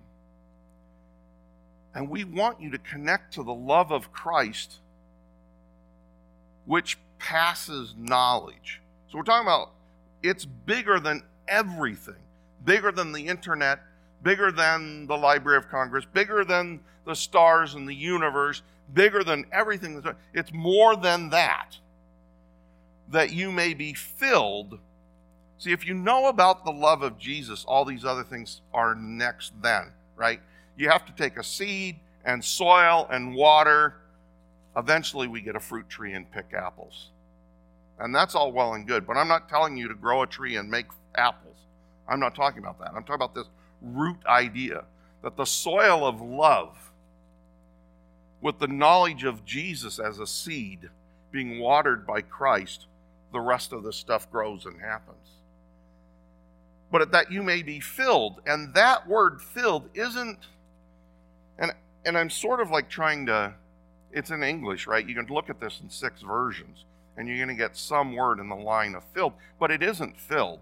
And 1.95 2.09
we 2.09 2.23
want 2.23 2.61
you 2.61 2.69
to 2.69 2.77
connect 2.77 3.33
to 3.33 3.43
the 3.43 3.53
love 3.53 3.91
of 3.91 4.11
Christ, 4.11 4.75
which 6.65 6.99
passes 7.17 7.95
knowledge. 7.97 8.79
So 9.09 9.17
we're 9.17 9.23
talking 9.23 9.47
about 9.47 9.71
it's 10.21 10.45
bigger 10.45 10.99
than 10.99 11.23
everything 11.47 12.26
bigger 12.65 12.91
than 12.91 13.11
the 13.11 13.27
internet, 13.27 13.79
bigger 14.23 14.51
than 14.51 15.07
the 15.07 15.17
Library 15.17 15.57
of 15.57 15.69
Congress, 15.69 16.05
bigger 16.05 16.43
than 16.43 16.79
the 17.05 17.15
stars 17.15 17.73
and 17.75 17.87
the 17.87 17.93
universe, 17.93 18.61
bigger 18.93 19.23
than 19.23 19.45
everything. 19.51 20.03
It's 20.33 20.51
more 20.53 20.95
than 20.95 21.29
that. 21.29 21.77
That 23.09 23.31
you 23.31 23.51
may 23.51 23.73
be 23.73 23.93
filled. 23.93 24.79
See, 25.57 25.71
if 25.71 25.87
you 25.87 25.93
know 25.93 26.27
about 26.27 26.65
the 26.65 26.71
love 26.71 27.01
of 27.01 27.17
Jesus, 27.17 27.63
all 27.65 27.85
these 27.85 28.05
other 28.05 28.23
things 28.23 28.61
are 28.73 28.95
next 28.95 29.53
then, 29.61 29.91
right? 30.15 30.41
You 30.75 30.89
have 30.89 31.05
to 31.05 31.13
take 31.13 31.37
a 31.37 31.43
seed 31.43 31.95
and 32.25 32.43
soil 32.43 33.07
and 33.09 33.33
water. 33.33 33.95
Eventually, 34.75 35.27
we 35.27 35.41
get 35.41 35.55
a 35.55 35.59
fruit 35.59 35.89
tree 35.89 36.13
and 36.13 36.29
pick 36.31 36.53
apples. 36.53 37.09
And 37.97 38.13
that's 38.13 38.35
all 38.35 38.51
well 38.51 38.73
and 38.73 38.85
good, 38.85 39.07
but 39.07 39.17
I'm 39.17 39.27
not 39.27 39.49
telling 39.49 39.77
you 39.77 39.87
to 39.87 39.95
grow 39.95 40.21
a 40.21 40.27
tree 40.27 40.57
and 40.57 40.69
make 40.69 40.85
apples. 41.15 41.46
I'm 42.07 42.19
not 42.19 42.35
talking 42.35 42.59
about 42.59 42.79
that. 42.79 42.89
I'm 42.95 43.03
talking 43.03 43.15
about 43.15 43.35
this 43.35 43.47
root 43.81 44.17
idea 44.25 44.85
that 45.23 45.35
the 45.35 45.45
soil 45.45 46.05
of 46.05 46.21
love, 46.21 46.91
with 48.41 48.59
the 48.59 48.67
knowledge 48.67 49.23
of 49.23 49.45
Jesus 49.45 49.99
as 49.99 50.19
a 50.19 50.27
seed 50.27 50.89
being 51.31 51.59
watered 51.59 52.05
by 52.05 52.21
Christ, 52.21 52.85
the 53.33 53.39
rest 53.39 53.73
of 53.73 53.83
the 53.83 53.91
stuff 53.91 54.31
grows 54.31 54.65
and 54.65 54.79
happens. 54.79 55.27
But 56.91 57.11
that 57.11 57.31
you 57.31 57.43
may 57.43 57.63
be 57.63 57.79
filled, 57.79 58.41
and 58.45 58.73
that 58.75 59.07
word 59.07 59.41
filled 59.41 59.89
isn't, 59.93 60.39
and, 61.59 61.73
and 62.05 62.17
I'm 62.17 62.29
sort 62.29 62.61
of 62.61 62.71
like 62.71 62.89
trying 62.89 63.25
to, 63.25 63.53
it's 64.11 64.29
in 64.29 64.43
English, 64.43 64.87
right? 64.87 65.05
You 65.05 65.15
can 65.15 65.25
look 65.25 65.49
at 65.49 65.59
this 65.59 65.81
in 65.81 65.89
six 65.89 66.21
versions, 66.21 66.85
and 67.17 67.27
you're 67.27 67.37
going 67.37 67.49
to 67.49 67.55
get 67.55 67.75
some 67.75 68.15
word 68.15 68.39
in 68.39 68.47
the 68.47 68.55
line 68.55 68.95
of 68.95 69.03
filled, 69.13 69.33
but 69.59 69.71
it 69.71 69.83
isn't 69.83 70.17
filled 70.17 70.61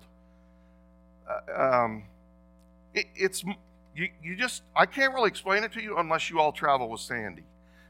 um, 1.56 2.04
it, 2.94 3.08
it's 3.16 3.44
you, 3.96 4.10
you 4.24 4.36
just 4.36 4.64
I 4.76 4.86
can't 4.86 5.14
really 5.14 5.28
explain 5.28 5.64
it 5.64 5.72
to 5.74 5.82
you 5.82 5.98
unless 5.98 6.30
you 6.30 6.40
all 6.40 6.52
travel 6.52 6.90
with 6.90 7.02
Sandy, 7.02 7.44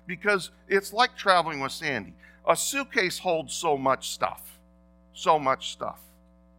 because 0.08 0.52
it's 0.68 0.94
like 0.94 1.16
traveling 1.16 1.60
with 1.60 1.72
Sandy. 1.72 2.14
A 2.48 2.56
suitcase 2.56 3.18
holds 3.18 3.54
so 3.54 3.78
much 3.78 4.10
stuff, 4.10 4.60
so 5.14 5.40
much 5.40 5.72
stuff. 5.72 6.00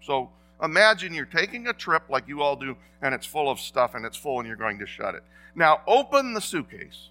So 0.03 0.31
imagine 0.63 1.15
you're 1.15 1.25
taking 1.27 1.69
a 1.69 1.73
trip 1.73 2.05
like 2.09 2.27
you 2.27 2.43
all 2.43 2.57
do, 2.57 2.77
and 3.03 3.15
it's 3.15 3.27
full 3.27 3.51
of 3.51 3.61
stuff, 3.61 3.95
and 3.95 4.05
it's 4.05 4.17
full, 4.17 4.39
and 4.39 4.49
you're 4.49 4.57
going 4.57 4.79
to 4.81 4.87
shut 4.87 5.15
it. 5.15 5.23
Now 5.55 5.81
open 5.87 6.35
the 6.35 6.41
suitcase 6.41 7.11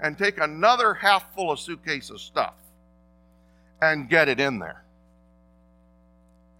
and 0.00 0.18
take 0.18 0.38
another 0.38 0.94
half 0.94 1.34
full 1.34 1.50
of 1.50 1.58
suitcase 1.58 2.10
of 2.10 2.20
stuff 2.20 2.54
and 3.80 4.08
get 4.08 4.28
it 4.28 4.40
in 4.40 4.58
there. 4.58 4.82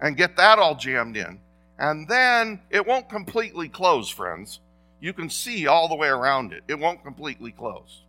And 0.00 0.16
get 0.16 0.36
that 0.36 0.58
all 0.58 0.74
jammed 0.74 1.16
in 1.16 1.40
and 1.78 2.08
then 2.08 2.60
it 2.70 2.86
won't 2.86 3.08
completely 3.08 3.68
close, 3.68 4.08
friends. 4.08 4.60
You 5.00 5.12
can 5.12 5.28
see 5.28 5.66
all 5.66 5.88
the 5.88 5.94
way 5.94 6.08
around 6.08 6.52
it. 6.52 6.62
It 6.68 6.78
won't 6.78 7.02
completely 7.04 7.52
close. 7.52 8.02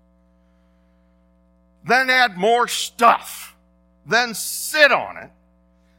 Then 1.86 2.10
add 2.10 2.38
more 2.38 2.68
stuff. 2.68 3.56
Then 4.06 4.34
sit 4.34 4.92
on 4.92 5.18
it 5.18 5.32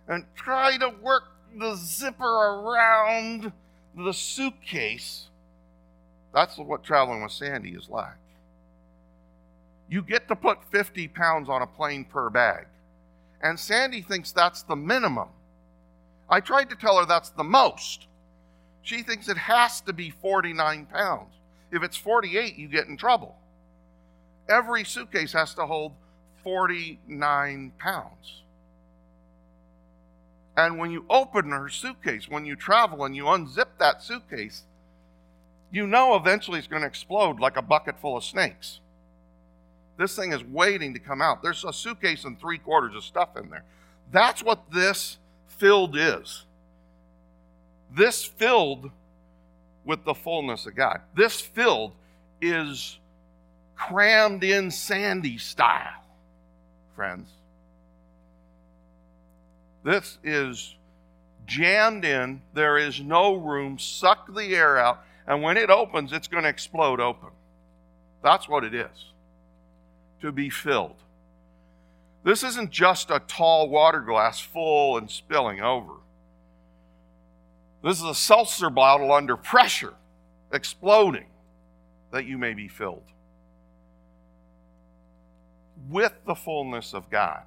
and 0.09 0.25
try 0.35 0.79
to 0.79 0.89
work 1.03 1.25
the 1.57 1.75
zipper 1.75 2.25
around 2.25 3.53
the 3.95 4.12
suitcase. 4.12 5.27
That's 6.33 6.57
what 6.57 6.85
traveling 6.85 7.23
with 7.23 7.33
Sandy 7.33 7.71
is 7.71 7.89
like. 7.89 8.12
You 9.91 10.03
get 10.03 10.29
to 10.29 10.37
put 10.37 10.62
50 10.64 11.09
pounds 11.09 11.49
on 11.49 11.62
a 11.62 11.66
plane 11.66 12.05
per 12.05 12.31
bag. 12.31 12.66
And 13.43 13.59
Sandy 13.59 14.03
thinks 14.03 14.33
that's 14.33 14.62
the 14.62 14.77
minimum. 14.77 15.29
I 16.31 16.41
tried 16.41 16.70
to 16.70 16.76
tell 16.76 16.99
her 16.99 17.07
that's 17.07 17.31
the 17.31 17.45
most. 17.45 18.07
She 18.83 19.03
thinks 19.03 19.29
it 19.29 19.37
has 19.37 19.81
to 19.83 19.93
be 19.93 20.11
49 20.11 20.87
pounds. 20.87 21.35
If 21.70 21.83
it's 21.83 21.97
48, 21.97 22.57
you 22.57 22.68
get 22.68 22.87
in 22.87 22.97
trouble. 22.97 23.37
Every 24.49 24.85
suitcase 24.85 25.33
has 25.33 25.55
to 25.55 25.66
hold 25.66 25.93
49 26.43 27.72
pounds. 27.79 28.43
And 30.57 30.79
when 30.79 30.91
you 30.91 31.05
open 31.09 31.51
her 31.51 31.68
suitcase, 31.68 32.29
when 32.29 32.45
you 32.45 32.57
travel 32.57 33.05
and 33.05 33.14
you 33.14 33.24
unzip 33.24 33.66
that 33.79 34.03
suitcase, 34.03 34.64
you 35.70 35.87
know 35.87 36.16
eventually 36.16 36.59
it's 36.59 36.66
going 36.66 36.83
to 36.83 36.89
explode 36.89 37.39
like 37.39 37.57
a 37.57 37.62
bucket 37.62 38.01
full 38.01 38.16
of 38.16 38.24
snakes. 38.24 38.81
This 39.99 40.16
thing 40.16 40.33
is 40.33 40.43
waiting 40.43 40.95
to 40.95 41.01
come 41.01 41.20
out. 41.20 41.43
There's 41.43 41.64
a 41.64 41.72
suitcase 41.72 42.24
and 42.24 42.41
three 42.41 42.59
quarters 42.59 42.95
of 42.97 43.05
stuff 43.05 43.37
in 43.37 43.51
there. 43.51 43.64
That's 44.11 44.43
what 44.43 44.70
this 44.72 45.18
filled 45.59 45.97
is. 45.97 46.45
This 47.95 48.25
filled 48.25 48.91
with 49.85 50.05
the 50.05 50.15
fullness 50.15 50.67
of 50.67 50.75
God. 50.75 51.01
This 51.15 51.41
filled 51.41 51.93
is 52.41 52.99
crammed 53.75 54.45
in 54.45 54.71
sandy 54.71 55.39
style, 55.39 56.05
friends. 56.95 57.31
This 59.85 60.19
is 60.23 60.75
jammed 61.47 62.05
in. 62.05 62.43
There 62.53 62.77
is 62.77 63.01
no 63.01 63.35
room. 63.35 63.79
Suck 63.79 64.33
the 64.35 64.55
air 64.55 64.79
out. 64.79 65.05
And 65.27 65.43
when 65.43 65.57
it 65.57 65.71
opens, 65.71 66.13
it's 66.13 66.29
going 66.29 66.43
to 66.43 66.49
explode 66.49 67.01
open. 67.01 67.31
That's 68.23 68.49
what 68.49 68.65
it 68.65 68.75
is 68.75 69.13
to 70.21 70.33
be 70.33 70.51
filled. 70.51 70.97
This 72.29 72.43
isn't 72.43 72.70
just 72.70 73.11
a 73.11 73.22
tall 73.26 73.70
water 73.70 74.01
glass 74.01 74.39
full 74.39 74.99
and 74.99 75.11
spilling 75.11 75.62
over. 75.62 75.95
This 77.83 77.97
is 77.97 78.05
a 78.05 78.14
seltzer 78.14 78.68
bottle 78.68 79.12
under 79.12 79.35
pressure, 79.35 79.95
exploding, 80.53 81.29
that 82.12 82.26
you 82.26 82.37
may 82.37 82.53
be 82.53 82.68
filled 82.68 83.11
with 85.89 86.12
the 86.26 86.35
fullness 86.35 86.93
of 86.93 87.09
God. 87.09 87.45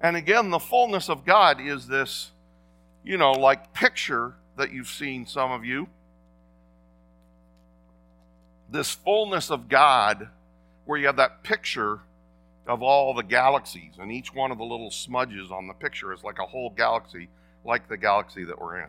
And 0.00 0.16
again, 0.16 0.50
the 0.50 0.58
fullness 0.58 1.08
of 1.08 1.24
God 1.24 1.60
is 1.60 1.86
this, 1.86 2.32
you 3.04 3.16
know, 3.16 3.30
like 3.30 3.72
picture 3.72 4.34
that 4.56 4.72
you've 4.72 4.88
seen, 4.88 5.24
some 5.24 5.52
of 5.52 5.64
you. 5.64 5.86
This 8.68 8.90
fullness 8.90 9.52
of 9.52 9.68
God, 9.68 10.30
where 10.84 10.98
you 10.98 11.06
have 11.06 11.18
that 11.18 11.44
picture 11.44 12.00
of 12.66 12.82
all 12.82 13.14
the 13.14 13.22
galaxies, 13.22 13.94
and 13.98 14.12
each 14.12 14.32
one 14.32 14.50
of 14.50 14.58
the 14.58 14.64
little 14.64 14.90
smudges 14.90 15.50
on 15.50 15.66
the 15.66 15.74
picture 15.74 16.12
is 16.12 16.22
like 16.22 16.38
a 16.38 16.46
whole 16.46 16.70
galaxy, 16.70 17.28
like 17.64 17.88
the 17.88 17.96
galaxy 17.96 18.44
that 18.44 18.60
we're 18.60 18.80
in. 18.80 18.88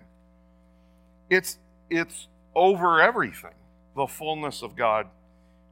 It's, 1.30 1.58
it's 1.90 2.28
over 2.56 3.02
everything. 3.02 3.54
The 3.96 4.08
fullness 4.08 4.62
of 4.62 4.76
God, 4.76 5.08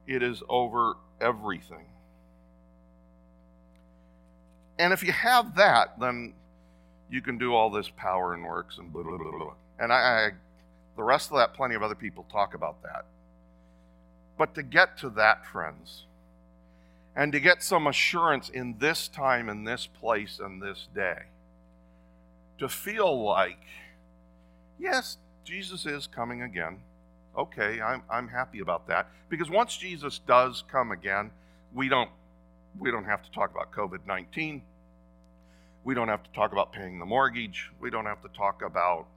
it 0.08 0.24
is 0.24 0.42
over 0.50 0.96
everything. 1.20 1.86
And 4.80 4.94
if 4.94 5.04
you 5.04 5.12
have 5.12 5.56
that, 5.56 6.00
then 6.00 6.34
you 7.10 7.22
can 7.22 7.38
do 7.38 7.54
all 7.54 7.70
this 7.70 7.90
power 7.90 8.34
and 8.34 8.44
works 8.44 8.78
and 8.80 8.92
blah, 8.92 9.04
blah, 9.04 9.18
blah, 9.18 9.32
blah. 9.32 9.54
And 9.78 9.94
I, 9.94 9.96
I, 9.96 10.30
the 10.96 11.04
rest 11.04 11.32
of 11.32 11.38
that, 11.38 11.54
plenty 11.54 11.76
of 11.76 11.84
other 11.84 11.96
people 11.96 12.26
talk 12.32 12.56
about 12.56 12.82
that. 12.84 13.06
But 14.38 14.56
to 14.56 14.64
get 14.64 14.98
to 15.00 15.10
that, 15.12 15.46
friends, 15.46 16.06
and 17.16 17.32
to 17.32 17.40
get 17.40 17.62
some 17.62 17.88
assurance 17.88 18.50
in 18.50 18.78
this 18.80 19.08
time 19.08 19.50
and 19.50 19.68
this 19.68 19.88
place 19.88 20.40
and 20.40 20.62
this 20.62 20.88
day, 20.96 21.24
to 22.58 22.70
feel 22.70 23.24
like, 23.24 23.64
yes, 24.80 25.18
Jesus 25.44 25.86
is 25.86 26.08
coming 26.08 26.42
again. 26.42 26.80
Okay, 27.38 27.82
I'm, 27.82 28.04
I'm 28.10 28.28
happy 28.28 28.60
about 28.60 28.88
that. 28.88 29.08
Because 29.30 29.50
once 29.50 29.76
Jesus 29.76 30.20
does 30.20 30.64
come 30.72 30.92
again, 30.92 31.32
we 31.74 31.90
don't 31.90 32.10
we 32.80 32.90
don't 32.90 33.06
have 33.06 33.22
to 33.24 33.32
talk 33.32 33.52
about 33.52 33.72
COVID 33.72 34.00
19. 34.08 34.62
We 35.84 35.94
don't 35.94 36.08
have 36.08 36.24
to 36.24 36.32
talk 36.32 36.52
about 36.52 36.72
paying 36.72 37.00
the 37.00 37.06
mortgage. 37.06 37.72
We 37.80 37.90
don't 37.90 38.06
have 38.06 38.22
to 38.22 38.30
talk 38.30 38.62
about 38.62 39.08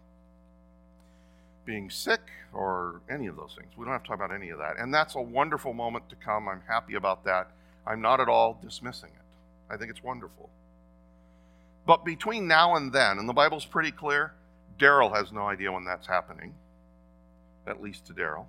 being 1.65 1.91
sick 1.91 2.21
or 2.53 3.01
any 3.11 3.27
of 3.27 3.37
those 3.37 3.55
things. 3.59 3.73
We 3.77 3.85
don't 3.85 3.93
have 3.93 4.03
to 4.03 4.09
talk 4.09 4.17
about 4.17 4.35
any 4.35 4.51
of 4.51 4.59
that. 4.59 4.79
And 4.79 4.93
that's 4.93 5.15
a 5.15 5.21
wonderful 5.21 5.73
moment 5.73 6.09
to 6.11 6.17
come. 6.17 6.49
I'm 6.49 6.63
happy 6.67 6.95
about 6.95 7.25
that. 7.25 7.51
I'm 7.87 8.01
not 8.01 8.21
at 8.21 8.29
all 8.29 8.59
dismissing 8.63 9.11
it. 9.11 9.73
I 9.73 9.77
think 9.77 9.91
it's 9.91 10.03
wonderful. 10.03 10.51
But 11.87 12.05
between 12.05 12.49
now 12.49 12.77
and 12.77 12.93
then, 12.93 13.19
and 13.19 13.29
the 13.29 13.35
Bible's 13.35 13.67
pretty 13.67 13.91
clear, 13.91 14.33
Daryl 14.79 15.15
has 15.15 15.33
no 15.33 15.47
idea 15.47 15.71
when 15.71 15.85
that's 15.85 16.07
happening, 16.07 16.55
at 17.67 17.83
least 17.83 18.07
to 18.07 18.15
Daryl. 18.15 18.47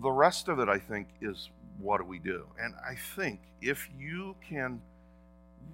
The 0.00 0.10
rest 0.10 0.48
of 0.48 0.60
it, 0.60 0.68
I 0.68 0.78
think, 0.78 1.08
is 1.20 1.50
what 1.78 1.98
do 1.98 2.04
we 2.04 2.18
do? 2.18 2.46
And 2.60 2.74
I 2.88 2.94
think 3.16 3.40
if 3.60 3.88
you 3.98 4.36
can 4.48 4.80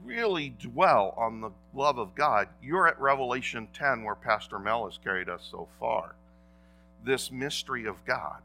really 0.05 0.51
dwell 0.51 1.15
on 1.17 1.41
the 1.41 1.51
love 1.75 1.99
of 1.99 2.15
God, 2.15 2.49
you're 2.63 2.89
at 2.89 2.99
Revelation 3.01 3.69
10, 3.75 4.05
where 4.05 4.15
Pastor 4.15 4.59
Mel 4.59 4.87
has 4.87 4.99
carried 5.03 5.29
us 5.29 5.47
so 5.51 5.69
far. 5.79 6.15
This 7.05 7.31
mystery 7.31 7.87
of 7.87 8.05
God. 8.05 8.41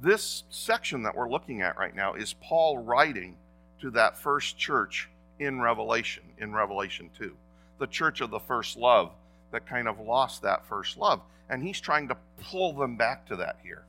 This 0.00 0.44
section 0.48 1.02
that 1.02 1.16
we're 1.16 1.30
looking 1.30 1.60
at 1.60 1.76
right 1.76 1.94
now 1.94 2.14
is 2.14 2.34
Paul 2.34 2.78
writing 2.78 3.36
to 3.80 3.90
that 3.90 4.16
first 4.16 4.56
church 4.56 5.08
in 5.38 5.60
Revelation, 5.60 6.22
in 6.38 6.52
Revelation 6.52 7.10
2, 7.18 7.34
the 7.78 7.86
church 7.86 8.20
of 8.20 8.30
the 8.30 8.38
first 8.40 8.76
love 8.76 9.10
that 9.50 9.66
kind 9.66 9.88
of 9.88 9.98
lost 9.98 10.42
that 10.42 10.66
first 10.66 10.96
love. 10.96 11.20
And 11.48 11.62
he's 11.62 11.80
trying 11.80 12.08
to 12.08 12.16
pull 12.42 12.74
them 12.74 12.96
back 12.96 13.26
to 13.26 13.36
that 13.36 13.56
here. 13.62 13.84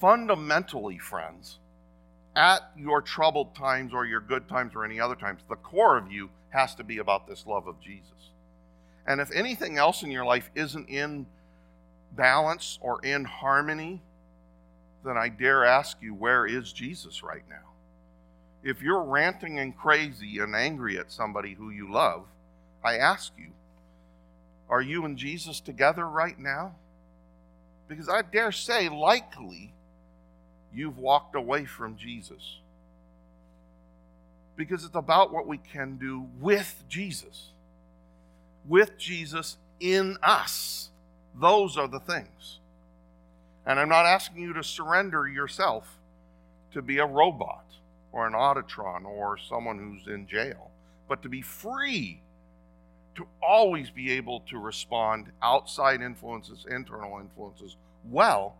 Fundamentally, 0.00 0.98
friends, 0.98 1.58
at 2.34 2.70
your 2.76 3.02
troubled 3.02 3.54
times 3.54 3.92
or 3.92 4.04
your 4.04 4.20
good 4.20 4.48
times 4.48 4.74
or 4.74 4.84
any 4.84 5.00
other 5.00 5.16
times, 5.16 5.40
the 5.48 5.56
core 5.56 5.96
of 5.96 6.12
you 6.12 6.30
has 6.50 6.74
to 6.76 6.84
be 6.84 6.98
about 6.98 7.26
this 7.26 7.46
love 7.46 7.66
of 7.66 7.80
Jesus. 7.80 8.30
And 9.06 9.20
if 9.20 9.30
anything 9.32 9.78
else 9.78 10.02
in 10.02 10.10
your 10.10 10.24
life 10.24 10.50
isn't 10.54 10.88
in 10.88 11.26
balance 12.12 12.78
or 12.80 13.00
in 13.04 13.24
harmony, 13.24 14.02
then 15.06 15.16
I 15.16 15.28
dare 15.28 15.64
ask 15.64 15.96
you, 16.00 16.14
where 16.14 16.46
is 16.46 16.72
Jesus 16.72 17.22
right 17.22 17.44
now? 17.48 17.56
If 18.62 18.82
you're 18.82 19.02
ranting 19.02 19.58
and 19.58 19.76
crazy 19.76 20.40
and 20.40 20.54
angry 20.54 20.98
at 20.98 21.12
somebody 21.12 21.54
who 21.54 21.70
you 21.70 21.90
love, 21.90 22.24
I 22.82 22.96
ask 22.96 23.32
you, 23.38 23.50
are 24.68 24.82
you 24.82 25.04
and 25.04 25.16
Jesus 25.16 25.60
together 25.60 26.06
right 26.08 26.38
now? 26.38 26.74
Because 27.88 28.08
I 28.08 28.22
dare 28.22 28.50
say, 28.50 28.88
likely, 28.88 29.72
you've 30.74 30.98
walked 30.98 31.36
away 31.36 31.64
from 31.64 31.96
Jesus. 31.96 32.58
Because 34.56 34.84
it's 34.84 34.96
about 34.96 35.32
what 35.32 35.46
we 35.46 35.58
can 35.58 35.96
do 35.96 36.26
with 36.40 36.82
Jesus. 36.88 37.50
With 38.66 38.98
Jesus 38.98 39.56
in 39.78 40.18
us. 40.22 40.90
Those 41.40 41.76
are 41.76 41.86
the 41.86 42.00
things. 42.00 42.58
And 43.66 43.80
I'm 43.80 43.88
not 43.88 44.06
asking 44.06 44.42
you 44.42 44.52
to 44.52 44.62
surrender 44.62 45.26
yourself 45.26 45.98
to 46.72 46.82
be 46.82 46.98
a 46.98 47.06
robot 47.06 47.64
or 48.12 48.26
an 48.26 48.32
autotron 48.32 49.04
or 49.04 49.36
someone 49.36 49.78
who's 49.78 50.06
in 50.12 50.26
jail, 50.26 50.70
but 51.08 51.22
to 51.22 51.28
be 51.28 51.42
free 51.42 52.20
to 53.16 53.26
always 53.42 53.90
be 53.90 54.12
able 54.12 54.40
to 54.40 54.58
respond 54.58 55.32
outside 55.42 56.00
influences, 56.00 56.66
internal 56.70 57.18
influences 57.18 57.76
well 58.08 58.54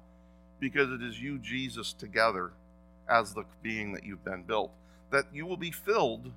because 0.59 0.91
it 0.91 1.03
is 1.03 1.21
you, 1.21 1.39
Jesus, 1.39 1.93
together 1.93 2.51
as 3.09 3.35
the 3.35 3.45
being 3.63 3.93
that 3.93 4.05
you've 4.05 4.25
been 4.25 4.43
built, 4.43 4.73
that 5.11 5.27
you 5.33 5.47
will 5.47 5.57
be 5.57 5.71
filled 5.71 6.33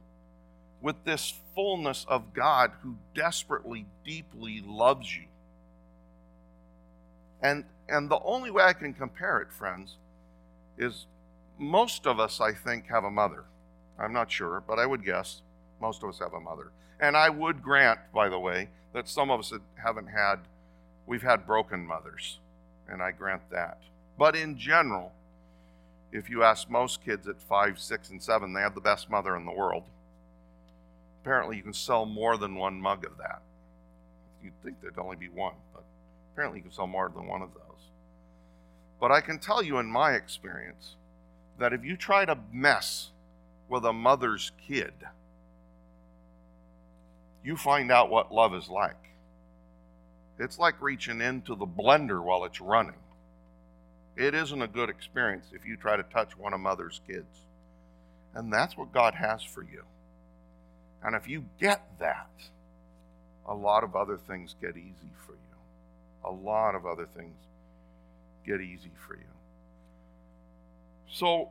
with 0.82 0.95
this 1.05 1.34
fullness 1.55 2.05
of 2.07 2.34
God 2.34 2.72
who 2.84 2.95
desperately, 3.15 3.86
deeply 4.05 4.61
loves 4.65 5.15
you. 5.15 5.26
And, 7.41 7.63
and 7.90 8.10
the 8.10 8.20
only 8.24 8.52
way 8.52 8.64
I 8.64 8.74
can 8.74 8.94
compare 8.94 9.40
it, 9.40 9.52
friends, 9.52 9.96
is 10.78 11.06
most 11.58 12.08
of 12.08 12.20
us, 12.20 12.40
I 12.40 12.54
think, 12.54 12.88
have 12.88 13.04
a 13.04 13.12
mother. 13.12 13.44
I'm 14.00 14.14
not 14.14 14.32
sure, 14.32 14.64
but 14.66 14.80
I 14.80 14.86
would 14.86 15.04
guess 15.04 15.42
most 15.82 16.04
of 16.04 16.10
us 16.10 16.20
have 16.20 16.34
a 16.34 16.40
mother. 16.40 16.72
And 17.00 17.18
I 17.18 17.30
would 17.30 17.62
grant, 17.62 18.00
by 18.14 18.30
the 18.30 18.40
way, 18.40 18.70
that 18.94 19.08
some 19.08 19.30
of 19.30 19.40
us 19.40 19.54
haven't 19.76 20.08
had, 20.08 20.40
we've 21.06 21.22
had 21.22 21.46
broken 21.46 21.86
mothers. 21.86 22.40
And 22.88 23.02
I 23.02 23.12
grant 23.12 23.50
that. 23.52 23.78
But 24.18 24.36
in 24.36 24.58
general, 24.58 25.12
if 26.12 26.30
you 26.30 26.44
ask 26.44 26.70
most 26.70 27.04
kids 27.04 27.28
at 27.28 27.42
five, 27.42 27.80
six, 27.80 28.10
and 28.10 28.22
seven, 28.22 28.54
they 28.54 28.62
have 28.62 28.76
the 28.76 28.82
best 28.82 29.10
mother 29.10 29.36
in 29.36 29.46
the 29.46 29.52
world. 29.52 29.84
Apparently, 31.22 31.58
you 31.58 31.64
can 31.64 31.74
sell 31.74 32.06
more 32.06 32.38
than 32.38 32.56
one 32.56 32.82
mug 32.82 33.06
of 33.06 33.18
that. 33.18 33.42
You'd 34.44 34.60
think 34.64 34.82
there'd 34.82 34.98
only 34.98 35.18
be 35.18 35.30
one, 35.30 35.54
but 35.74 35.84
apparently, 36.34 36.60
you 36.60 36.64
can 36.64 36.72
sell 36.72 36.88
more 36.88 37.12
than 37.14 37.28
one 37.28 37.42
of 37.42 37.54
those. 37.54 37.68
But 39.00 39.12
I 39.12 39.22
can 39.22 39.39
tell 39.39 39.64
you 39.64 39.78
in 39.78 39.88
my 39.88 40.14
experience 40.14 40.95
that 41.58 41.74
if 41.74 41.84
you 41.84 41.95
try 41.95 42.26
to 42.26 42.38
mess 42.52 43.10
with 43.70 43.86
a 43.86 43.93
mother's 43.93 44.52
kid, 44.68 44.93
you 47.43 47.56
find 47.56 47.91
out 47.91 48.10
what 48.10 48.34
love 48.34 48.54
is 48.54 48.70
like. 48.70 48.95
It's 50.38 50.60
like 50.60 50.82
reaching 50.82 51.22
into 51.22 51.56
the 51.56 51.66
blender 51.66 52.22
while 52.22 52.45
it's 52.45 52.62
running. 52.62 52.93
It 54.16 54.34
isn't 54.34 54.62
a 54.62 54.68
good 54.68 54.89
experience 54.89 55.47
if 55.54 55.66
you 55.66 55.78
try 55.78 55.95
to 55.95 56.04
touch 56.04 56.38
one 56.38 56.54
of 56.54 56.60
mother's 56.60 57.00
kids. 57.08 57.45
And 58.34 58.52
that's 58.52 58.78
what 58.78 58.93
God 58.93 59.16
has 59.16 59.43
for 59.43 59.64
you. 59.64 59.84
And 61.04 61.16
if 61.16 61.28
you 61.28 61.45
get 61.60 61.82
that, 62.00 62.30
a 63.47 63.54
lot 63.54 63.84
of 63.84 63.95
other 63.95 64.18
things 64.18 64.56
get 64.62 64.78
easy 64.78 65.12
for 65.26 65.34
you. 65.34 66.26
A 66.26 66.32
lot 66.32 66.76
of 66.76 66.86
other 66.86 67.06
things 67.06 67.36
get 68.50 68.62
easy 68.62 68.91
for 69.08 69.16
you. 69.16 69.24
So 71.08 71.50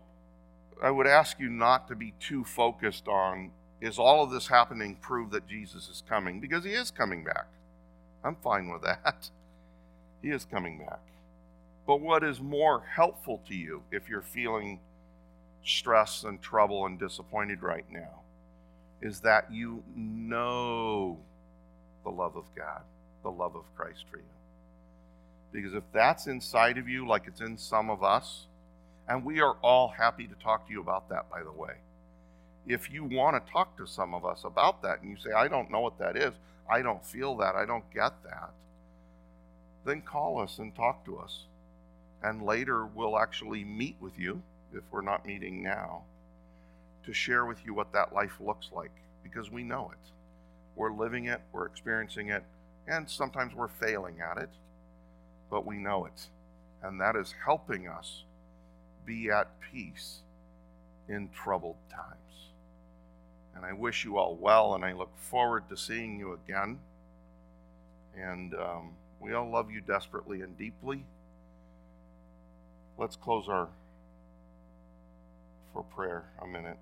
I 0.82 0.90
would 0.90 1.06
ask 1.06 1.38
you 1.38 1.48
not 1.48 1.88
to 1.88 1.94
be 1.94 2.12
too 2.20 2.44
focused 2.44 3.06
on 3.06 3.52
is 3.80 3.98
all 3.98 4.24
of 4.24 4.30
this 4.30 4.48
happening 4.48 4.96
prove 5.00 5.30
that 5.30 5.46
Jesus 5.46 5.88
is 5.88 6.02
coming? 6.08 6.40
Because 6.40 6.64
he 6.64 6.72
is 6.72 6.90
coming 6.90 7.22
back. 7.22 7.46
I'm 8.24 8.36
fine 8.36 8.68
with 8.70 8.82
that. 8.82 9.30
He 10.20 10.30
is 10.30 10.44
coming 10.44 10.78
back. 10.78 10.98
But 11.86 12.00
what 12.00 12.24
is 12.24 12.40
more 12.40 12.82
helpful 12.96 13.40
to 13.46 13.54
you 13.54 13.82
if 13.92 14.08
you're 14.08 14.20
feeling 14.20 14.80
stress 15.64 16.24
and 16.24 16.42
trouble 16.42 16.86
and 16.86 16.98
disappointed 16.98 17.62
right 17.62 17.84
now 17.88 18.22
is 19.00 19.20
that 19.20 19.52
you 19.52 19.84
know 19.94 21.18
the 22.02 22.10
love 22.10 22.34
of 22.34 22.46
God, 22.56 22.82
the 23.22 23.30
love 23.30 23.54
of 23.54 23.62
Christ 23.76 24.06
for 24.10 24.16
you. 24.16 24.37
Because 25.52 25.74
if 25.74 25.84
that's 25.92 26.26
inside 26.26 26.78
of 26.78 26.88
you, 26.88 27.06
like 27.06 27.26
it's 27.26 27.40
in 27.40 27.56
some 27.56 27.90
of 27.90 28.02
us, 28.02 28.46
and 29.08 29.24
we 29.24 29.40
are 29.40 29.56
all 29.62 29.88
happy 29.88 30.26
to 30.26 30.34
talk 30.34 30.66
to 30.66 30.72
you 30.72 30.80
about 30.80 31.08
that, 31.08 31.30
by 31.30 31.42
the 31.42 31.52
way. 31.52 31.74
If 32.66 32.90
you 32.90 33.04
want 33.04 33.44
to 33.44 33.52
talk 33.52 33.76
to 33.78 33.86
some 33.86 34.12
of 34.12 34.26
us 34.26 34.44
about 34.44 34.82
that 34.82 35.00
and 35.00 35.10
you 35.10 35.16
say, 35.16 35.32
I 35.32 35.48
don't 35.48 35.70
know 35.70 35.80
what 35.80 35.98
that 35.98 36.16
is, 36.16 36.34
I 36.70 36.82
don't 36.82 37.04
feel 37.04 37.34
that, 37.38 37.54
I 37.54 37.64
don't 37.64 37.90
get 37.94 38.12
that, 38.24 38.50
then 39.86 40.02
call 40.02 40.38
us 40.40 40.58
and 40.58 40.74
talk 40.74 41.04
to 41.06 41.18
us. 41.18 41.44
And 42.22 42.42
later 42.42 42.84
we'll 42.84 43.18
actually 43.18 43.64
meet 43.64 43.96
with 44.00 44.18
you, 44.18 44.42
if 44.74 44.82
we're 44.90 45.00
not 45.00 45.24
meeting 45.24 45.62
now, 45.62 46.02
to 47.06 47.14
share 47.14 47.46
with 47.46 47.64
you 47.64 47.72
what 47.72 47.92
that 47.94 48.12
life 48.12 48.34
looks 48.38 48.68
like 48.70 48.90
because 49.22 49.50
we 49.50 49.62
know 49.62 49.90
it. 49.92 50.12
We're 50.76 50.92
living 50.92 51.24
it, 51.24 51.40
we're 51.52 51.66
experiencing 51.66 52.28
it, 52.28 52.44
and 52.86 53.08
sometimes 53.08 53.54
we're 53.54 53.68
failing 53.68 54.20
at 54.20 54.36
it, 54.36 54.50
but 55.50 55.66
we 55.66 55.76
know 55.76 56.06
it. 56.06 56.26
And 56.82 57.00
that 57.00 57.16
is 57.16 57.34
helping 57.44 57.88
us 57.88 58.24
be 59.04 59.30
at 59.30 59.48
peace 59.60 60.18
in 61.08 61.30
troubled 61.30 61.76
times. 61.90 62.14
And 63.56 63.64
I 63.64 63.72
wish 63.72 64.04
you 64.04 64.18
all 64.18 64.36
well, 64.36 64.74
and 64.74 64.84
I 64.84 64.92
look 64.92 65.10
forward 65.16 65.68
to 65.68 65.76
seeing 65.76 66.18
you 66.18 66.32
again. 66.32 66.78
And 68.16 68.54
um, 68.54 68.92
we 69.20 69.32
all 69.32 69.50
love 69.50 69.70
you 69.70 69.80
desperately 69.80 70.42
and 70.42 70.56
deeply. 70.56 71.04
Let's 72.96 73.16
close 73.16 73.48
our 73.48 73.68
for 75.72 75.82
prayer 75.82 76.24
a 76.42 76.46
minute. 76.46 76.78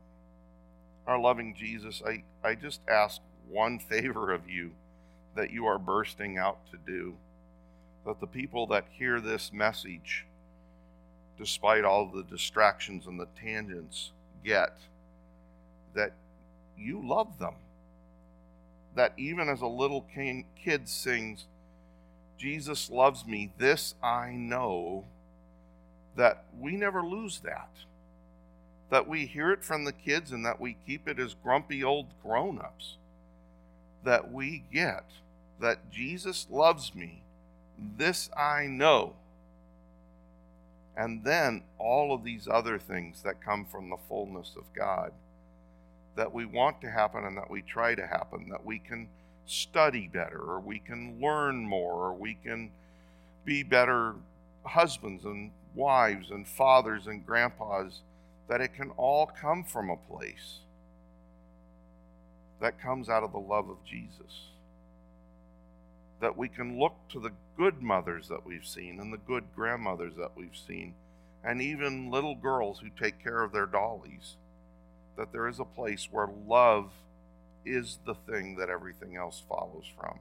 Our 1.07 1.19
loving 1.19 1.55
Jesus, 1.55 2.03
I, 2.07 2.25
I 2.47 2.55
just 2.55 2.81
ask 2.89 3.21
one 3.49 3.79
favor 3.79 4.33
of 4.33 4.49
you 4.49 4.73
that 5.35 5.51
you 5.51 5.67
are 5.67 5.79
bursting 5.79 6.39
out 6.39 6.59
to 6.71 6.79
do. 6.79 7.14
That 8.07 8.21
the 8.21 8.27
people 8.27 8.67
that 8.69 8.87
hear 8.91 9.21
this 9.21 9.53
message, 9.53 10.25
despite 11.37 11.85
all 11.85 12.07
the 12.07 12.23
distractions 12.23 13.07
and 13.07 13.21
the 13.21 13.29
tangents, 13.39 14.13
get 14.45 14.79
that 15.95 16.13
you 16.79 17.07
love 17.07 17.39
them. 17.39 17.55
That 18.95 19.13
even 19.17 19.49
as 19.49 19.61
a 19.61 19.67
little 19.67 20.07
kid 20.15 20.89
sings, 20.89 21.47
Jesus 22.39 22.89
loves 22.91 23.27
me, 23.27 23.53
this 23.59 23.95
I 24.03 24.33
know, 24.33 25.05
that 26.15 26.45
we 26.59 26.77
never 26.77 27.03
lose 27.03 27.41
that. 27.41 27.71
That 28.91 29.09
we 29.09 29.27
hear 29.27 29.51
it 29.51 29.65
from 29.65 29.85
the 29.85 29.93
kids 29.93 30.31
and 30.31 30.47
that 30.47 30.61
we 30.61 30.77
keep 30.87 31.09
it 31.09 31.19
as 31.19 31.35
grumpy 31.35 31.83
old 31.83 32.07
grown 32.23 32.59
ups. 32.59 32.97
That 34.05 34.33
we 34.33 34.63
get 34.73 35.05
that 35.61 35.91
Jesus 35.91 36.47
loves 36.51 36.95
me, 36.95 37.23
this 37.97 38.31
I 38.37 38.66
know. 38.66 39.14
And 40.97 41.24
then 41.24 41.62
all 41.79 42.14
of 42.14 42.24
these 42.24 42.49
other 42.49 42.79
things 42.79 43.22
that 43.22 43.45
come 43.45 43.66
from 43.66 43.91
the 43.91 43.99
fullness 44.09 44.55
of 44.57 44.64
God 44.74 45.12
that 46.16 46.33
we 46.33 46.47
want 46.47 46.81
to 46.81 46.91
happen 46.91 47.24
and 47.24 47.37
that 47.37 47.51
we 47.51 47.61
try 47.62 47.95
to 47.95 48.07
happen, 48.07 48.49
that 48.49 48.64
we 48.64 48.79
can 48.79 49.09
study 49.45 50.09
better, 50.09 50.41
or 50.41 50.61
we 50.61 50.79
can 50.79 51.20
learn 51.20 51.59
more, 51.64 52.07
or 52.07 52.14
we 52.14 52.37
can 52.43 52.70
be 53.45 53.62
better 53.62 54.14
husbands 54.64 55.24
and 55.24 55.51
wives 55.74 56.31
and 56.31 56.49
fathers 56.49 57.07
and 57.07 57.24
grandpas, 57.24 58.01
that 58.49 58.61
it 58.61 58.74
can 58.74 58.91
all 58.97 59.27
come 59.27 59.62
from 59.62 59.91
a 59.91 59.97
place 59.97 60.61
that 62.61 62.81
comes 62.81 63.09
out 63.09 63.22
of 63.22 63.33
the 63.33 63.39
love 63.39 63.68
of 63.68 63.77
Jesus. 63.85 64.49
That 66.21 66.37
we 66.37 66.49
can 66.49 66.79
look 66.79 66.95
to 67.11 67.21
the 67.21 67.33
good 67.57 67.83
mothers 67.83 68.29
that 68.29 68.47
we've 68.47 68.67
seen 68.67 68.99
and 69.01 69.12
the 69.12 69.19
good 69.19 69.45
grandmothers 69.55 70.14
that 70.17 70.37
we've 70.37 70.57
seen, 70.57 70.95
and 71.45 71.61
even 71.61 72.11
little 72.11 72.35
girls 72.35 72.81
who 72.81 72.89
take 72.89 73.23
care 73.23 73.43
of 73.43 73.53
their 73.53 73.67
dollies. 73.67 74.37
That 75.17 75.33
there 75.33 75.49
is 75.49 75.61
a 75.61 75.64
place 75.64 76.09
where 76.11 76.29
love 76.47 76.91
is 77.64 77.99
the 78.07 78.14
thing 78.14 78.57
that 78.57 78.71
everything 78.71 79.17
else 79.17 79.43
follows 79.49 79.85
from. 79.99 80.19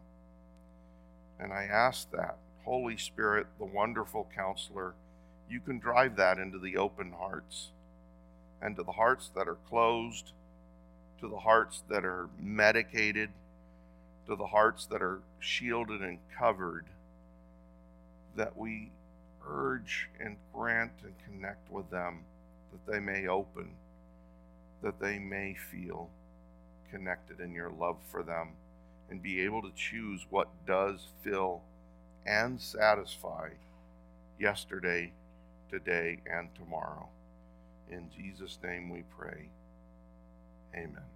And 1.39 1.53
I 1.53 1.63
ask 1.63 2.09
that, 2.11 2.37
Holy 2.63 2.97
Spirit, 2.97 3.47
the 3.59 3.65
wonderful 3.65 4.27
counselor, 4.35 4.93
you 5.49 5.59
can 5.59 5.79
drive 5.79 6.15
that 6.15 6.39
into 6.39 6.57
the 6.57 6.77
open 6.77 7.13
hearts 7.17 7.69
and 8.61 8.75
to 8.75 8.83
the 8.83 8.93
hearts 8.93 9.29
that 9.35 9.47
are 9.47 9.57
closed, 9.69 10.31
to 11.19 11.27
the 11.27 11.37
hearts 11.37 11.83
that 11.89 12.03
are 12.03 12.29
medicated, 12.39 13.29
to 14.27 14.35
the 14.35 14.47
hearts 14.47 14.85
that 14.87 15.01
are 15.01 15.19
shielded 15.39 16.01
and 16.01 16.17
covered, 16.37 16.85
that 18.35 18.57
we 18.57 18.91
urge 19.47 20.09
and 20.19 20.35
grant 20.53 20.91
and 21.03 21.13
connect 21.25 21.71
with 21.71 21.89
them, 21.89 22.23
that 22.71 22.91
they 22.91 22.99
may 22.99 23.27
open, 23.27 23.69
that 24.81 24.99
they 24.99 25.19
may 25.19 25.55
feel 25.71 26.09
connected 26.91 27.39
in 27.39 27.53
your 27.53 27.69
love 27.71 27.97
for 28.11 28.23
them 28.23 28.49
and 29.09 29.21
be 29.21 29.41
able 29.41 29.61
to 29.61 29.71
choose 29.75 30.25
what 30.29 30.47
does 30.65 31.07
fill 31.23 31.61
and 32.25 32.59
satisfy 32.59 33.49
yesterday, 34.39 35.11
today, 35.69 36.19
and 36.31 36.49
tomorrow. 36.55 37.07
In 37.91 38.09
Jesus' 38.15 38.57
name 38.63 38.89
we 38.89 39.03
pray. 39.17 39.49
Amen. 40.73 41.14